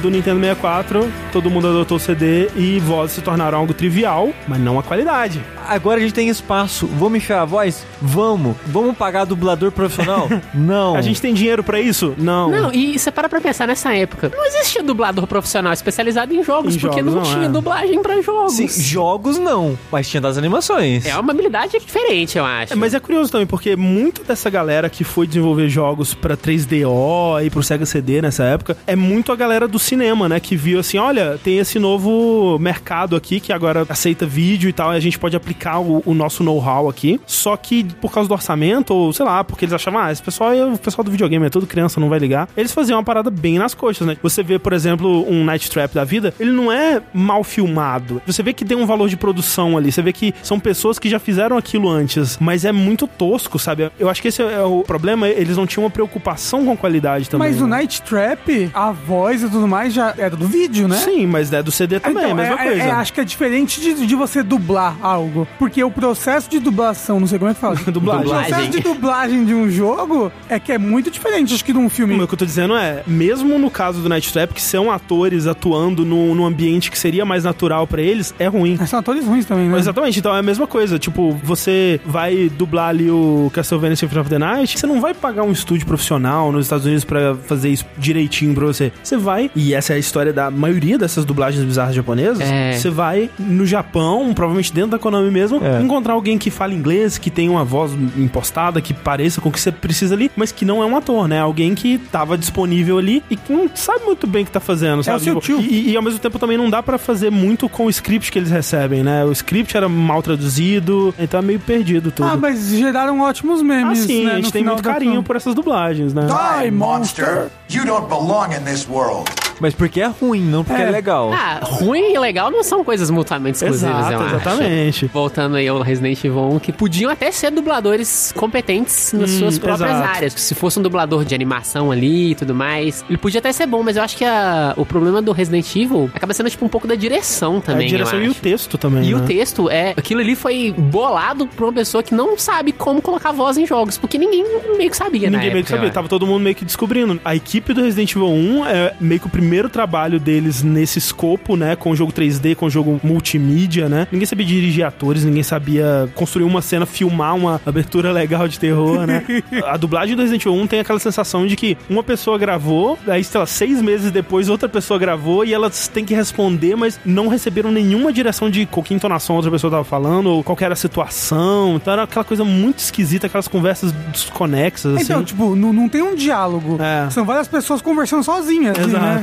[0.00, 4.60] Do Nintendo 64, todo mundo adotou o CD e vozes se tornaram algo trivial, mas
[4.60, 5.40] não a qualidade.
[5.68, 6.86] Agora a gente tem espaço.
[6.86, 7.86] Vamos enfiar a voz?
[8.02, 8.56] Vamos.
[8.66, 10.28] Vamos pagar dublador profissional?
[10.52, 10.96] Não.
[10.96, 12.14] A gente tem dinheiro pra isso?
[12.18, 12.50] Não.
[12.50, 14.32] Não, e você para pra pensar nessa época.
[14.34, 17.48] Não existia dublador profissional especializado em jogos, Em porque jogos não, não tinha é.
[17.48, 18.54] dublagem pra jogos.
[18.54, 21.06] Sim, jogos não, mas tinha das animações.
[21.06, 22.72] É uma habilidade diferente, eu acho.
[22.72, 27.44] É, mas é curioso também, porque muito dessa galera que foi desenvolver jogos pra 3DO
[27.44, 30.38] e pro Sega CD nessa época, é muito a galera do cinema, né?
[30.38, 34.92] Que viu assim, olha, tem esse novo mercado aqui que agora aceita vídeo e tal,
[34.92, 37.20] e a gente pode aplicar o, o nosso know-how aqui.
[37.26, 40.52] Só que por causa do orçamento, ou sei lá, porque eles achavam, ah, esse pessoal
[40.52, 42.48] é o pessoal do videogame, é tudo criança, não vai ligar.
[42.56, 44.16] Eles faziam uma parada bem nas coxas, né?
[44.22, 48.22] Você vê, por exemplo, um Night Trap da vida, ele não é mal filmado.
[48.26, 51.08] Você vê que tem um valor de produção ali, você vê que são pessoas que
[51.08, 53.90] já fizeram aquilo antes, mas é muito tosco, sabe?
[53.98, 57.28] Eu acho que esse é o problema, eles não tinham uma preocupação com a qualidade
[57.28, 57.48] também.
[57.48, 57.78] Mas o né?
[57.78, 60.96] Night Trap, a voz e tudo mais já era do vídeo, né?
[60.96, 62.82] Sim, mas é do CD também, é a mesma é, coisa.
[62.82, 65.46] é, acho que é diferente de, de você dublar algo.
[65.58, 67.76] Porque o processo de dublação, não sei como é que fala.
[67.90, 68.26] Dublagem.
[68.26, 71.78] O processo de dublagem de um jogo é que é muito diferente, acho que de
[71.78, 72.14] um filme.
[72.20, 75.46] O que eu tô dizendo é, mesmo no caso do Night Trap, que são atores
[75.46, 78.76] atuando num, num ambiente que seria mais natural pra eles, é ruim.
[78.78, 79.78] Mas são atores ruins também, né?
[79.78, 80.98] Exatamente, então é a mesma coisa.
[80.98, 85.42] Tipo, você vai dublar ali o Castlevania Symphony of the Night, você não vai pagar
[85.42, 88.92] um estúdio profissional nos Estados Unidos pra fazer isso direitinho pra você.
[89.02, 92.72] Você vai, e essa é a história da maioria dessas dublagens bizarras japonesas, É.
[92.72, 95.80] você vai no Japão, provavelmente dentro da Konami mesmo, É.
[95.82, 99.60] encontrar alguém que fala inglês, que tem uma voz impostada, que pareça com o que
[99.60, 101.40] você precisa ali, mas que não é um ator, né?
[101.40, 105.02] Alguém que tava disponível ali e que não sabe muito bem o que tá fazendo,
[105.02, 105.18] sabe?
[105.18, 105.60] o seu tio.
[105.60, 108.38] E, e ao mesmo tempo também não dá pra fazer muito com o script que
[108.38, 109.24] eles recebem, né?
[109.24, 112.26] O script era mal traduzido, então é meio perdido tudo.
[112.28, 114.32] Ah, mas geraram ótimos Ah, memes, sim, né?
[114.32, 116.26] a no gente tem final muito carinho por essas dublagens, né?
[116.62, 117.48] Die, monster!
[117.70, 119.30] You don't belong in this world.
[119.60, 120.90] Mas porque é ruim, não porque é, É.
[120.90, 121.30] legal.
[121.32, 124.34] Ah, ruim e legal não são coisas mutuamente exclusivas, Exato, eu acho.
[124.36, 125.06] exatamente.
[125.12, 129.58] Voltando aí ao Resident Evil 1, que podiam até ser dubladores competentes nas Hum, suas
[129.58, 130.08] próprias exato.
[130.16, 130.32] áreas.
[130.34, 133.82] Se fosse um dublador de animação ali e tudo mais, ele podia até ser bom,
[133.82, 136.86] mas eu acho que a- o problema do Resident Evil acaba sendo tipo um pouco
[136.88, 137.86] da direção também.
[137.86, 138.40] a direção eu e o acho.
[138.40, 139.04] texto também.
[139.08, 139.20] E né?
[139.20, 139.94] o texto é.
[139.96, 143.98] Aquilo ali foi bolado pra uma pessoa que não sabe como colocar voz em jogos,
[143.98, 144.44] porque ninguém
[144.76, 146.64] meio que sabia, na Ninguém meio que época, sabia, eu tava todo mundo meio que
[146.64, 147.20] descobrindo.
[147.24, 151.56] A equipe do Resident Evil 1 é meio que o primeiro trabalho deles nesse escopo,
[151.56, 151.76] né?
[151.76, 154.06] Com o jogo 3D, com o jogo multimídia, né?
[154.10, 159.06] Ninguém sabia dirigir atores, ninguém sabia construir uma cena, filmar uma abertura legal de terror,
[159.06, 159.24] né?
[159.66, 163.22] a dublagem do Resident Evil 1 tem aquela sensação de que uma pessoa gravou, aí,
[163.24, 167.28] sei lá, seis meses depois outra pessoa gravou e elas têm que responder, mas não
[167.28, 170.74] receberam nenhuma direção de qual que entonação a outra pessoa tava falando, ou qual era
[170.74, 171.76] a situação.
[171.76, 175.04] Então era aquela coisa muito esquisita, aquelas conversas desconexas, assim.
[175.04, 176.78] Então, tipo, não, não tem um diálogo.
[176.80, 177.08] É.
[177.10, 178.78] São várias pessoas conversando sozinhas.
[178.78, 179.22] assim, né?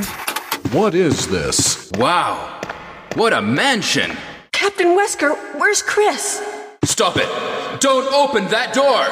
[0.72, 1.90] What is this?
[1.98, 2.36] Wow.
[3.16, 4.10] What a mansion.
[4.52, 6.42] Captain Wesker, where's Chris?
[6.84, 7.28] Stop it.
[7.80, 9.06] Don't open that door.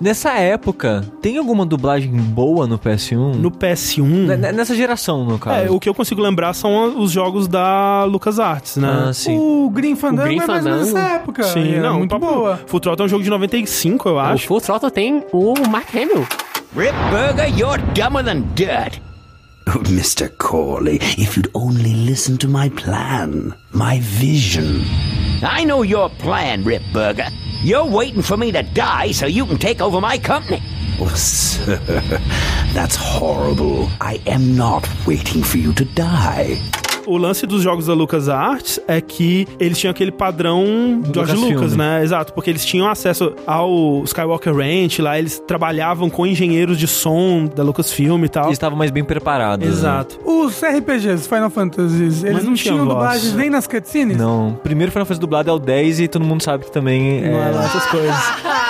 [0.00, 3.36] Nessa época, tem alguma dublagem boa no PS1?
[3.36, 4.02] No PS1.
[4.28, 5.66] N- Nessa geração, no caso.
[5.66, 9.06] É, o que eu consigo lembrar são os jogos da LucasArts, né?
[9.08, 9.38] Ah, sim.
[9.38, 10.84] O Green Fandango Green é mais Fandango.
[10.84, 11.42] nessa época.
[11.44, 12.58] Sim, é não, muito boa.
[12.66, 14.46] Full Throttle é um jogo de 95, eu O acho.
[14.48, 16.26] Full Throttle tem o Mark Hamill.
[16.76, 18.98] Rip Burger, you're dumber than dirt.
[19.66, 20.36] Oh, Mr.
[20.38, 24.82] Corley, if you'd only listen to my plan, my vision.
[25.42, 27.28] I know your plan, Rip Burger.
[27.62, 30.62] You're waiting for me to die so you can take over my company.
[31.00, 31.76] Oh, sir,
[32.74, 33.88] that's horrible.
[34.00, 36.60] I am not waiting for you to die.
[37.06, 41.34] O lance dos jogos da LucasArts é que eles tinham aquele padrão George.
[41.34, 42.02] Lucas, né?
[42.02, 47.46] Exato, porque eles tinham acesso ao Skywalker Ranch, lá eles trabalhavam com engenheiros de som
[47.54, 48.44] da Lucasfilm e tal.
[48.44, 49.66] Eles estavam mais bem preparados.
[49.66, 49.72] né?
[49.72, 50.18] Exato.
[50.24, 52.88] Os RPGs, Final Fantasies, eles não não, tinha tinham voz.
[52.98, 54.16] dublagens nem nas cutscenes?
[54.16, 54.58] Não.
[54.62, 57.48] Primeiro Final Fantasy dublado é o 10 e todo mundo sabe que também Não é
[57.48, 57.50] é...
[57.52, 58.14] lá essas coisas.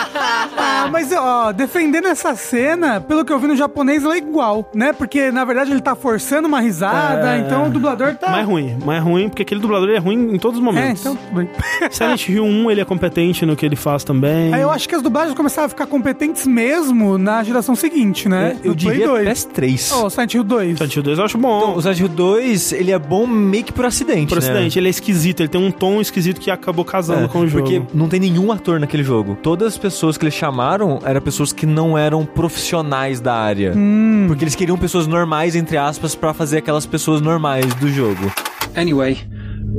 [0.84, 4.70] Ah, mas ó, defendendo essa cena, pelo que eu vi no japonês, ela é igual,
[4.74, 4.92] né?
[4.92, 7.38] Porque na verdade ele tá forçando uma risada, É.
[7.40, 8.30] então o dublador tá.
[8.30, 11.00] Mais ruim, mais ruim, porque aquele dublador ele é ruim em todos os É, momentos.
[11.00, 11.48] então tudo bem.
[11.90, 14.52] Silent Hill 1 ele é competente no que ele faz também.
[14.54, 18.56] Aí eu acho que as dublagens começaram a ficar competentes mesmo na geração seguinte, né?
[18.62, 19.28] Eu No Play diria 2.
[19.28, 19.92] PS3.
[20.04, 20.76] Oh, Silent Hill 2.
[20.78, 21.74] Silent Hill 2 eu acho bom.
[21.76, 24.48] O Silent Hill 2, ele é bom meio que por acidente, Por né?
[24.50, 27.46] acidente, ele é esquisito, ele tem um tom esquisito que acabou casando É, com o
[27.46, 27.64] jogo.
[27.64, 29.36] Porque não tem nenhum ator naquele jogo.
[29.42, 30.34] Todas as pessoas que eles
[30.74, 33.72] chamaram eram pessoas que não eram profissionais da área.
[33.74, 34.24] Hum.
[34.26, 38.32] Porque eles queriam pessoas normais, entre aspas, pra fazer aquelas pessoas normais do jogo.
[38.76, 39.18] Anyway,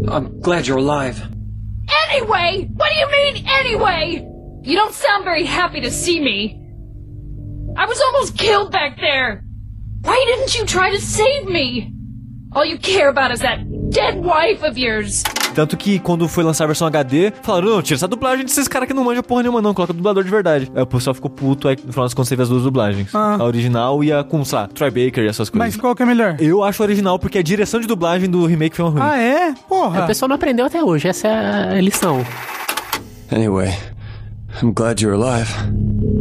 [0.08, 1.22] I'm glad you're alive.
[2.10, 2.70] Anyway?
[2.78, 4.26] What do you mean, anyway?
[4.64, 6.62] You don't sound very happy to see me.
[7.78, 9.44] I was almost killed back there.
[10.02, 11.92] Why didn't you try to save me?
[12.54, 13.60] All you care about is that
[13.90, 15.24] dead wife of yours.
[15.56, 18.88] Tanto que quando foi lançar a versão HD, falaram: não, tira essa dublagem desses caras
[18.88, 19.74] que não manjam porra nenhuma, não.
[19.74, 20.70] Coloca o dublador de verdade.
[20.76, 23.16] Aí o pessoal ficou puto, aí no final das contas teve as duas dublagens.
[23.16, 23.38] Ah.
[23.40, 25.68] A original e a com, sei lá, Troy Baker e essas coisas.
[25.74, 26.36] Mas qual que é melhor?
[26.40, 29.02] Eu acho a original porque a direção de dublagem do remake foi uma ruim.
[29.02, 29.50] Ah, é?
[29.50, 30.06] A Porra.
[30.06, 32.26] pessoa não aprendeu até hoje, essa é a lição.
[33.32, 33.74] Anyway,
[34.62, 35.50] I'm glad you're alive.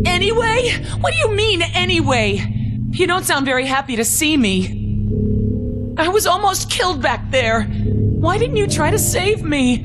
[0.06, 0.80] Anyway?
[1.02, 2.40] What do you mean, anyway?
[2.92, 4.84] You don't sound very happy to see me.
[5.98, 7.66] I was almost killed back there.
[8.24, 9.84] Why didn't you try to save me?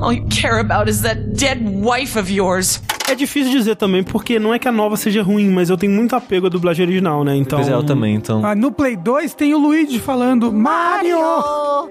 [0.00, 2.78] All you care about is that dead wife of yours.
[3.10, 5.92] É difícil dizer também, porque não é que a nova seja ruim, mas eu tenho
[5.92, 7.34] muito apego à dublagem original, né?
[7.36, 7.58] Então.
[7.58, 8.44] Pois é, eu também, então.
[8.44, 11.18] Ah, no Play 2 tem o Luigi falando Mario!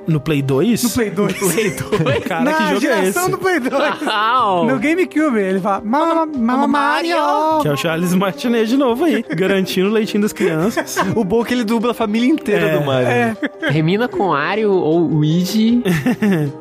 [0.08, 0.84] No Play 2?
[0.84, 1.34] No Play 2.
[1.54, 2.24] Play 2?
[2.28, 3.32] Cara, Na que jogo é geração esse?
[3.32, 3.74] do Play 2.
[4.06, 4.66] Uau.
[4.66, 7.16] no GameCube, ele fala Mama, Mama Mario!
[7.62, 10.98] Que é o Charles Martinet de novo aí, garantindo o leitinho das crianças.
[11.16, 13.08] O bom é que ele dubla a família inteira É, do Mario.
[13.08, 13.36] É.
[13.72, 15.82] Termina com Ario ou Luigi.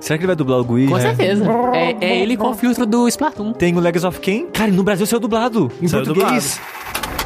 [0.00, 0.86] Será que ele vai dublar o Gui?
[0.88, 1.44] Com certeza.
[1.74, 3.52] É, é ele com o filtro do Splatoon.
[3.52, 4.45] Tem o Legacy of Kain.
[4.52, 5.70] Cara, no Brasil saiu dublado.
[5.80, 6.60] Em Saiu português.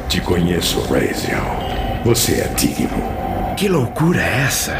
[0.09, 1.43] Te conheço, Raziel.
[2.03, 3.01] Você é digno.
[3.55, 4.75] Que loucura é essa?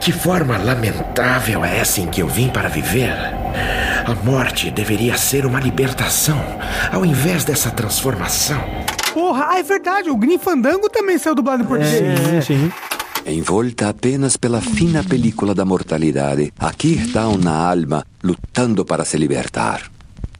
[0.00, 3.12] Que forma lamentável é essa em que eu vim para viver?
[4.06, 6.38] A morte deveria ser uma libertação,
[6.92, 8.62] ao invés dessa transformação.
[9.12, 12.46] Porra, ah, é verdade, o Green Fandango também saiu dublado em português.
[12.46, 12.72] Sim, sim.
[13.26, 19.82] Envolta apenas pela fina película da mortalidade, aqui está uma alma lutando para se libertar.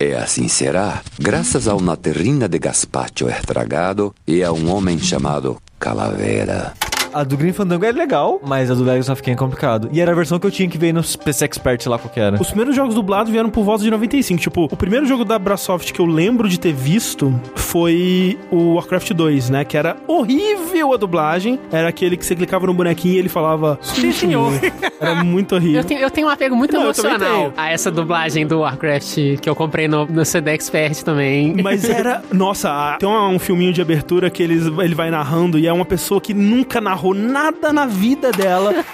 [0.01, 5.61] E assim será, graças a uma terrina de gazpacho estragado e a um homem chamado
[5.77, 6.73] Calavera.
[7.13, 9.89] A do Green Fandango é legal, mas a do Legacy of Kain é complicado.
[9.93, 12.13] E era a versão que eu tinha que ver no PC Expert, sei lá qual
[12.13, 12.41] que era.
[12.41, 14.41] Os primeiros jogos dublados vieram por volta de 95.
[14.41, 19.13] Tipo, o primeiro jogo da Brasoft que eu lembro de ter visto foi o Warcraft
[19.13, 19.65] 2, né?
[19.65, 21.59] Que era horrível a dublagem.
[21.73, 23.79] Era aquele que você clicava no bonequinho e ele falava...
[23.83, 24.53] Sim, senhor."
[25.01, 25.77] Era muito horrível.
[25.81, 29.49] Eu tenho, eu tenho um apego muito Não, emocional a essa dublagem do Warcraft que
[29.49, 31.55] eu comprei no, no CD Expert também.
[31.63, 32.21] Mas era.
[32.33, 35.73] Nossa, a- tem um, um filminho de abertura que eles, ele vai narrando e é
[35.73, 38.85] uma pessoa que nunca narrou nada na vida dela.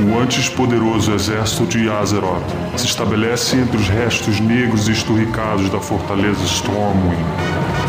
[0.00, 2.42] O antes poderoso exército de Azeroth
[2.76, 7.24] se estabelece entre os restos negros e esturricados da fortaleza Stormwind.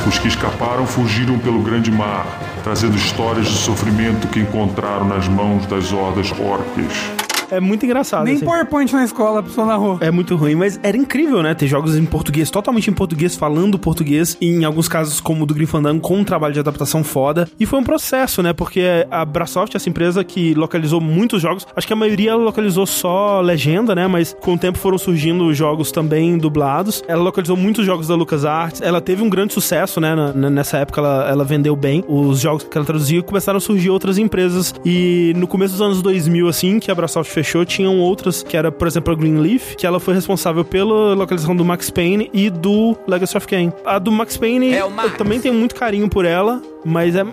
[0.07, 2.27] Os que escaparam fugiram pelo grande mar,
[2.63, 7.14] trazendo histórias de sofrimento que encontraram nas mãos das hordas orques.
[7.51, 8.25] É muito engraçado.
[8.25, 8.45] Nem assim.
[8.45, 9.97] PowerPoint na escola a pessoa narrou.
[10.01, 11.53] É muito ruim, mas era incrível, né?
[11.53, 15.45] Ter jogos em português, totalmente em português, falando português, e em alguns casos, como o
[15.45, 17.47] do Grim Fandango, com um trabalho de adaptação foda.
[17.59, 18.53] E foi um processo, né?
[18.53, 23.41] Porque a Brasoft, essa empresa que localizou muitos jogos, acho que a maioria localizou só
[23.41, 24.07] legenda, né?
[24.07, 27.03] Mas com o tempo foram surgindo jogos também dublados.
[27.07, 28.81] Ela localizou muitos jogos da LucasArts.
[28.81, 30.15] Ela teve um grande sucesso, né?
[30.33, 33.21] Nessa época ela, ela vendeu bem os jogos que ela traduzia.
[33.21, 34.73] Começaram a surgir outras empresas.
[34.83, 38.71] E no começo dos anos 2000, assim, que a Brasoft fechou, tinham outras, que era,
[38.71, 42.95] por exemplo, a Greenleaf, que ela foi responsável pela localização do Max Payne e do
[43.05, 43.73] Legacy of Kain.
[43.85, 47.23] A do Max Payne, eu também tenho muito carinho por ela, mas é...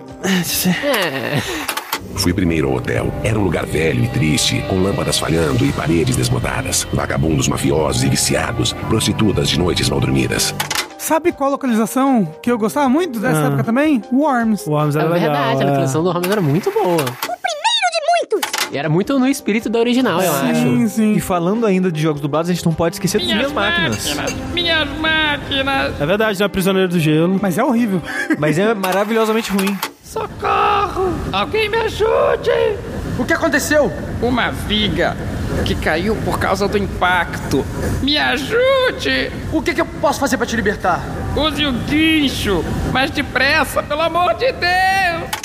[2.15, 3.11] Fui primeiro ao hotel.
[3.23, 8.09] Era um lugar velho e triste, com lâmpadas falhando e paredes desbotadas, vagabundos mafiosos e
[8.09, 10.53] viciados, prostitutas de noites mal dormidas.
[10.97, 13.45] Sabe qual localização que eu gostava muito dessa Ah.
[13.47, 14.01] época também?
[14.11, 14.67] Worms.
[14.67, 17.03] Worms É verdade, a localização do Holmes era muito boa.
[18.73, 21.01] E era muito no espírito da original, eu acho.
[21.03, 24.17] E falando ainda de jogos dublados, a gente não pode esquecer das minhas máquinas.
[24.51, 26.01] Minhas máquinas!
[26.01, 26.47] É verdade, né?
[26.47, 27.37] Prisioneiro do Gelo.
[27.39, 28.01] Mas é horrível.
[28.39, 29.77] Mas é maravilhosamente ruim.
[30.03, 31.13] Socorro!
[31.31, 32.49] Alguém me ajude!
[33.19, 33.91] O que aconteceu?
[34.23, 35.15] Uma viga
[35.65, 37.65] que caiu por causa do impacto.
[38.01, 39.31] Me ajude!
[39.51, 41.01] O que, que eu posso fazer para te libertar?
[41.35, 42.63] Use o guincho!
[42.91, 45.43] Mais depressa, pelo amor de Deus!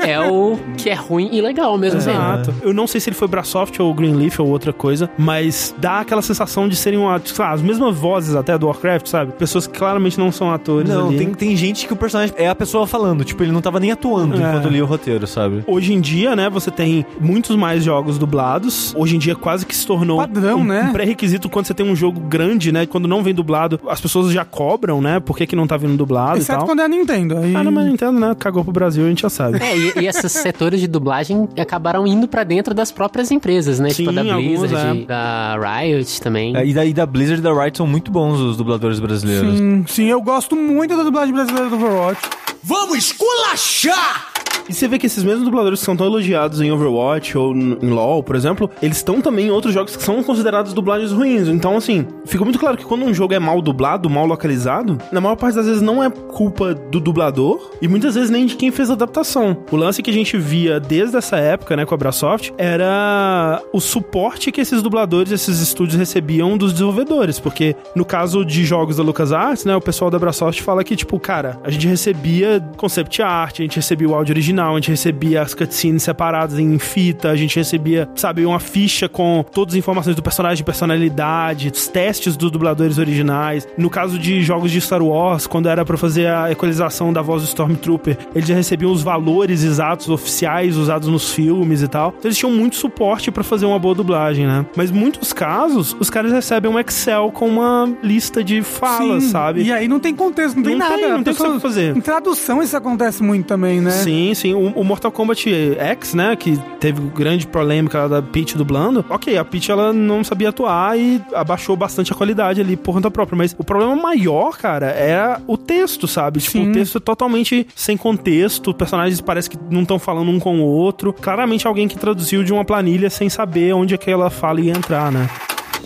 [0.00, 2.10] É o que é ruim e legal mesmo tempo.
[2.18, 2.54] Exato.
[2.62, 6.20] Eu não sei se ele foi Brasoft ou Greenleaf ou outra coisa, mas dá aquela
[6.20, 9.32] sensação de serem uma, sei lá, as mesmas vozes até do Warcraft, sabe?
[9.32, 11.18] Pessoas que claramente não são atores Não, ali.
[11.18, 13.24] tem, tem gente que o personagem é a pessoa falando.
[13.24, 14.38] Tipo, ele não tava nem atuando É.
[14.38, 15.62] enquanto lia o roteiro, sabe?
[15.66, 18.92] Hoje em dia, né, você tem muitos mais jogos dublados.
[18.96, 20.88] Hoje em dia quase que se tornou Padrão, um, né?
[20.88, 22.86] um pré-requisito quando você tem um jogo grande, né?
[22.86, 25.20] Quando não vem dublado, as pessoas já cobram, né?
[25.20, 26.66] Por que, que não tá vindo dublado e Exceto tal.
[26.66, 27.36] quando é a Nintendo.
[27.36, 27.54] Aí...
[27.54, 28.34] Ah, não, mas Nintendo, né?
[28.38, 29.62] Cagou pro Brasil, a gente já sabe.
[29.62, 33.90] É, e, e esses setores de dublagem acabaram indo pra dentro das próprias empresas, né?
[33.90, 35.06] tipo Sim, da alguns, Blizzard, é.
[35.06, 36.56] da Riot também.
[36.56, 39.58] É, e, da, e da Blizzard e da Riot são muito bons os dubladores brasileiros.
[39.58, 42.20] Sim, sim, eu gosto muito da dublagem brasileira do Overwatch.
[42.62, 44.32] Vamos esculachar!
[44.70, 47.90] E você vê que esses mesmos dubladores que são tão elogiados em Overwatch ou em
[47.90, 51.48] LoL, por exemplo, eles estão também em outros jogos que são considerados dublagens ruins.
[51.48, 55.20] Então, assim, fica muito claro que quando um jogo é mal dublado, mal localizado, na
[55.20, 58.70] maior parte das vezes não é culpa do dublador e muitas vezes nem de quem
[58.70, 59.56] fez a adaptação.
[59.72, 63.80] O lance que a gente via desde essa época, né, com a Brasoft, era o
[63.80, 67.40] suporte que esses dubladores, esses estúdios recebiam dos desenvolvedores.
[67.40, 71.18] Porque no caso de jogos da LucasArts, né, o pessoal da Brasoft fala que, tipo,
[71.18, 75.42] cara, a gente recebia concept art, a gente recebia o áudio original, a gente recebia
[75.42, 80.16] as cutscenes separadas em fita, a gente recebia, sabe, uma ficha com todas as informações
[80.16, 83.66] do personagem, personalidade, os testes dos dubladores originais.
[83.76, 87.42] No caso de jogos de Star Wars, quando era pra fazer a equalização da voz
[87.42, 92.14] do Stormtrooper, eles já recebiam os valores exatos oficiais usados nos filmes e tal.
[92.18, 94.64] Então eles tinham muito suporte pra fazer uma boa dublagem, né?
[94.76, 99.30] Mas em muitos casos, os caras recebem um Excel com uma lista de falas, Sim,
[99.30, 99.62] sabe?
[99.62, 100.96] E aí não tem contexto, não tem Não nada.
[100.96, 101.96] tem, não tem o que fazer.
[101.96, 103.90] Em tradução isso acontece muito também, né?
[103.90, 104.54] Sim, sim.
[104.54, 109.04] O, o Mortal Kombat X, né, que teve grande polêmica da Peach dublando.
[109.08, 113.10] Ok, a Peach ela não sabia atuar e abaixou bastante a qualidade ali por conta
[113.10, 113.36] própria.
[113.36, 116.40] Mas o problema maior, cara, é o texto, sabe?
[116.40, 118.70] Tipo, o texto é totalmente sem contexto.
[118.70, 121.12] Os personagens parece que não estão falando um com o outro.
[121.12, 125.28] Claramente alguém que traduziu de uma planilha sem saber onde aquela fala ia entrar, né?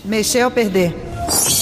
[0.05, 0.95] Mexer ou perder?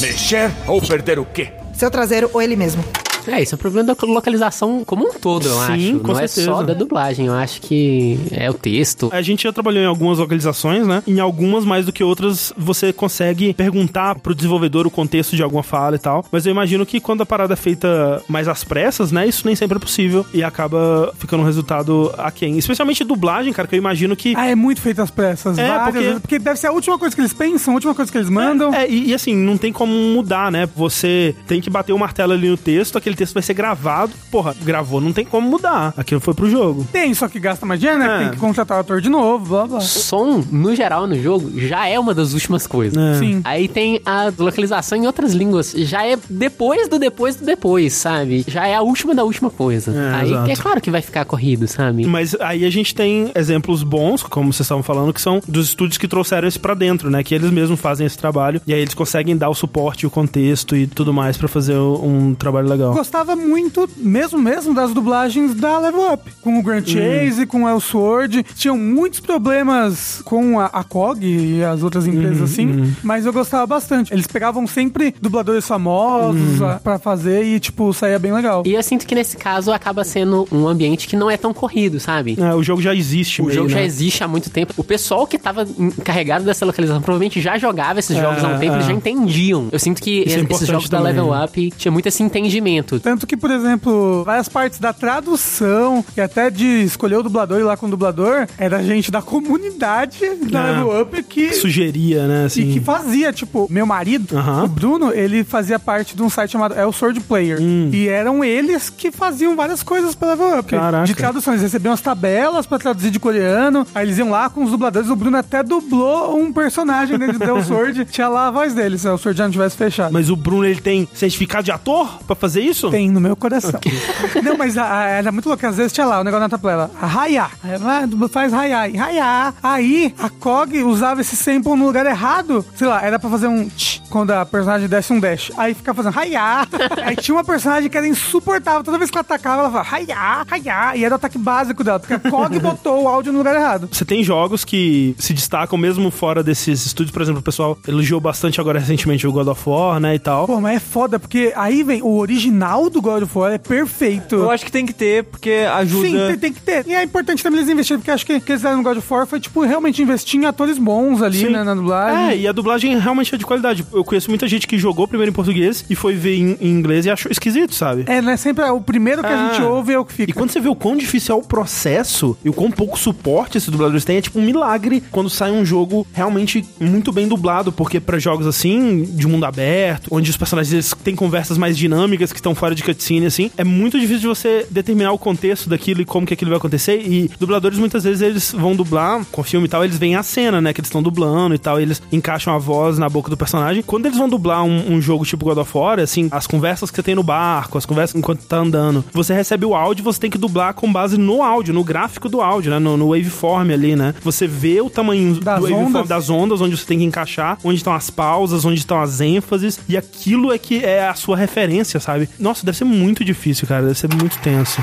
[0.00, 1.52] Mexer ou perder o quê?
[1.72, 2.84] Seu traseiro ou ele mesmo?
[3.26, 6.00] É, isso é um problema da localização como um todo, eu Sim, acho.
[6.00, 6.44] com Não é certeza.
[6.56, 9.08] só da dublagem, eu acho que é o texto.
[9.12, 11.02] A gente já trabalhou em algumas localizações, né?
[11.06, 15.62] Em algumas, mais do que outras, você consegue perguntar pro desenvolvedor o contexto de alguma
[15.62, 16.24] fala e tal.
[16.32, 19.26] Mas eu imagino que quando a parada é feita mais às pressas, né?
[19.26, 22.56] Isso nem sempre é possível e acaba ficando um resultado aquém.
[22.58, 24.34] Especialmente dublagem, cara, que eu imagino que.
[24.36, 25.58] Ah, é muito feito às pressas.
[25.58, 27.94] É, várias porque- vezes, porque deve ser a última coisa que eles pensam, a última
[27.94, 28.72] coisa que eles mandam.
[28.74, 30.68] É, e, e assim, não tem como mudar, né?
[30.76, 34.12] Você tem que bater o martelo ali no texto, aquele texto vai ser gravado.
[34.30, 35.92] Porra, gravou, não tem como mudar.
[35.96, 36.86] Aquilo foi pro jogo.
[36.92, 38.14] Tem, só que gasta mais dinheiro, né?
[38.16, 38.18] É.
[38.24, 39.80] Tem que contratar o ator de novo, blá blá.
[39.80, 42.96] Som, no geral, no jogo, já é uma das últimas coisas.
[42.96, 43.18] É.
[43.18, 43.40] Sim.
[43.44, 45.72] Aí tem a localização em outras línguas.
[45.72, 48.44] Já é depois do depois do depois, sabe?
[48.46, 49.92] Já é a última da última coisa.
[49.92, 50.50] É, Aí exato.
[50.50, 52.06] é claro que vai ficar corrido, sabe?
[52.06, 55.98] Mas aí a gente tem exemplos bons, como vocês estavam falando, que são dos estúdios
[55.98, 57.22] que trouxeram isso pra dentro, né?
[57.22, 60.76] Que eles mesmos fazem esse trabalho e aí eles conseguem dar o suporte, o contexto
[60.76, 62.92] e tudo mais pra fazer um trabalho legal.
[63.02, 66.30] Gostava muito, mesmo mesmo, das dublagens da Level Up.
[66.40, 68.44] Com o Grand Chase, com o Elsword.
[68.54, 73.32] Tinham muitos problemas com a, a COG e as outras empresas Uhum, assim, mas eu
[73.32, 74.14] gostava bastante.
[74.14, 76.68] Eles pegavam sempre dubladores famosos Uhum.
[76.68, 78.62] a- pra fazer e, tipo, saía bem legal.
[78.64, 81.98] E eu sinto que nesse caso acaba sendo um ambiente que não é tão corrido,
[81.98, 82.36] sabe?
[82.40, 83.84] É, o jogo já existe O meio, jogo já né?
[83.84, 84.74] existe há muito tempo.
[84.76, 88.58] O pessoal que tava encarregado dessa localização provavelmente já jogava esses É, jogos há um
[88.60, 88.76] tempo, é.
[88.76, 89.66] eles já entendiam.
[89.72, 91.14] Eu sinto que Isso é esses jogos da também.
[91.14, 92.91] Level Up tinha muito esse entendimento.
[93.00, 97.60] Tanto que, por exemplo, várias partes da tradução e até de escolher o dublador e
[97.60, 100.18] ir lá com o dublador era gente da comunidade
[100.50, 100.70] da É.
[100.72, 102.44] Level Up que Sugeria, né?
[102.46, 102.62] Assim.
[102.62, 106.74] E que fazia, tipo, meu marido, o Bruno, ele fazia parte de um site chamado
[106.74, 107.58] El Sword Player.
[107.60, 110.74] E eram eles que faziam várias coisas pra Level Up.
[110.74, 110.78] Hum.
[110.78, 111.04] Caraca.
[111.06, 111.52] De tradução.
[111.54, 113.86] Eles recebiam as tabelas pra traduzir de coreano.
[113.94, 115.08] Aí eles iam lá com os dubladores.
[115.10, 118.04] O Bruno até dublou um personagem dentro do El Sword.
[118.10, 120.12] Tinha lá a voz dele, se o Sword já não tivesse fechado.
[120.12, 122.81] Mas o Bruno, ele tem certificado de ator pra fazer isso?
[122.90, 123.80] Tem no meu coração.
[124.42, 125.66] Não, mas a- a- era muito louco.
[125.66, 126.90] Às vezes tinha lá o negócio na tabela.
[126.98, 127.50] Raiá.
[127.80, 128.88] Vai, Faz raiá.
[128.88, 129.54] E Raiá.
[129.62, 132.64] Aí a Kog usava esse sample no lugar errado.
[132.74, 135.50] Sei lá, era pra fazer um tch, quando a personagem desse um dash.
[135.56, 136.66] Aí ficava fazendo raiá.
[137.04, 138.82] Aí tinha uma personagem que era insuportável.
[138.82, 140.96] Toda vez que ela atacava, ela falava raiá, raiá.
[140.96, 141.98] E era o ataque básico dela.
[142.00, 143.88] Porque a Kog botou o áudio no lugar errado.
[143.90, 148.20] Você tem jogos que se destacam mesmo fora desses estúdios, por exemplo, o pessoal elogiou
[148.20, 150.46] bastante agora recentemente o God of War, né, e tal.
[150.46, 154.34] Pô, mas é foda, porque aí vem o original do God of War é perfeito.
[154.36, 156.06] Eu acho que tem que ter, porque ajuda.
[156.08, 156.86] Sim, tem, tem que ter.
[156.86, 158.98] E é importante também eles investirem, porque acho que o que eles fizeram no God
[158.98, 161.50] of War foi, tipo, realmente investir em atores bons ali, Sim.
[161.50, 162.30] né, na dublagem.
[162.30, 163.84] É, e a dublagem realmente é de qualidade.
[163.92, 167.06] Eu conheço muita gente que jogou primeiro em português e foi ver em, em inglês
[167.06, 168.04] e achou esquisito, sabe?
[168.06, 168.36] É, né?
[168.36, 169.52] Sempre é o primeiro que a Ah.
[169.52, 170.30] gente ouve é o que fica.
[170.30, 173.56] E quando você vê o quão difícil é o processo e o quão pouco suporte
[173.58, 177.72] esses dubladores têm, é tipo um milagre quando sai um jogo realmente muito bem dublado,
[177.72, 182.38] porque pra jogos assim, de mundo aberto, onde os personagens têm conversas mais dinâmicas que
[182.38, 186.04] estão fora de cutscene, assim, é muito difícil de você determinar o contexto daquilo e
[186.04, 187.00] como que aquilo vai acontecer.
[187.00, 190.60] E dubladores muitas vezes eles vão dublar com filme e tal, eles veem a cena,
[190.60, 193.36] né, que eles estão dublando e tal, e eles encaixam a voz na boca do
[193.36, 193.82] personagem.
[193.82, 196.96] Quando eles vão dublar um, um jogo tipo God of War, assim, as conversas que
[196.96, 200.30] você tem no barco, as conversas enquanto tá andando, você recebe o áudio, você tem
[200.30, 203.96] que dublar com base no áudio, no gráfico do áudio, né, no, no waveform ali,
[203.96, 204.14] né.
[204.22, 206.08] Você vê o tamanho Das do waveform ondas.
[206.08, 209.80] das ondas, onde você tem que encaixar, onde estão as pausas, onde estão as ênfases,
[209.88, 212.28] e aquilo é que é a sua referência, sabe?
[212.42, 214.82] Nossa, deve ser muito difícil, cara, deve ser muito tenso.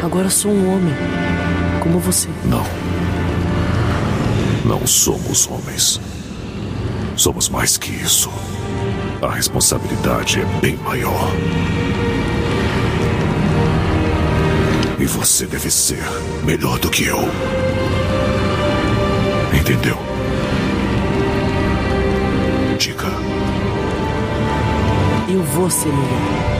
[0.00, 0.94] Agora sou um homem,
[1.82, 2.28] como você.
[2.44, 2.64] Não.
[4.64, 6.00] Não somos homens.
[7.16, 8.30] Somos mais que isso.
[9.20, 11.32] A responsabilidade é bem maior.
[15.00, 15.98] E você deve ser
[16.44, 17.18] melhor do que eu.
[19.52, 19.98] Entendeu?
[22.78, 23.08] Diga.
[25.28, 26.57] Eu vou ser melhor.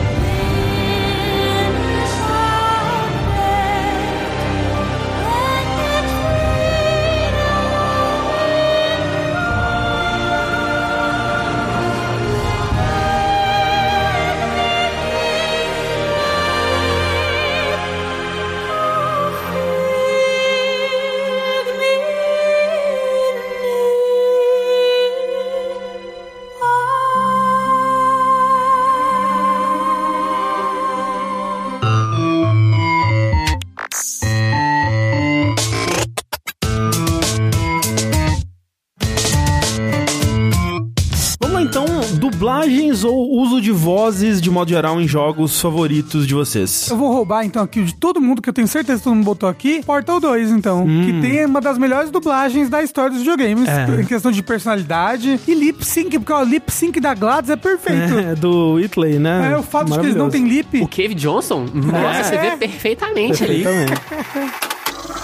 [44.08, 46.88] Vozes de modo geral em jogos favoritos de vocês?
[46.88, 49.24] Eu vou roubar então aqui de todo mundo, que eu tenho certeza que todo mundo
[49.24, 49.82] botou aqui.
[49.84, 50.86] Portal 2, então.
[50.86, 53.68] Que tem uma das melhores dublagens da história dos videogames.
[53.68, 54.00] É.
[54.00, 55.38] Em questão de personalidade.
[55.46, 58.18] E lip sync, porque o lip sync da Gladys é perfeito.
[58.18, 59.52] É, do Whitley, né?
[59.52, 60.80] É, o fato de que eles não têm lip.
[60.80, 61.66] O Cave Johnson?
[61.74, 62.22] Nossa, É.
[62.24, 63.62] você vê perfeitamente ali.
[63.62, 64.00] Perfeitamente.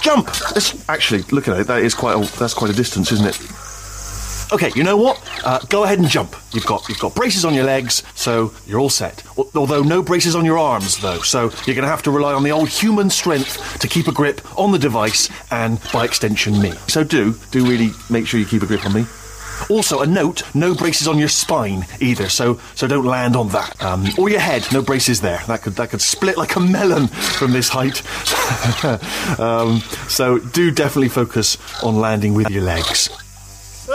[0.02, 0.30] Jump!
[0.52, 1.66] That's, actually, look at it.
[1.66, 3.38] That is quite a, that's quite a distance, isn't it?
[4.52, 5.18] Okay, you know what?
[5.44, 6.34] Uh, go ahead and jump.
[6.52, 9.22] You've got you've got braces on your legs, so you're all set.
[9.54, 12.42] Although no braces on your arms, though, so you're going to have to rely on
[12.42, 16.72] the old human strength to keep a grip on the device, and by extension, me.
[16.88, 19.06] So do do really make sure you keep a grip on me.
[19.68, 22.30] Also, a note: no braces on your spine either.
[22.30, 23.82] So so don't land on that.
[23.82, 25.42] Um, or your head, no braces there.
[25.46, 28.02] That could that could split like a melon from this height.
[29.38, 33.10] um, so do definitely focus on landing with your legs.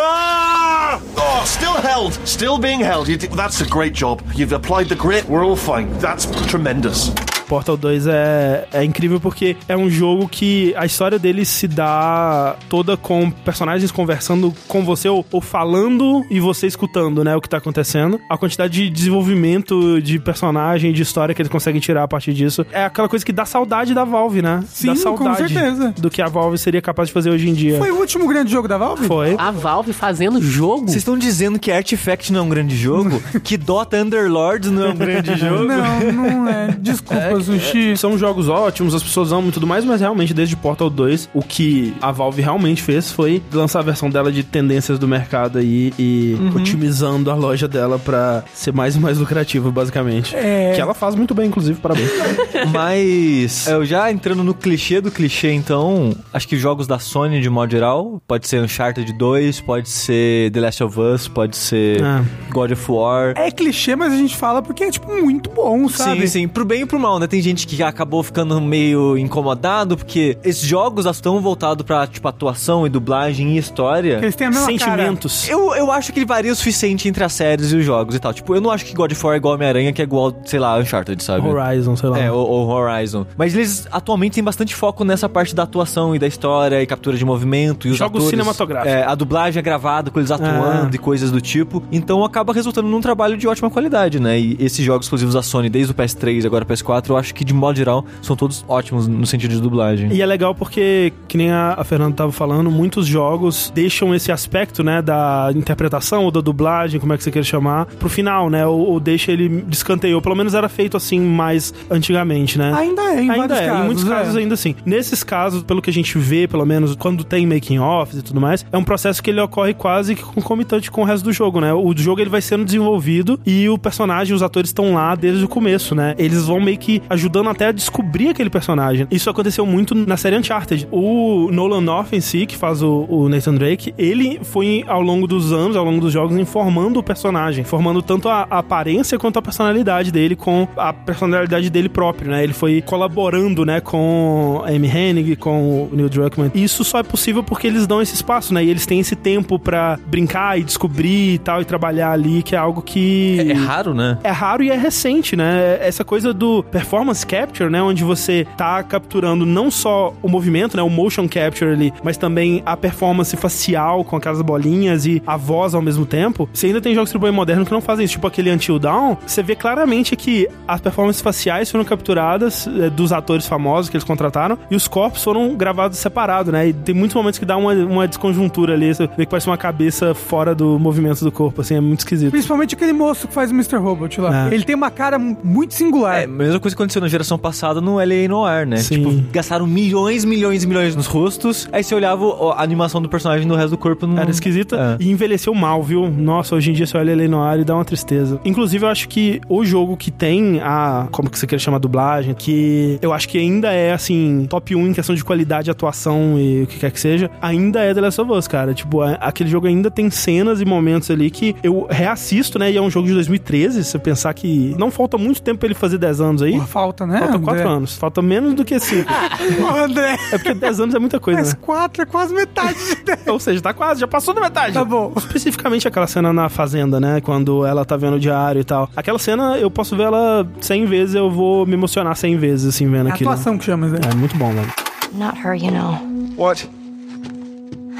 [0.01, 1.01] Ah!
[1.17, 2.13] Oh, still held.
[2.27, 3.07] Still being held.
[3.07, 4.23] That's a great job.
[4.33, 5.27] You've applied the.
[5.27, 5.91] We're all fine.
[5.99, 7.11] That's tremendous.
[7.49, 12.55] Portal 2 é, é incrível porque é um jogo que a história dele se dá
[12.69, 17.49] toda com personagens conversando com você ou, ou falando e você escutando, né, o que
[17.49, 18.21] tá acontecendo.
[18.29, 22.63] A quantidade de desenvolvimento de personagem, de história que eles conseguem tirar a partir disso
[22.71, 24.63] é aquela coisa que dá saudade da Valve, né?
[24.67, 25.93] Sim, dá com saudade certeza.
[25.97, 27.79] do que a Valve seria capaz de fazer hoje em dia.
[27.79, 29.07] Foi o último grande jogo da Valve?
[29.07, 29.35] Foi.
[29.39, 30.85] A Valve fazendo jogo.
[30.85, 33.19] Vocês estão dizendo que Artifact não é um grande jogo?
[33.43, 35.63] que Dota Underlords não é um grande jogo?
[35.63, 36.77] Não, não é.
[36.79, 37.95] Desculpa, Sushi.
[37.97, 41.41] São jogos ótimos, as pessoas amam e tudo mais, mas realmente desde Portal 2, o
[41.41, 45.93] que a Valve realmente fez foi lançar a versão dela de tendências do mercado aí
[45.97, 50.35] e otimizando a loja dela pra ser mais e mais lucrativa, basicamente.
[50.35, 50.73] É.
[50.75, 52.09] Que ela faz muito bem, inclusive, parabéns.
[52.71, 57.49] Mas eu já entrando no clichê do clichê, então, acho que jogos da Sony de
[57.49, 62.23] modo geral, pode ser Uncharted 2, pode ser The Last of Us, pode ser Ah.
[62.51, 63.33] God of War.
[63.35, 66.21] É clichê, mas a gente fala porque é, tipo, muito bom, sabe?
[66.21, 67.27] Sim, sim, pro bem e pro mal, né?
[67.29, 72.85] Tem gente que acabou ficando meio incomodado, porque esses jogos estão voltados pra, tipo, atuação
[72.85, 74.19] e dublagem e história.
[74.21, 75.47] Eles têm a mesma Sentimentos.
[75.47, 78.19] Eu, eu acho que ele varia o suficiente entre as séries e os jogos e
[78.19, 78.33] tal.
[78.33, 80.59] Tipo, eu não acho que God of War é igual Homem-Aranha, que é igual, sei
[80.59, 81.47] lá, Uncharted, sabe?
[81.47, 82.19] Horizon, sei lá.
[82.19, 83.25] É, ou, ou Horizon.
[83.37, 87.17] Mas eles atualmente têm bastante foco nessa parte da atuação e da história e captura
[87.17, 88.29] de movimento e os Jogos atores.
[88.29, 88.93] cinematográficos.
[88.93, 90.89] É, a dublagem é gravada com eles atuando Ah.
[90.91, 91.83] e coisas do tipo.
[91.91, 94.39] Então acaba resultando num trabalho de ótima qualidade, né?
[94.39, 97.33] E esses jogos exclusivos da Sony, desde o PS3 e agora o PS4, eu acho
[97.33, 100.11] que de modo geral são todos ótimos no sentido de dublagem.
[100.11, 104.31] E é legal porque, que nem a, a Fernanda tava falando, muitos jogos deixam esse
[104.31, 108.49] aspecto, né, da interpretação ou da dublagem, como é que você quer chamar, pro final,
[108.49, 108.65] né?
[108.65, 110.21] Ou, ou deixa ele descanteio.
[110.21, 112.73] Pelo menos era feito assim mais antigamente, né?
[112.73, 114.09] Ainda é, em ainda vários é, casos, em muitos é.
[114.09, 114.75] casos ainda assim.
[114.85, 118.39] Nesses casos, pelo que a gente vê, pelo menos quando tem making offs e tudo
[118.39, 121.59] mais, é um processo que ele ocorre quase que concomitante com o resto do jogo,
[121.59, 121.73] né?
[121.73, 125.47] O jogo ele vai sendo desenvolvido e o personagem, os atores estão lá desde o
[125.47, 126.15] começo, né?
[126.17, 129.07] Eles vão meio que ajudando até a descobrir aquele personagem.
[129.09, 130.87] Isso aconteceu muito na série Uncharted.
[130.91, 135.27] O Nolan North em si, que faz o, o Nathan Drake, ele foi ao longo
[135.27, 139.37] dos anos, ao longo dos jogos, informando o personagem, formando tanto a, a aparência quanto
[139.37, 142.43] a personalidade dele com a personalidade dele próprio, né?
[142.43, 146.51] Ele foi colaborando, né, com a Amy Hennig, com o Neil Druckmann.
[146.53, 148.63] E isso só é possível porque eles dão esse espaço, né?
[148.63, 152.55] E eles têm esse tempo pra brincar e descobrir e tal, e trabalhar ali, que
[152.55, 153.37] é algo que...
[153.39, 154.17] É, é raro, né?
[154.23, 155.79] É raro e é recente, né?
[155.81, 157.81] Essa coisa do performance capture, né?
[157.81, 160.83] Onde você tá capturando não só o movimento, né?
[160.83, 165.73] O motion capture ali, mas também a performance facial com aquelas bolinhas e a voz
[165.73, 166.49] ao mesmo tempo.
[166.53, 169.15] Você ainda tem jogos AAA modernos que não fazem isso, tipo aquele Until Dawn.
[169.25, 174.03] Você vê claramente que as performances faciais foram capturadas eh, dos atores famosos que eles
[174.03, 176.67] contrataram e os corpos foram gravados separados, né?
[176.69, 178.93] E tem muitos momentos que dá uma, uma desconjuntura ali.
[178.93, 182.31] Você vê que parece uma cabeça fora do movimento do corpo, assim, é muito esquisito.
[182.31, 183.77] Principalmente aquele moço que faz o Mr.
[183.77, 184.47] Robot lá.
[184.49, 184.53] É.
[184.53, 186.21] Ele tem uma cara mu- muito singular.
[186.21, 188.77] É, a mesma coisa que aconteceu na geração passada no LA Noir, né?
[188.77, 188.95] Sim.
[188.95, 193.47] Tipo, gastaram milhões, milhões e milhões nos rostos, aí você olhava a animação do personagem
[193.47, 194.17] no resto do corpo não...
[194.17, 195.03] Era esquisita É.
[195.03, 196.09] e envelheceu mal, viu?
[196.09, 198.39] Nossa, hoje em dia você olha ele no ar e dá uma tristeza.
[198.45, 201.07] Inclusive, eu acho que o jogo que tem a.
[201.11, 202.33] Como que você quer chamar dublagem?
[202.33, 206.63] Que eu acho que ainda é, assim, top 1 em questão de qualidade, atuação e
[206.63, 208.73] o que quer que seja, ainda é The Last of Us, cara.
[208.73, 212.71] Tipo, a- aquele jogo ainda tem cenas e momentos ali que eu reassisto, né?
[212.71, 213.83] E é um jogo de 2013.
[213.83, 216.59] Se você pensar que não falta muito tempo pra ele fazer 10 anos aí.
[216.69, 217.19] Falta, né?
[217.19, 217.45] Falta André?
[217.53, 217.97] 4 anos.
[217.97, 219.09] Falta menos do que 5.
[219.63, 221.59] Ô, André, é porque 10 anos é muita coisa, mas né?
[221.61, 223.27] 4 é quase metade de 10.
[223.27, 224.73] Ou seja, tá quase, já passou da metade.
[224.73, 225.11] Tá bom.
[225.17, 227.19] Especificamente aquela cena na fazenda, né?
[227.21, 228.89] Quando ela tá vendo o diário e tal.
[228.95, 232.89] Aquela cena, eu posso ver ela 100 vezes, eu vou me emocionar 100 vezes, assim,
[232.89, 233.29] vendo É a aquilo.
[233.31, 233.99] atuação que chama, né?
[234.11, 234.71] É muito bom, velho.
[235.15, 235.97] Not her, you know.
[236.37, 236.69] What?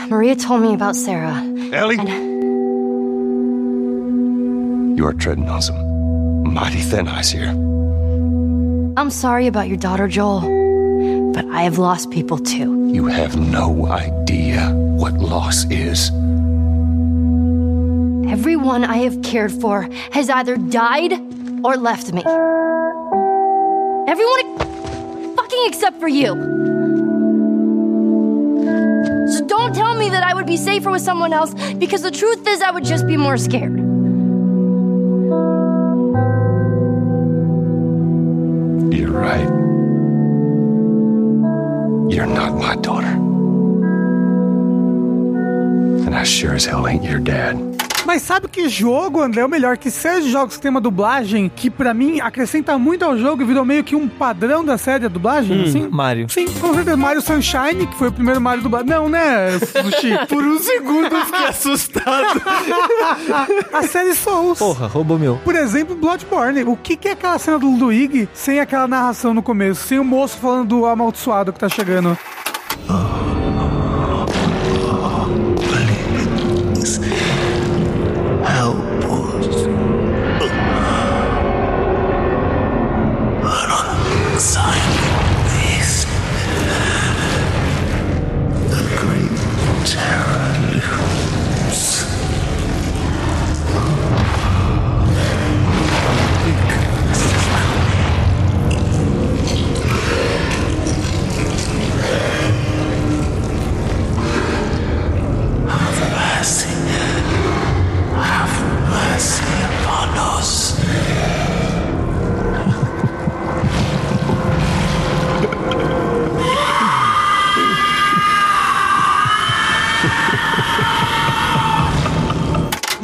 [0.10, 1.44] Maria told me about Sarah.
[1.72, 1.98] Ellie?
[4.98, 5.78] You are treading on some
[6.44, 7.54] mighty thin ice here.
[9.00, 10.42] I'm sorry about your daughter, Joel,
[11.32, 12.90] but I have lost people too.
[12.90, 16.10] You have no idea what loss is.
[18.30, 21.14] Everyone I have cared for has either died
[21.64, 22.24] or left me.
[24.06, 24.58] Everyone
[25.38, 26.36] fucking except for you.
[29.32, 32.46] So don't tell me that I would be safer with someone else because the truth
[32.46, 33.80] is I would just be more scared.
[39.20, 39.50] Right.
[42.12, 43.08] You're not my daughter.
[46.06, 47.69] And I sure as hell ain't your dad.
[48.10, 49.78] Mas sabe que jogo, André, é o melhor?
[49.78, 53.44] Que série de jogos que tem uma dublagem que pra mim acrescenta muito ao jogo
[53.44, 55.88] e virou meio que um padrão da série a dublagem, Hum, assim?
[55.92, 56.28] Mario.
[56.28, 56.98] Sim, com certeza.
[56.98, 58.90] Mario Sunshine, que foi o primeiro Mario dublado.
[58.90, 60.18] Não, né, Sushi?
[60.28, 62.42] Por um segundo eu fiquei assustado.
[63.72, 64.58] a série Souls.
[64.58, 65.36] Porra, roubou meu.
[65.46, 66.64] Por exemplo, Bloodborne.
[66.64, 69.88] O que, que é aquela cena do Luigi sem aquela narração no começo?
[69.88, 72.18] Sem o moço falando do amaldiçoado que tá chegando.
[72.90, 73.29] Help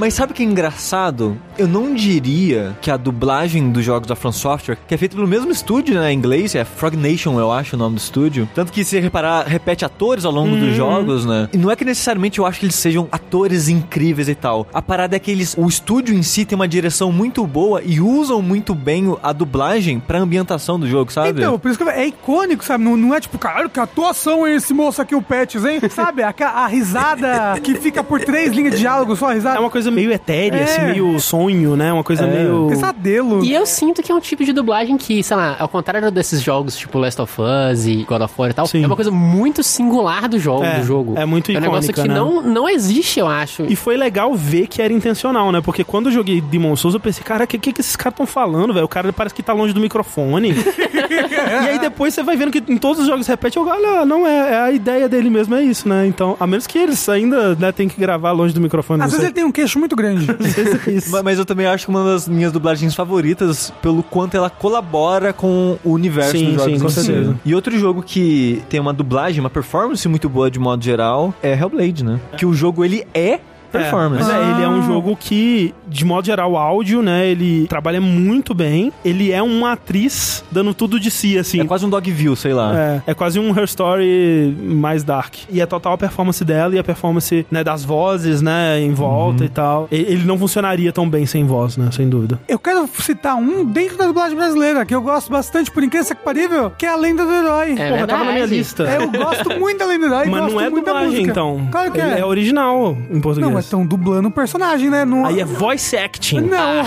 [0.05, 1.35] Mas sabe o que é engraçado?
[1.57, 5.27] Eu não diria que a dublagem dos jogos da From Software, que é feita pelo
[5.27, 8.47] mesmo estúdio, né, em inglês, é Frog Nation, eu acho o nome do estúdio.
[8.53, 10.59] Tanto que se reparar, repete atores ao longo Hum.
[10.59, 11.49] dos jogos, né?
[11.51, 14.67] E não é que necessariamente eu acho que eles sejam atores incríveis e tal.
[14.71, 17.99] A parada é que eles, o estúdio em si tem uma direção muito boa e
[17.99, 21.29] usam muito bem a dublagem pra ambientação do jogo, sabe?
[21.39, 22.83] Então, por isso que é icônico, sabe?
[22.83, 25.79] Não, não é tipo, caralho, que atuação é esse moço aqui, o Pets, hein?
[25.89, 26.21] sabe?
[26.21, 29.57] A, a risada que fica por três linhas de diálogo, só a risada.
[29.57, 30.63] É uma coisa meio etérea, É.
[30.63, 31.91] assim, meio sonho, né?
[31.91, 32.67] Uma coisa meio.
[32.69, 33.43] Pesadelo.
[33.43, 36.41] E eu sinto que é um tipo de dublagem que, sei lá, ao contrário desses
[36.41, 39.63] jogos tipo Last of Us e God of War e tal, é uma coisa muito
[39.63, 40.63] singular do jogo.
[40.63, 41.13] É, do jogo.
[41.17, 42.15] é muito É um negócio icônica, que né?
[42.15, 43.63] não, não existe, eu acho.
[43.67, 45.61] E foi legal ver que era intencional, né?
[45.61, 48.13] Porque quando eu joguei Demon Souls, eu pensei, cara, o que, que, que esses caras
[48.13, 48.85] estão falando, velho?
[48.85, 50.51] O cara parece que tá longe do microfone.
[50.55, 54.25] e aí depois você vai vendo que em todos os jogos repete, eu olha, não,
[54.25, 56.05] é, é a ideia dele mesmo, é isso, né?
[56.07, 59.01] Então, a menos que eles ainda né, tem que gravar longe do microfone.
[59.03, 60.25] Às vezes ele tem um queixo muito grande.
[61.11, 65.33] Ma- Mas eu também acho que uma das minhas dublagens favoritas, pelo quanto ela colabora
[65.33, 66.73] com o universo Sim, dos jogos.
[66.73, 67.35] sim, com certeza.
[67.43, 71.53] E outro jogo que tem uma dublagem, uma performance muito boa de modo geral, é
[71.53, 72.19] Hellblade, né?
[72.37, 73.39] Que o jogo, ele é
[73.79, 74.29] performance.
[74.29, 77.27] É, mas é, ele é um jogo que, de modo geral, o áudio, né?
[77.27, 78.91] Ele trabalha muito bem.
[79.03, 81.59] Ele é uma atriz dando tudo de si, assim.
[81.61, 82.77] É quase um Dogville, sei lá.
[82.77, 85.35] É, é quase um Her Story mais dark.
[85.49, 89.39] E é total a performance dela e a performance né, das vozes, né, em volta
[89.41, 89.45] Uhum.
[89.45, 89.87] e tal.
[89.91, 92.39] Ele não funcionaria tão bem sem voz, né, sem dúvida.
[92.47, 96.15] Eu quero citar um dentro da dublagem brasileira, que eu gosto bastante, por incrível que
[96.23, 97.75] parível, que é a Lenda do Herói.
[97.77, 98.83] É Porra, tava na minha lista.
[98.83, 100.25] É, eu gosto muito da Lenda do Herói.
[100.29, 101.31] Mas gosto não é dublagem, música.
[101.31, 101.67] então.
[101.71, 102.19] Claro que Ele é.
[102.19, 103.47] é original em português.
[103.47, 105.05] Não, mas estão dublando um personagem, né?
[105.05, 105.25] Não...
[105.25, 106.41] Aí é voice acting.
[106.41, 106.83] Não.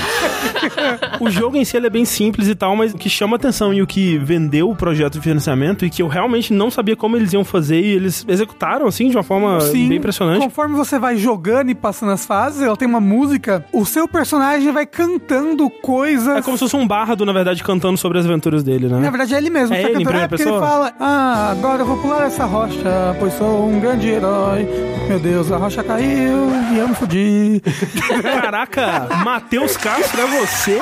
[1.21, 3.81] o jogo em si é bem simples e tal, mas o que chama atenção e
[3.83, 7.33] o que vendeu o projeto de financiamento e que eu realmente não sabia como eles
[7.33, 10.43] iam fazer e eles executaram assim de uma forma Sim, bem impressionante.
[10.43, 14.73] Conforme você vai jogando e passando as fases, ela tem uma música, o seu personagem
[14.73, 16.37] vai cantando coisas.
[16.37, 18.99] É como se fosse um bardo, na verdade, cantando sobre as aventuras dele, né?
[18.99, 20.19] Na verdade é ele mesmo É ele, em cantando.
[20.19, 20.67] É porque ele pessoa?
[20.67, 24.67] fala: Ah, agora eu vou pular essa rocha, pois sou um grande herói.
[25.09, 27.62] Meu Deus, a rocha caiu e eu me fudi.
[28.23, 30.78] Caraca, Matheus Castro é você?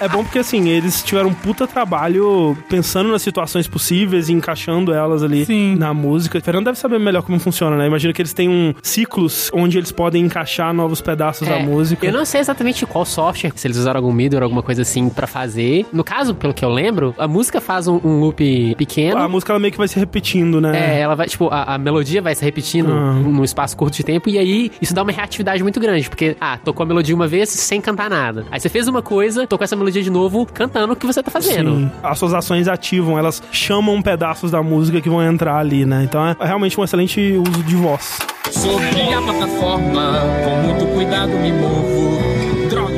[0.00, 4.92] É bom porque, assim, eles tiveram um puta trabalho pensando nas situações possíveis e encaixando
[4.92, 5.46] elas ali
[5.76, 6.38] na música.
[6.38, 7.86] O Fernando deve saber melhor como funciona, né?
[7.86, 12.06] Imagina que eles têm um ciclos onde eles podem encaixar novos pedaços da É, música.
[12.06, 15.08] Eu não sei exatamente qual software, se eles usaram algum MIDI ou alguma coisa assim
[15.08, 15.86] pra fazer.
[15.92, 19.18] No caso, pelo que eu lembro, a música faz um, um loop pequeno.
[19.18, 20.96] A música ela meio que vai se repetindo, né?
[20.96, 23.12] É, ela vai, tipo, a, a melodia vai se repetindo Ah.
[23.14, 24.43] num espaço curto de tempo, e aí
[24.80, 28.10] isso dá uma reatividade muito grande, porque, ah, tocou a melodia uma vez sem cantar
[28.10, 28.46] nada.
[28.50, 31.30] Aí você fez uma coisa, tocou essa melodia de novo, cantando o que você tá
[31.30, 31.76] fazendo.
[31.76, 31.90] Sim.
[32.02, 36.02] As suas ações ativam, elas chamam pedaços da música que vão entrar ali, né?
[36.04, 38.18] Então é realmente um excelente uso de voz.
[38.50, 42.68] Sobre a plataforma, com muito cuidado me movo.
[42.68, 42.94] Droga,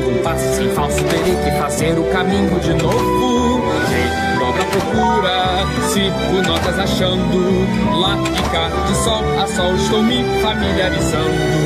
[0.54, 3.62] Sem falso terei que fazer o caminho de novo.
[4.38, 5.66] Dobra procura,
[5.96, 7.96] sigo notas achando.
[7.98, 11.56] Lá e cá, de sol a sol, estou me familiarizando.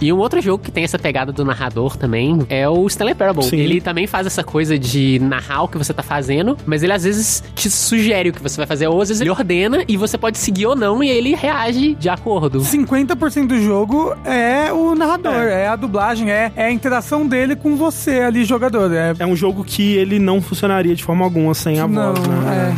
[0.00, 3.44] E um outro jogo que tem essa pegada do narrador também é o Stanley Parable.
[3.44, 3.58] Sim.
[3.58, 7.04] Ele também faz essa coisa de narrar o que você tá fazendo, mas ele às
[7.04, 10.16] vezes te sugere o que você vai fazer, ou às vezes ele ordena e você
[10.16, 12.60] pode seguir ou não, e ele reage de acordo.
[12.60, 17.76] 50% do jogo é o narrador, é, a dublagem, é, é a interação dele com
[17.76, 18.90] você ali, jogador.
[18.92, 22.26] É, É um jogo que ele não funcionaria de forma alguma sem a Não, voz,
[22.26, 22.74] né?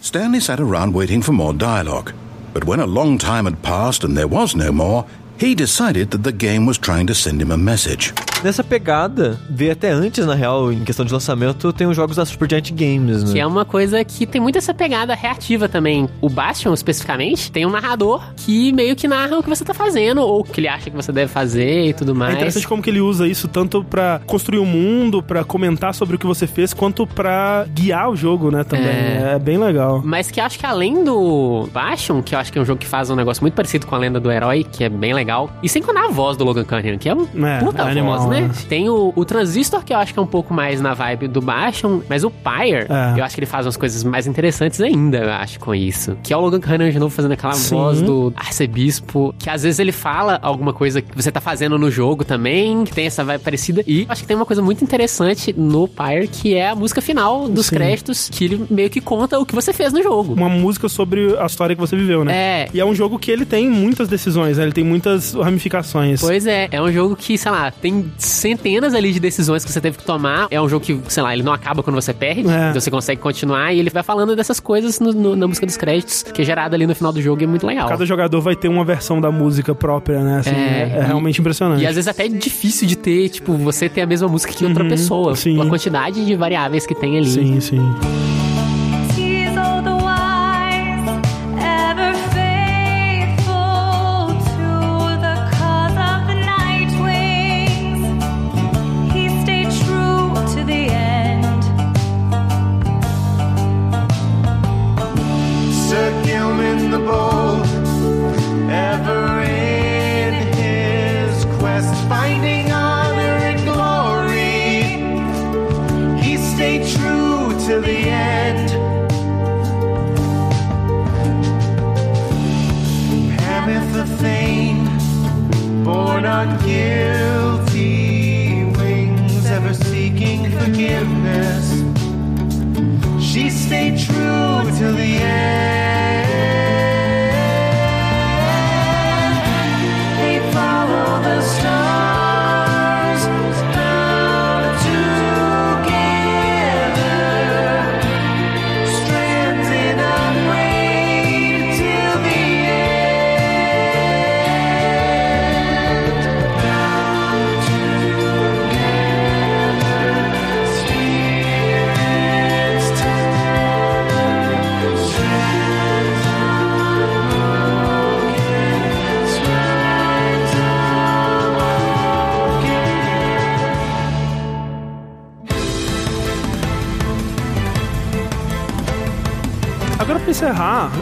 [0.00, 2.12] Stanley sat around waiting for more dialogue.
[2.54, 5.06] But when a long time had passed and there was no more,
[5.38, 8.12] he decided that the game was trying to send him a message.
[8.42, 12.24] Nessa pegada, veio até antes, na real, em questão de lançamento, tem os jogos da
[12.24, 13.32] Supergiant Games, né?
[13.32, 16.08] Que é uma coisa que tem muito essa pegada reativa também.
[16.22, 20.22] O Bastion, especificamente, tem um narrador que meio que narra o que você tá fazendo,
[20.22, 22.34] ou o que ele acha que você deve fazer e tudo É mais.
[22.34, 26.18] interessante como que ele usa isso tanto pra construir o mundo, pra comentar sobre o
[26.18, 28.86] que você fez, quanto pra guiar o jogo, né, também.
[28.86, 29.32] É.
[29.34, 30.00] É, bem legal.
[30.02, 32.86] Mas que acho que além do Bastion, que eu acho que é um jogo que
[32.86, 35.50] faz um negócio muito parecido com a lenda do herói, que é bem legal.
[35.62, 38.18] E sem contar a voz do Logan Cunningham, que é um É, puta é animal,
[38.18, 38.29] voz, né?
[38.30, 38.50] Né?
[38.68, 41.40] Tem o, o Transistor, que eu acho que é um pouco mais na vibe do
[41.40, 43.18] Bastion, mas o Pyre, É.
[43.20, 46.16] eu acho que ele faz umas coisas mais interessantes ainda, eu acho, com isso.
[46.22, 47.74] Que é o Logan Cunningham de novo fazendo aquela Sim.
[47.76, 51.90] voz do arcebispo, que às vezes ele fala alguma coisa que você tá fazendo no
[51.90, 53.82] jogo também, que tem essa vibe parecida.
[53.86, 57.48] E acho que tem uma coisa muito interessante no Pyre, que é a música final
[57.48, 57.76] dos Sim.
[57.76, 60.34] créditos, que ele meio que conta o que você fez no jogo.
[60.34, 62.32] Uma música sobre a história que você viveu, né?
[62.64, 62.68] É.
[62.72, 64.64] E é um jogo que ele tem muitas decisões, né?
[64.64, 66.20] Ele tem muitas ramificações.
[66.20, 69.80] Pois é, é um jogo que, sei lá, tem centenas ali de decisões que você
[69.80, 70.46] teve que tomar.
[70.50, 72.70] É um jogo que, sei lá, ele não acaba quando você perde, É.
[72.70, 75.76] então você consegue continuar e ele vai falando dessas coisas no- no- na música dos
[75.76, 77.88] créditos, que é gerada ali no final do jogo e é muito legal.
[77.88, 80.38] Cada jogador vai ter uma versão da música própria, né?
[80.40, 81.82] Assim, é, é e- realmente impressionante.
[81.82, 84.64] E às vezes até é difícil de ter, tipo, você ter a mesma música que
[84.64, 85.34] outra Uhum, pessoa.
[85.36, 85.60] sim.
[85.60, 87.30] A quantidade de variáveis que tem ali.
[87.30, 87.80] Sim, sim.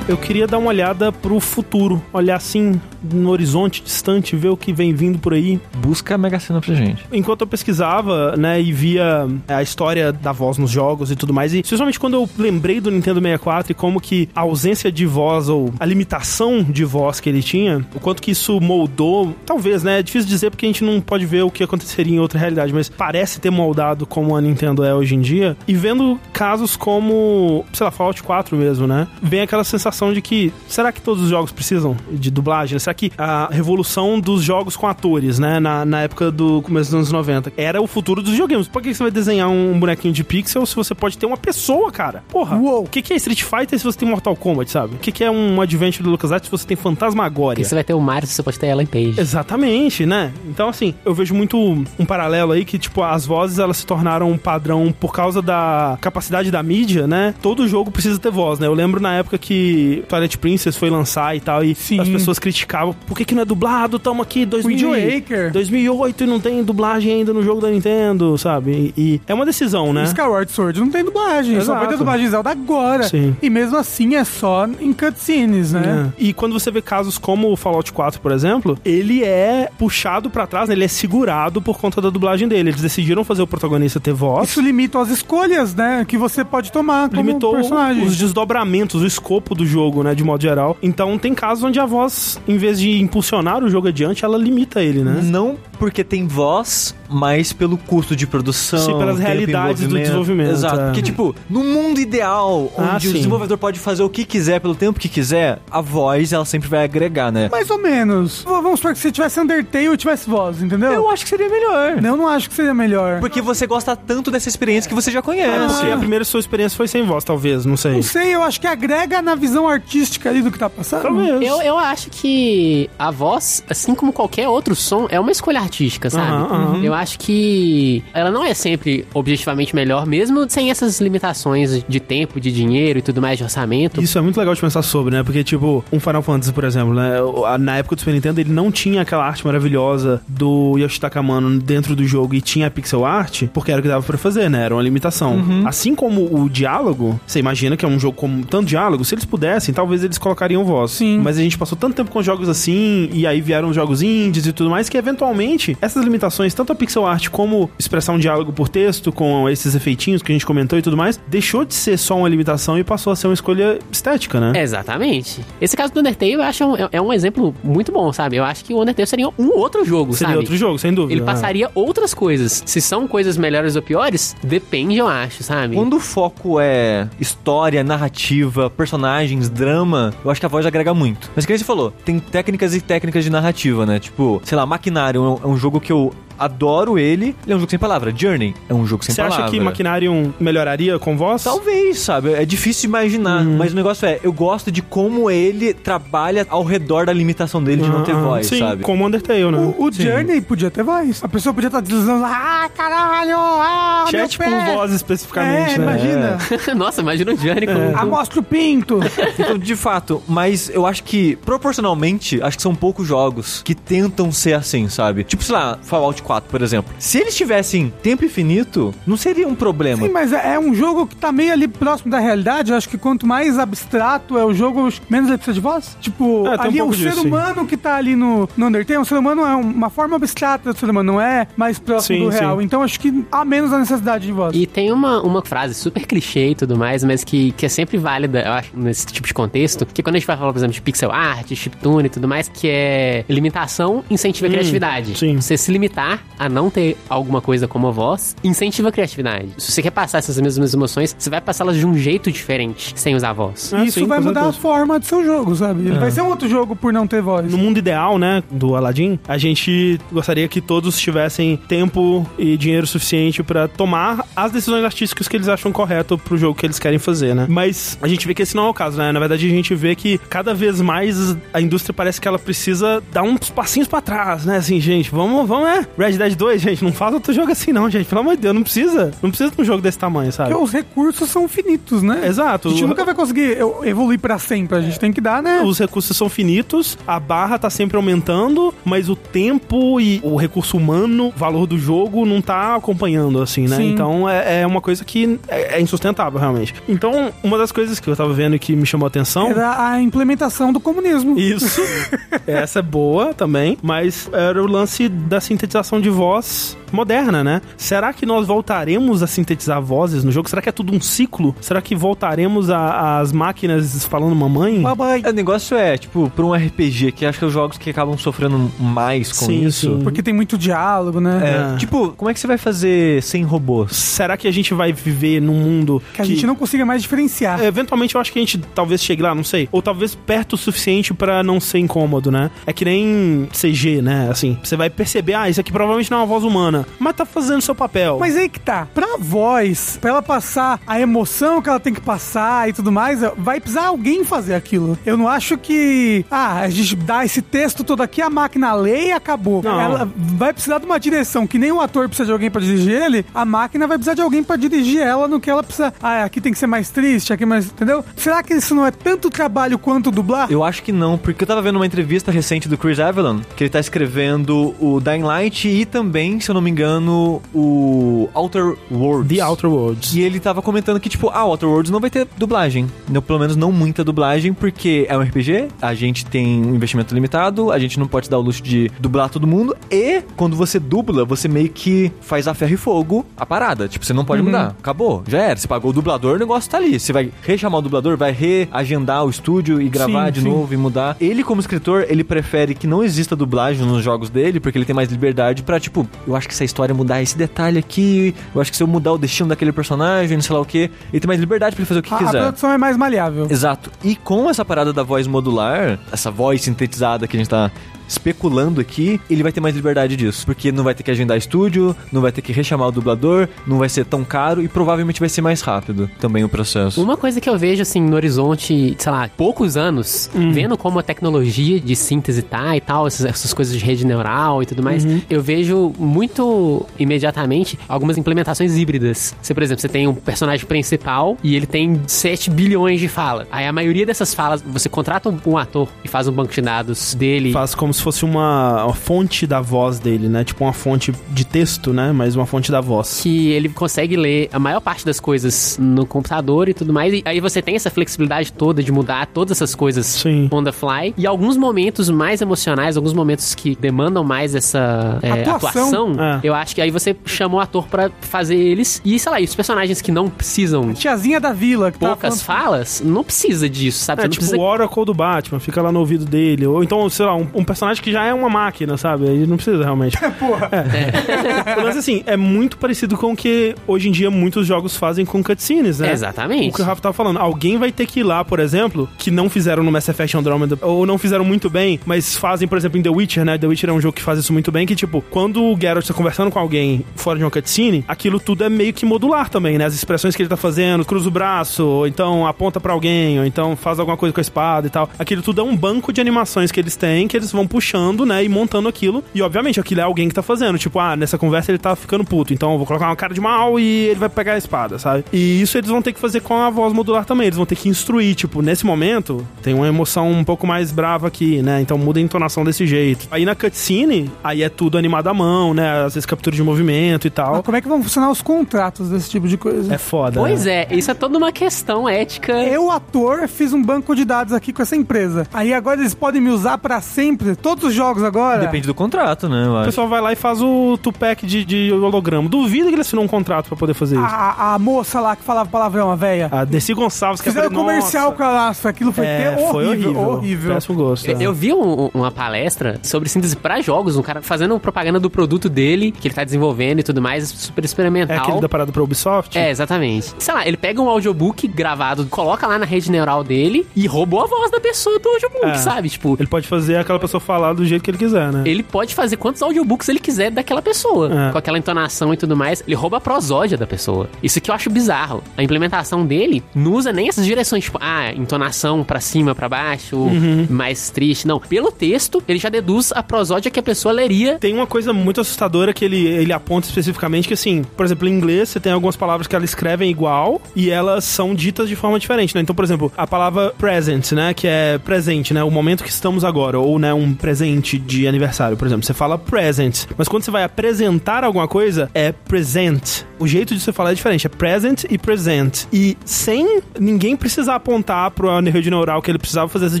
[0.08, 2.02] Eu queria dar uma olhada pro futuro.
[2.12, 2.80] Olhar assim
[3.12, 5.60] no horizonte distante, ver o que vem vindo por aí.
[5.88, 7.02] Busca a Mega Sena pra gente.
[7.10, 11.54] Enquanto eu pesquisava, né, e via a história da voz nos jogos e tudo mais,
[11.54, 15.48] e especialmente quando eu lembrei do Nintendo 64 e como que a ausência de voz
[15.48, 20.00] ou a limitação de voz que ele tinha, o quanto que isso moldou, talvez, né,
[20.00, 22.70] é difícil dizer porque a gente não pode ver o que aconteceria em outra realidade,
[22.70, 27.64] mas parece ter moldado como a Nintendo é hoje em dia, e vendo casos como,
[27.72, 31.30] sei lá, Fallout 4 mesmo, né, vem aquela sensação de que, será que todos os
[31.30, 32.78] jogos precisam de dublagem?
[32.78, 36.94] Será que a revolução dos jogos com atores, né, na, na época do começo dos
[36.94, 38.68] anos 90, era o futuro dos videogames.
[38.68, 41.90] Por que você vai desenhar um bonequinho de pixel se você pode ter uma pessoa,
[41.90, 42.22] cara?
[42.28, 44.96] Porra, o que, que é Street Fighter se você tem Mortal Kombat, sabe?
[44.96, 47.56] O que, que é um Adventure do LucasArts se você tem Fantasmagoria?
[47.56, 49.14] Porque você vai ter o Mario se você pode ter ela em Page.
[49.18, 50.32] Exatamente, né?
[50.46, 51.58] Então, assim, eu vejo muito
[51.98, 55.98] um paralelo aí que, tipo, as vozes elas se tornaram um padrão por causa da
[56.00, 57.34] capacidade da mídia, né?
[57.42, 58.66] Todo jogo precisa ter voz, né?
[58.66, 62.94] Eu lembro na época que Twilight Princess foi lançar e tal, e as pessoas criticavam
[63.06, 63.98] por que que não é dublado?
[63.98, 65.52] Tamo aqui, 2000, Wind Waker.
[65.58, 68.92] 2008 e não tem dublagem ainda no jogo da Nintendo, sabe?
[68.96, 70.04] E, e é uma decisão, né?
[70.04, 71.78] Skyward Sword não tem dublagem, só Exato.
[71.80, 73.04] vai ter dublagem de Zelda agora.
[73.04, 73.36] Sim.
[73.42, 76.12] E mesmo assim é só em cutscenes, né?
[76.18, 76.22] É.
[76.22, 80.46] E quando você vê casos como o Fallout 4, por exemplo, ele é puxado pra
[80.46, 80.74] trás, né?
[80.74, 82.70] ele é segurado por conta da dublagem dele.
[82.70, 84.50] Eles decidiram fazer o protagonista ter voz.
[84.50, 86.04] Isso limita as escolhas, né?
[86.06, 88.04] Que você pode tomar como limitou personagem.
[88.04, 90.76] os desdobramentos, o escopo do jogo, né, de modo geral.
[90.82, 94.82] Então tem casos onde a voz, em vez de impulsionar o jogo adiante, ela limita
[94.82, 95.20] ele, né?
[95.22, 95.47] Não
[95.78, 98.78] porque tem voz, mas pelo custo de produção.
[98.78, 100.02] Sim, pelas realidades do envolvimento.
[100.04, 100.80] desenvolvimento, Exato.
[100.80, 100.84] é.
[100.86, 103.16] Porque, tipo, no mundo ideal, Ah, onde o sim.
[103.16, 106.84] desenvolvedor pode fazer o que quiser pelo tempo que quiser, a voz, ela sempre vai
[106.84, 107.48] agregar, né?
[107.50, 108.42] Mais ou menos.
[108.46, 110.92] Vamos supor que se tivesse Undertale e tivesse voz, entendeu?
[110.92, 112.02] Eu acho que seria melhor.
[112.04, 113.20] Eu não acho que seria melhor.
[113.20, 115.48] Porque você gosta tanto dessa experiência que você já conhece.
[115.48, 117.92] É, porque a primeira sua experiência foi sem voz, talvez, não sei.
[117.92, 121.02] Não sei, eu acho que agrega na visão artística ali do que tá passando.
[121.02, 121.40] Talvez.
[121.42, 126.10] Eu, eu acho que a voz, assim como qualquer outro som, é uma escolha artística,
[126.10, 126.26] sabe?
[126.32, 126.82] Aham, aham.
[126.82, 132.40] Eu acho que ela não é sempre objetivamente melhor, mesmo sem essas limitações de tempo,
[132.40, 134.02] de dinheiro e tudo mais, de orçamento.
[134.02, 135.22] Isso é muito legal de pensar sobre, né?
[135.22, 137.18] Porque, tipo, um Final Fantasy, por exemplo, né?
[137.58, 141.94] Na época do Super Nintendo, ele não tinha aquela arte maravilhosa do Yoshitaka Amano dentro
[141.94, 144.64] do jogo e tinha a pixel art, porque era o que dava pra fazer, né?
[144.64, 145.36] Era uma limitação.
[145.36, 145.66] Uhum.
[145.66, 149.24] Assim como o diálogo, você imagina que é um jogo com tanto diálogo, se eles
[149.24, 150.92] pudessem, talvez eles colocariam voz.
[150.92, 151.20] Sim.
[151.22, 154.46] Mas a gente passou tanto tempo com jogos assim, e aí vieram os jogos indies
[154.46, 158.52] e tudo mais, que eventualmente essas limitações, tanto a pixel art como expressar um diálogo
[158.52, 161.96] por texto, com esses efeitinhos que a gente comentou e tudo mais, deixou de ser
[161.98, 164.60] só uma limitação e passou a ser uma escolha estética, né?
[164.62, 165.44] Exatamente.
[165.60, 168.36] Esse caso do Undertale eu acho um, é- é um exemplo muito bom, sabe?
[168.36, 170.38] Eu acho que o Undertale seria um outro jogo, Seria sabe?
[170.38, 171.14] outro jogo, sem dúvida.
[171.14, 172.62] Ele passaria outras coisas.
[172.66, 175.74] Se são coisas melhores ou piores, depende, eu acho, sabe?
[175.76, 181.30] Quando o foco é história, narrativa, personagens, drama, eu acho que a voz agrega muito.
[181.34, 183.98] Mas que você falou, tem técnicas e técnicas de narrativa, né?
[183.98, 187.34] Tipo, sei lá, Maquinário é um, é um jogo que eu adoro ele.
[187.44, 188.12] Ele é um jogo sem palavra.
[188.14, 189.44] Journey é um jogo sem Você palavra.
[189.44, 191.42] acha que Maquinarium melhoraria com voz?
[191.44, 192.32] Talvez, sabe?
[192.32, 193.44] É difícil imaginar.
[193.44, 193.56] Uhum.
[193.56, 197.82] Mas o negócio é, eu gosto de como ele trabalha ao redor da limitação dele
[197.82, 198.82] de não ter Ah, voz, sim, sabe?
[198.82, 199.58] como Undertale, né?
[199.78, 199.92] O, o.
[199.92, 201.22] Journey podia ter voz.
[201.22, 204.74] A pessoa podia estar deslizando lá, ah, caralho, ah, Chat por pé.
[204.74, 205.84] voz especificamente, É, né?
[205.84, 206.38] imagina.
[206.76, 207.98] Nossa, imagina o Johnny com...
[207.98, 209.00] Amostra o pinto.
[209.38, 214.32] Então, de fato, mas eu acho que, proporcionalmente, acho que são poucos jogos que tentam
[214.32, 215.22] ser assim, sabe?
[215.24, 216.92] Tipo, sei lá, Fallout 4, por exemplo.
[216.98, 220.02] Se eles tivessem tempo infinito, não seria um problema.
[220.06, 222.70] Sim, mas é é um jogo que tá meio ali próximo da realidade.
[222.70, 225.96] Eu acho que quanto mais abstrato é o jogo, menos ele precisa de voz.
[226.00, 227.28] Tipo, É, tem um ali pouco o ser disso, sim.
[227.28, 230.78] humano que tá ali no, no Undertale, o ser humano é uma forma abstrata do
[230.78, 232.58] ser humano, não é mais próximo Sim, do real.
[232.58, 232.64] sim.
[232.64, 234.54] Então acho que há menos a necessidade de voz.
[234.54, 237.96] E tem uma, uma frase super clichê e tudo mais, mas que, que é sempre
[237.98, 240.74] válida, eu acho, nesse tipo de contexto, que quando a gente vai falar, por exemplo,
[240.74, 245.18] de pixel art, chiptune e tudo mais, que é limitação incentiva a Hum, criatividade.
[245.18, 245.36] sim.
[245.40, 249.48] Você se limitar a não ter alguma coisa como a voz, incentiva a criatividade.
[249.58, 253.14] Se você quer passar essas mesmas emoções, você vai passá-las de um jeito diferente, sem
[253.16, 253.72] usar a voz.
[253.74, 255.80] Ah, Isso sim, vai mudar a forma do seu jogo, sabe?
[255.86, 255.98] Ele É.
[255.98, 257.50] vai ser um outro jogo por não ter voz.
[257.50, 262.86] No mundo ideal, né, do Aladdin, a gente gostaria que todos tivessem tempo e dinheiro
[262.86, 266.98] suficiente pra tomar as decisões artísticas que eles acham correto pro jogo que eles querem
[266.98, 267.46] fazer, né?
[267.48, 269.10] Mas a gente vê que esse não é o caso, né?
[269.10, 273.02] Na verdade, a gente vê que cada vez mais a indústria parece que ela precisa
[273.12, 274.56] dar uns passinhos pra trás, né?
[274.58, 275.86] Assim, gente, vamos, vamos, é.
[276.08, 278.06] Red Dead 2, gente, não faz outro jogo assim não, gente.
[278.06, 279.10] Pelo amor de Deus, não precisa.
[279.22, 280.50] Não precisa de um jogo desse tamanho, sabe?
[280.50, 282.26] Porque os recursos são finitos, né?
[282.26, 282.68] Exato.
[282.68, 284.78] A gente nunca vai conseguir evoluir pra sempre.
[284.78, 285.62] A gente tem que dar, né?
[285.62, 290.76] Os recursos são finitos, a barra tá sempre aumentando, mas o tempo e o recurso
[290.76, 293.76] humano, o valor do jogo, não tá acompanhando, assim, né?
[293.76, 293.90] Sim.
[293.90, 296.74] Então é, é uma coisa que é, é insustentável, realmente.
[296.88, 299.48] Então, uma das coisas que eu tava vendo e que me chamou a atenção.
[299.48, 301.38] Era a implementação do comunismo.
[301.38, 301.80] Isso.
[302.46, 307.62] Essa é boa também, mas era o lance da sintetização de voz moderna, né?
[307.76, 310.48] Será que nós voltaremos a sintetizar vozes no jogo?
[310.48, 311.54] Será que é tudo um ciclo?
[311.60, 314.78] Será que voltaremos às máquinas falando mamãe?
[314.80, 315.22] Mamãe.
[315.26, 318.16] O negócio é, tipo, pra um RPG, que acho que é os jogos que acabam
[318.16, 319.96] sofrendo mais com Sim, isso.
[319.96, 320.02] sim.
[320.02, 321.74] Porque tem muito diálogo, né?
[321.74, 323.92] É, Tipo, como é que você vai fazer sem robôs?
[323.92, 327.60] Será que a gente vai viver num mundo Que a gente não consiga mais diferenciar.
[327.62, 329.68] É, Eventualmente eu acho que a gente talvez chegue lá, não sei.
[329.70, 332.50] Ou talvez perto o suficiente pra não ser incômodo, né?
[332.66, 334.28] É que nem CG, né?
[334.30, 336.77] Assim, você vai perceber, ah, isso aqui provavelmente não é uma voz humana.
[336.98, 338.18] Mas tá fazendo seu papel.
[338.18, 338.86] Mas aí que tá.
[338.94, 343.20] Pra voz, pra ela passar a emoção que ela tem que passar e tudo mais,
[343.36, 344.98] vai precisar alguém fazer aquilo.
[345.04, 346.24] Eu não acho que.
[346.30, 349.62] Ah, a gente dá esse texto todo aqui, a máquina lê e acabou.
[349.62, 349.80] Não.
[349.80, 352.92] Ela vai precisar de uma direção que nem o ator precisa de alguém pra dirigir
[352.92, 355.92] ele, a máquina vai precisar de alguém pra dirigir ela no que ela precisa.
[356.02, 357.66] Ah, aqui tem que ser mais triste, aqui mais.
[357.66, 358.04] Entendeu?
[358.16, 360.50] Será que isso não é tanto trabalho quanto dublar?
[360.50, 363.64] Eu acho que não, porque eu tava vendo uma entrevista recente do Chris Avalon, que
[363.64, 368.74] ele tá escrevendo o Dying Light e também, se eu não me engano, o Outer
[368.90, 369.36] Worlds.
[369.36, 370.14] The Outer Worlds.
[370.14, 372.86] E ele tava comentando que, tipo, ah, Outer Worlds não vai ter dublagem.
[373.08, 377.14] Não, pelo menos não muita dublagem, porque é um RPG, a gente tem um investimento
[377.14, 380.78] limitado, a gente não pode dar o luxo de dublar todo mundo, e quando você
[380.78, 383.88] dubla, você meio que faz a ferro e fogo a parada.
[383.88, 384.46] Tipo, você não pode Uhum.
[384.46, 384.74] mudar.
[384.78, 385.56] Acabou, já era.
[385.58, 386.98] Você pagou o dublador, o negócio tá ali.
[386.98, 390.48] Você vai rechamar o dublador, vai reagendar o estúdio e gravar Sim, de sim.
[390.48, 391.16] novo e mudar.
[391.20, 394.94] Ele, como escritor, ele prefere que não exista dublagem nos jogos dele, porque ele tem
[394.94, 398.60] mais liberdade pra, tipo, eu acho que se a história mudar esse detalhe aqui, eu
[398.60, 401.20] acho que se eu mudar o destino daquele personagem, não sei lá o que, ele
[401.20, 402.42] tem mais liberdade ele fazer o que A, a quiser.
[402.42, 403.46] produção é mais maleável.
[403.50, 403.90] Exato.
[404.04, 407.70] E com essa parada da voz modular, essa voz sintetizada que a gente tá
[408.08, 410.44] especulando aqui, ele vai ter mais liberdade disso.
[410.46, 413.78] Porque não vai ter que agendar estúdio, não vai ter que rechamar o dublador, não
[413.78, 417.00] vai ser tão caro e provavelmente vai ser mais rápido também o processo.
[417.02, 420.50] Uma coisa que eu vejo, assim, no horizonte, sei lá, poucos anos, Hum.
[420.52, 424.62] vendo como a tecnologia de síntese tá e tal, essas, essas coisas de rede neural
[424.62, 425.20] e tudo mais, Uhum.
[425.28, 429.34] eu vejo muito imediatamente algumas implementações híbridas.
[429.42, 433.46] Você, por exemplo, você tem um personagem principal e ele tem 7 bilhões de fala.
[433.50, 436.60] Aí a maioria dessas falas, você contrata um, um ator e faz um banco de
[436.60, 437.52] dados dele.
[437.52, 440.44] Faz como se fosse uma, uma fonte da voz dele, né?
[440.44, 442.12] Tipo uma fonte de texto, né?
[442.12, 443.20] Mas uma fonte da voz.
[443.22, 447.12] que ele consegue ler a maior parte das coisas no computador e tudo mais.
[447.12, 451.12] E aí você tem essa flexibilidade toda de mudar todas essas coisas on the fly.
[451.16, 455.68] E alguns momentos mais emocionais, alguns momentos que demandam mais essa é, Atuação.
[456.12, 456.40] atuação, É.
[456.42, 459.00] eu acho que aí você chama o ator pra fazer eles.
[459.04, 460.92] E sei lá, e os personagens que não precisam.
[460.94, 464.22] Tiazinha da vila, que tá Poucas falas, não precisa disso, sabe?
[464.22, 466.66] É, tipo precisa o Oracle do Batman, fica lá no ouvido dele.
[466.66, 469.28] Ou então, sei lá, um, um personagem que já é uma máquina, sabe?
[469.28, 470.18] Aí não precisa realmente.
[470.38, 470.68] Porra.
[470.72, 471.82] É.
[471.82, 475.42] Mas assim, é muito parecido com o que hoje em dia muitos jogos fazem com
[475.42, 476.12] cutscenes, né?
[476.12, 476.70] Exatamente.
[476.70, 477.38] O que o Rafa tava falando.
[477.38, 480.78] Alguém vai ter que ir lá, por exemplo, que não fizeram no Mass Effect Andromeda,
[480.82, 483.56] ou não fizeram muito bem, mas fazem, por exemplo, em The Witcher, né?
[483.58, 486.06] The Witcher é um jogo que faz isso muito bem, que tipo, quando o Geralt
[486.06, 489.78] tá conversando com alguém fora de uma cutscene, aquilo tudo é meio que modular também,
[489.78, 489.84] né?
[489.84, 493.44] As expressões que ele tá fazendo, cruza o braço, ou então aponta pra alguém, ou
[493.44, 495.08] então faz alguma coisa com a espada e tal.
[495.18, 498.44] Aquilo tudo é um banco de animações que eles têm, que eles vão puxando, né?
[498.44, 499.22] E montando aquilo.
[499.32, 500.76] E obviamente aquilo é alguém que tá fazendo.
[500.78, 503.40] Tipo, ah, nessa conversa ele tá ficando puto, então eu vou colocar uma cara de
[503.40, 505.24] mal e ele vai pegar a espada, sabe?
[505.32, 507.46] E isso eles vão ter que fazer com a voz modular também.
[507.46, 511.28] Eles vão ter que instruir, tipo, nesse momento tem uma emoção um pouco mais brava
[511.28, 511.80] aqui, né?
[511.80, 513.28] Então muda a entonação desse jeito.
[513.30, 516.04] Aí na cutscene, aí é tudo animado à mão, né?
[516.04, 517.52] Às vezes captura de movimento e tal.
[517.54, 519.94] Mas como é que vão funcionar os contratos desse tipo de coisa?
[519.94, 520.40] É foda.
[520.40, 522.52] Pois é, isso é toda uma questão ética.
[522.64, 525.46] Eu, ator, fiz um banco de dados aqui com essa empresa.
[525.52, 528.60] Aí agora eles podem me usar pra sempre, todos os jogos agora.
[528.60, 529.66] Depende do contrato, né?
[529.66, 532.48] eu O pessoal vai lá e faz o Tupac de, de holograma.
[532.48, 534.24] Duvido que ele assinou um contrato pra poder fazer isso.
[534.24, 536.48] A, a moça lá que falava palavrão, a véia.
[536.50, 538.72] A Desi Gonçalves, que Fizeram é comercial com ela.
[538.84, 540.28] Aquilo foi É, ter- foi horrível, horrível.
[540.30, 540.74] horrível.
[540.74, 541.26] Péssimo gosto.
[541.28, 541.42] Eu, é.
[541.42, 545.68] eu vi um- uma palestra sobre síntese pra jogos, um cara fazendo propaganda do produto
[545.68, 548.36] dele, que ele tá desenvolvendo e tudo mais, super É experimental.
[548.38, 549.58] aquele da parada pra Ubisoft?
[549.58, 550.32] É, exatamente.
[550.38, 554.42] Sei lá, ele pega um audiobook gravado, coloca lá na rede neural dele e roubou
[554.42, 555.74] a voz da pessoa do audiobook, É.
[555.74, 556.08] sabe?
[556.08, 558.62] Tipo, Ele pode fazer aquela pessoa falar do jeito que ele quiser, né?
[558.64, 561.52] ele pode fazer quantos audiobooks ele quiser daquela pessoa, É.
[561.52, 562.82] com aquela entonação e tudo mais.
[562.86, 564.28] Ele rouba a prosódia da pessoa.
[564.42, 565.42] Isso que eu acho bizarro.
[565.56, 570.16] A implementação dele não usa nem essas direções, tipo, ah, entonação pra cima, pra baixo,
[570.16, 570.66] Uhum.
[570.70, 571.46] mais triste.
[571.46, 571.58] Não.
[571.60, 574.58] Pelo texto, ele já deduz a prosódia que a pessoa leria.
[574.58, 578.32] Tem uma coisa muito assustadora que ele, ele aponta especificamente que, assim, por exemplo, em
[578.32, 582.18] inglês você tem algumas palavras que elas escrevem igual e elas são ditas de forma
[582.18, 582.60] diferente, né?
[582.60, 584.54] Então, por exemplo, a palavra present, né?
[584.54, 585.62] Que é presente, né?
[585.62, 589.04] O momento que estamos agora, ou, né, um presente de aniversário, por exemplo.
[589.06, 593.22] Você fala present, mas quando você vai apresentar alguma coisa, é present.
[593.38, 595.84] O jeito de você falar é diferente, é present e present.
[595.92, 600.00] E sem ninguém precisar apontar pro rede neural que ele precisava fazer essa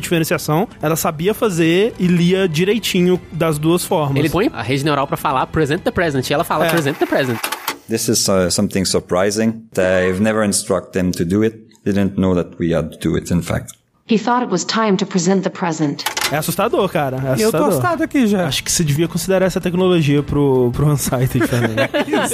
[0.00, 4.18] diferenciação, ela sabia fazer e lia direitinho das duas formas.
[4.18, 6.70] Ele põe a rede neural pra falar present the present e ela fala É.
[6.70, 7.38] present the present.
[7.88, 9.62] This is uh, something surprising.
[9.78, 11.66] I've never instructed them to do it.
[11.84, 13.72] Didn't know that we had to do it, in fact.
[14.10, 16.02] He thought it was time to present the present.
[16.32, 17.16] É assustador, cara.
[17.16, 17.68] É Eu tô assustador.
[17.68, 18.46] assustado aqui já.
[18.46, 21.76] Acho que você devia considerar essa tecnologia pro, pro Unsighted também.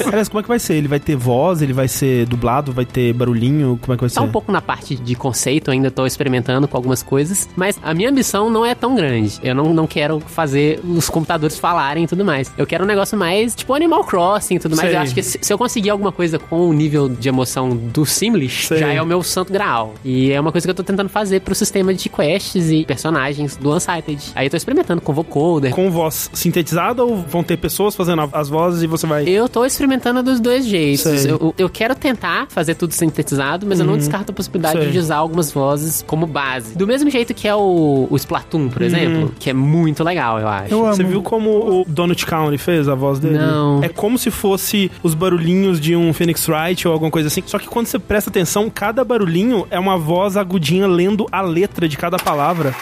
[0.06, 0.74] Aliás, como é que vai ser?
[0.74, 3.78] Ele vai ter voz, ele vai ser dublado, vai ter barulhinho?
[3.80, 4.16] Como é que vai ser?
[4.16, 7.94] Tá um pouco na parte de conceito, ainda tô experimentando com algumas coisas, mas a
[7.94, 9.38] minha ambição não é tão grande.
[9.42, 12.52] Eu não, não quero fazer os computadores falarem e tudo mais.
[12.58, 14.88] Eu quero um negócio mais tipo Animal Crossing e tudo mais.
[14.90, 14.96] Sei.
[14.98, 18.04] Eu acho que se, se eu conseguir alguma coisa com o nível de emoção do
[18.04, 18.78] Simlish, Sei.
[18.78, 19.94] já é o meu santo graal.
[20.04, 23.56] E é uma coisa que eu tô tentando fazer pro sistema de quests e personagens
[23.56, 24.20] do Unsighted.
[24.34, 25.72] Aí eu tô experimentando com vocoder.
[25.72, 29.24] Com voz sintetizada ou vão ter pessoas fazendo as vozes e você vai.
[29.28, 31.24] Eu tô experimentando dos dois jeitos.
[31.24, 33.98] Eu, eu quero tentar fazer tudo sintetizado, mas eu não Uhum.
[33.98, 34.90] descarto a possibilidade Sei.
[34.90, 36.76] de usar algumas vozes como base.
[36.76, 38.86] Do mesmo jeito que é o, o Splatoon, por Uhum.
[38.88, 40.76] exemplo, que é muito legal, eu acho.
[40.76, 43.38] Você viu como o Donut County fez a voz dele?
[43.38, 43.82] Não.
[43.82, 47.42] É como se fosse os barulhinhos de um Phoenix Wright ou alguma coisa assim.
[47.46, 51.86] Só que quando você presta atenção, cada barulhinho é uma voz agudinha lendo a letra
[51.86, 52.74] de cada palavra.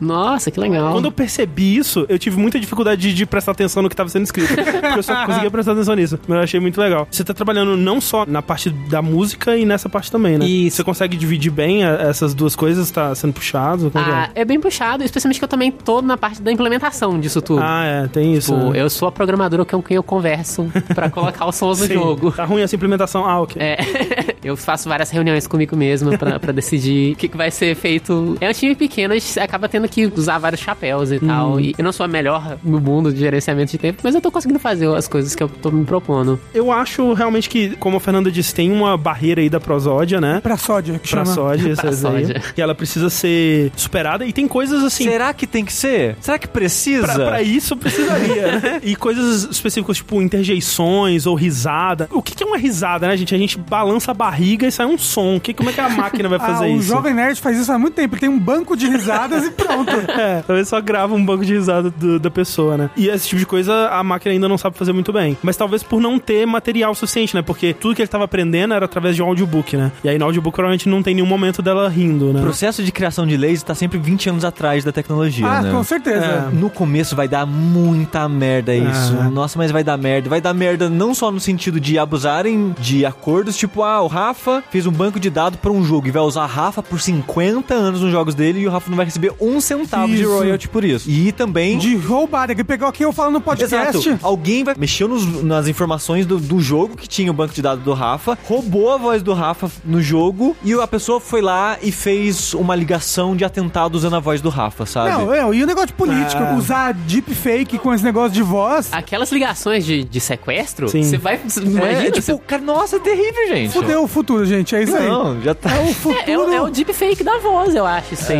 [0.00, 0.92] Nossa, que legal.
[0.92, 4.08] Quando eu percebi isso, eu tive muita dificuldade de, de prestar atenção no que estava
[4.08, 4.54] sendo escrito.
[4.54, 6.18] porque eu só conseguia prestar atenção nisso.
[6.26, 7.06] Mas eu achei muito legal.
[7.10, 10.46] Você tá trabalhando não só na parte da música e nessa parte também, né?
[10.46, 10.76] Isso.
[10.76, 12.90] Você consegue dividir bem a- essas duas coisas?
[12.90, 13.86] Tá sendo puxado?
[13.88, 14.40] É que Ah, é?
[14.42, 17.60] é bem puxado, especialmente que eu também tô na parte da implementação disso tudo.
[17.62, 18.52] Ah, é, tem isso.
[18.54, 18.80] Tipo, né?
[18.82, 22.32] eu sou a programadora com quem eu converso pra colocar os sons no jogo.
[22.32, 23.24] Tá ruim essa implementação?
[23.26, 23.60] Ah, ok.
[23.60, 23.76] É,
[24.44, 28.36] eu faço várias reuniões comigo mesmo pra, pra decidir o que, que vai ser feito.
[28.40, 31.54] É um time pequeno, a gente acaba tendo que usar vários chapéus e tal.
[31.54, 31.60] Hum.
[31.60, 34.30] E eu não sou a melhor no mundo de gerenciamento de tempo, mas eu tô
[34.30, 36.38] conseguindo fazer as coisas que eu tô me propondo.
[36.54, 40.40] Eu acho realmente que, como a Fernanda disse, tem uma barreira aí da prosódia, né?
[40.42, 41.34] Pra sódia, que Pra chama.
[41.34, 42.42] sódia, Pra sódia.
[42.54, 45.04] Que ela precisa ser superada e tem coisas assim.
[45.04, 46.16] Será que tem que ser?
[46.20, 47.06] Será que precisa?
[47.06, 48.80] Pra, pra isso precisaria, né?
[48.86, 52.08] E coisas específicas, tipo interjeições ou risada.
[52.12, 53.34] O que, que é uma risada, né, gente?
[53.34, 55.40] A gente balança a barriga e sai um som.
[55.40, 56.92] Que, como é que a máquina vai fazer ah, isso?
[56.92, 58.14] O Jovem Nerd faz isso há muito tempo.
[58.14, 59.75] Ele tem um banco de risadas e pronto.
[60.16, 62.90] É, talvez só grava um banco de risada do- da pessoa, né?
[62.96, 65.36] E esse tipo de coisa a máquina ainda não sabe fazer muito bem.
[65.42, 67.42] Mas talvez por não ter material suficiente, né?
[67.42, 69.92] Porque tudo que ele tava aprendendo era através de um audiobook, né?
[70.02, 72.40] E aí no audiobook provavelmente não tem nenhum momento dela rindo, né?
[72.40, 75.70] O processo de criação de leis tá sempre 20 anos atrás da tecnologia, Ah, né?
[75.70, 76.24] com certeza.
[76.24, 76.48] É.
[76.54, 79.16] No começo vai dar muita merda isso.
[79.20, 79.24] Ah.
[79.30, 80.28] Nossa, mas vai dar merda.
[80.28, 84.62] Vai dar merda não só no sentido de abusarem de acordos, tipo, ah, o Rafa
[84.70, 87.74] fez um banco de dados pra um jogo e vai usar a Rafa por 50
[87.74, 90.30] anos nos jogos dele e o Rafa não vai receber um centavo de Isso.
[90.32, 91.10] royalty por isso.
[91.10, 91.78] E também...
[91.78, 93.96] De roubada, que pegou aqui eu falo no podcast.
[94.08, 94.18] Exato.
[94.22, 97.84] Alguém vai mexeu nos- nas informações do, do jogo que tinha o banco de dados
[97.84, 101.90] do Rafa, roubou a voz do Rafa no jogo e a pessoa foi lá e
[101.92, 105.10] fez uma ligação de atentado usando a voz do Rafa, sabe?
[105.10, 106.56] Não, é, e o negócio de política, Ah.
[106.56, 108.88] usar deepfake com esse negócio de voz.
[108.92, 111.02] Aquelas ligações de, de sequestro, Sim.
[111.02, 111.34] você vai.
[111.34, 113.72] É, Imagina, tipo, você- cara, nossa, é terrível, gente.
[113.72, 114.74] Fudeu o futuro, gente.
[114.76, 115.08] É isso aí.
[115.08, 115.70] Não, já tá.
[115.74, 116.30] É o É, futuro.
[116.30, 118.38] é, o- é o deepfake da voz, eu acho, isso aí.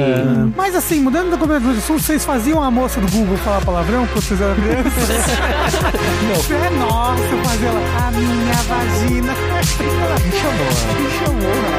[0.56, 3.64] Mas assim, mudando dentro do Comendo do Sul, vocês faziam a moça do Google falar
[3.64, 4.92] palavrão quando vocês eram crianças?
[6.52, 9.32] é nossa, fazer ela, a minha vagina.
[9.32, 10.94] Me chamou, né?
[11.00, 11.40] me chamou.
[11.40, 11.78] Né?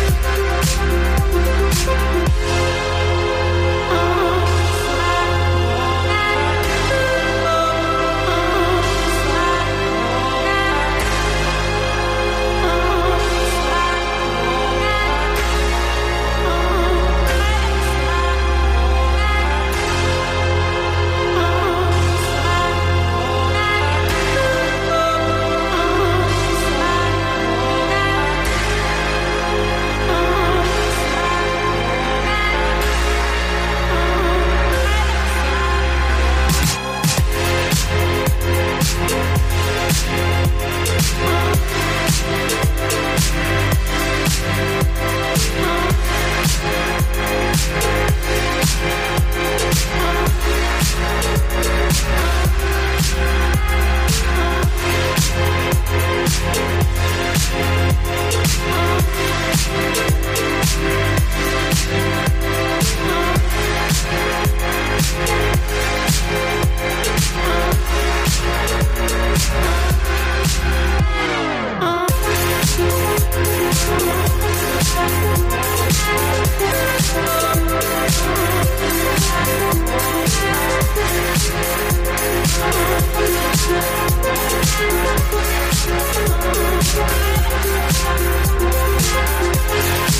[88.03, 88.60] Thank